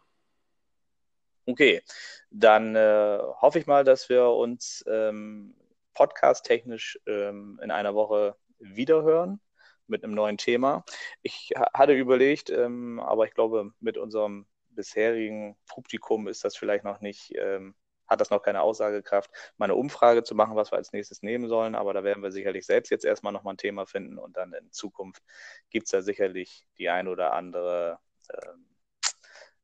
Okay, 1.47 1.83
dann 2.31 2.77
äh, 2.77 3.19
hoffe 3.41 3.59
ich 3.59 3.67
mal, 3.67 3.85
dass 3.85 4.09
wir 4.09 4.29
uns 4.29 4.85
ähm, 4.87 5.55
podcast-technisch 5.93 6.99
ähm, 7.07 7.61
in 7.63 7.71
einer 7.71 7.95
Woche 7.95 8.37
wiederhören 8.59 9.41
mit 9.87 10.05
einem 10.05 10.15
neuen 10.15 10.39
Thema. 10.39 10.85
Ich 11.23 11.53
hatte 11.75 11.93
überlegt, 11.93 12.51
ähm, 12.51 13.01
aber 13.01 13.27
ich 13.27 13.35
glaube, 13.35 13.73
mit 13.81 13.99
unserem 13.99 14.47
bisherigen 14.71 15.57
Publikum 15.69 16.29
ist 16.29 16.45
das 16.45 16.57
vielleicht 16.57 16.85
noch 16.85 17.01
nicht 17.01 17.33
ähm, 17.37 17.75
hat 18.07 18.21
das 18.21 18.31
noch 18.31 18.43
keine 18.43 18.63
Aussagekraft, 18.63 19.31
mal 19.57 19.67
eine 19.67 19.75
Umfrage 19.75 20.23
zu 20.23 20.35
machen, 20.35 20.57
was 20.57 20.73
wir 20.73 20.77
als 20.77 20.93
nächstes 20.93 21.23
nehmen 21.23 21.49
sollen. 21.49 21.75
Aber 21.75 21.95
da 21.95 22.05
werden 22.05 22.23
wir 22.23 22.33
sicherlich 22.33 22.67
selbst 22.67 22.91
jetzt 22.91 23.05
erstmal 23.05 23.33
nochmal 23.33 23.55
ein 23.55 23.59
Thema 23.59 23.87
finden 23.87 24.19
und 24.19 24.37
dann 24.37 24.53
in 24.53 24.71
Zukunft 24.71 25.23
gibt 25.71 25.87
es 25.87 25.91
da 25.91 26.03
sicherlich 26.03 26.67
die 26.79 26.89
ein 26.89 27.09
oder 27.09 27.33
andere, 27.33 27.99
ähm, 28.31 28.67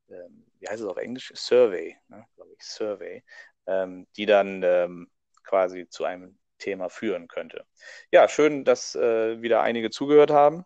ähm, 0.09 0.47
wie 0.59 0.69
heißt 0.69 0.81
es 0.81 0.87
auf 0.87 0.97
Englisch? 0.97 1.33
Survey, 1.35 1.97
ne? 2.09 2.27
glaube 2.35 2.53
ich, 2.55 2.63
Survey, 2.63 3.23
ähm, 3.67 4.07
die 4.17 4.27
dann 4.27 4.63
ähm, 4.63 5.11
quasi 5.45 5.89
zu 5.89 6.05
einem 6.05 6.39
Thema 6.61 6.89
führen 6.89 7.27
könnte. 7.27 7.65
Ja, 8.13 8.29
schön, 8.29 8.65
dass 8.65 8.95
äh, 8.95 9.43
wieder 9.43 9.63
einige 9.63 9.91
zugehört 9.91 10.31
haben. 10.31 10.65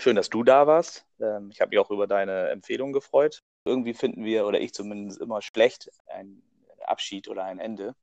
Schön, 0.00 0.16
dass 0.16 0.30
du 0.30 0.42
da 0.42 0.66
warst. 0.66 1.06
Ähm, 1.20 1.50
ich 1.52 1.60
habe 1.60 1.68
mich 1.68 1.78
auch 1.78 1.90
über 1.90 2.08
deine 2.08 2.48
Empfehlung 2.48 2.92
gefreut. 2.92 3.44
Irgendwie 3.64 3.94
finden 3.94 4.24
wir, 4.24 4.46
oder 4.46 4.60
ich 4.60 4.74
zumindest 4.74 5.20
immer 5.20 5.40
schlecht, 5.40 5.88
ein 6.08 6.42
Abschied 6.84 7.28
oder 7.28 7.44
ein 7.44 7.60
Ende. 7.60 7.94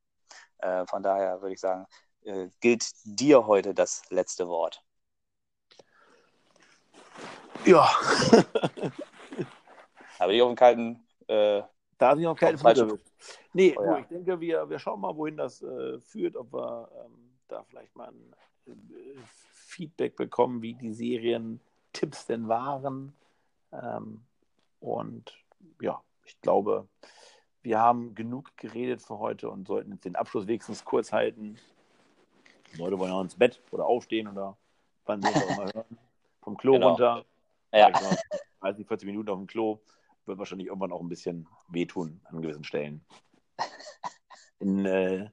Äh, 0.59 0.85
von 0.85 1.03
daher 1.03 1.41
würde 1.41 1.53
ich 1.53 1.59
sagen, 1.59 1.85
äh, 2.23 2.47
gilt 2.61 2.89
dir 3.03 3.45
heute 3.47 3.73
das 3.73 4.03
letzte 4.09 4.47
Wort. 4.47 4.81
Ja. 7.65 7.89
Habe 10.19 10.33
ich 10.33 10.41
auf 10.41 10.49
dem 10.49 10.55
kalten. 10.55 11.05
Da 11.99 12.09
habe 12.09 12.21
ich 12.21 12.27
auf 12.27 12.39
keinen 12.39 12.57
Fall. 12.57 12.97
Nee, 13.53 13.75
oh, 13.77 13.83
ja. 13.83 13.99
ich 13.99 14.07
denke, 14.07 14.39
wir, 14.39 14.69
wir 14.69 14.79
schauen 14.79 15.01
mal, 15.01 15.15
wohin 15.15 15.35
das 15.35 15.61
äh, 15.61 15.99
führt, 15.99 16.37
ob 16.37 16.53
wir 16.53 16.89
ähm, 17.05 17.31
da 17.49 17.63
vielleicht 17.63 17.93
mal 17.95 18.07
ein 18.07 18.33
äh, 18.67 18.71
Feedback 19.25 20.15
bekommen, 20.15 20.61
wie 20.61 20.73
die 20.73 20.93
Serientipps 20.93 22.25
denn 22.25 22.47
waren. 22.47 23.13
Ähm, 23.73 24.21
und 24.79 25.33
ja, 25.81 26.01
ich 26.23 26.39
glaube, 26.39 26.87
wir 27.63 27.79
haben 27.79 28.15
genug 28.15 28.55
geredet 28.55 29.01
für 29.01 29.19
heute 29.19 29.49
und 29.49 29.67
sollten 29.67 29.91
jetzt 29.91 30.05
den 30.05 30.15
Abschluss 30.15 30.47
wenigstens 30.47 30.85
kurz 30.85 31.11
halten. 31.11 31.57
Die 32.71 32.77
Leute 32.77 32.97
wollen 32.97 33.11
ja 33.11 33.21
ins 33.21 33.35
Bett 33.35 33.61
oder 33.71 33.85
aufstehen 33.85 34.29
oder 34.29 34.55
wann 35.05 35.21
sie 35.21 35.27
auch 35.27 35.57
mal 35.57 35.69
hören. 35.73 35.97
Vom 36.41 36.55
Klo 36.55 36.73
genau. 36.73 36.89
runter. 36.89 37.25
Ja. 37.73 37.91
30, 38.61 38.87
40 38.87 39.05
Minuten 39.05 39.29
auf 39.29 39.37
dem 39.37 39.47
Klo 39.47 39.81
wird 40.29 40.39
wahrscheinlich 40.39 40.67
irgendwann 40.67 40.93
auch 40.93 41.01
ein 41.01 41.09
bisschen 41.09 41.47
wehtun 41.67 42.21
an 42.23 42.41
gewissen 42.41 42.63
Stellen. 42.63 43.05
In 44.59 44.85
äh, 44.85 45.29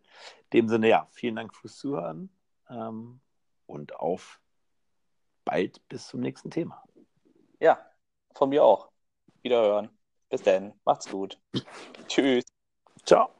dem 0.52 0.68
Sinne, 0.68 0.88
ja, 0.88 1.08
vielen 1.12 1.36
Dank 1.36 1.54
fürs 1.54 1.76
Zuhören 1.76 2.30
ähm, 2.68 3.20
und 3.66 3.94
auf 3.96 4.40
bald 5.44 5.86
bis 5.88 6.08
zum 6.08 6.20
nächsten 6.20 6.50
Thema. 6.50 6.82
Ja, 7.60 7.78
von 8.34 8.48
mir 8.48 8.64
auch. 8.64 8.90
Wiederhören. 9.42 9.90
Bis 10.28 10.42
dann. 10.42 10.72
Macht's 10.84 11.08
gut. 11.08 11.40
Tschüss. 12.08 12.44
Ciao. 13.04 13.30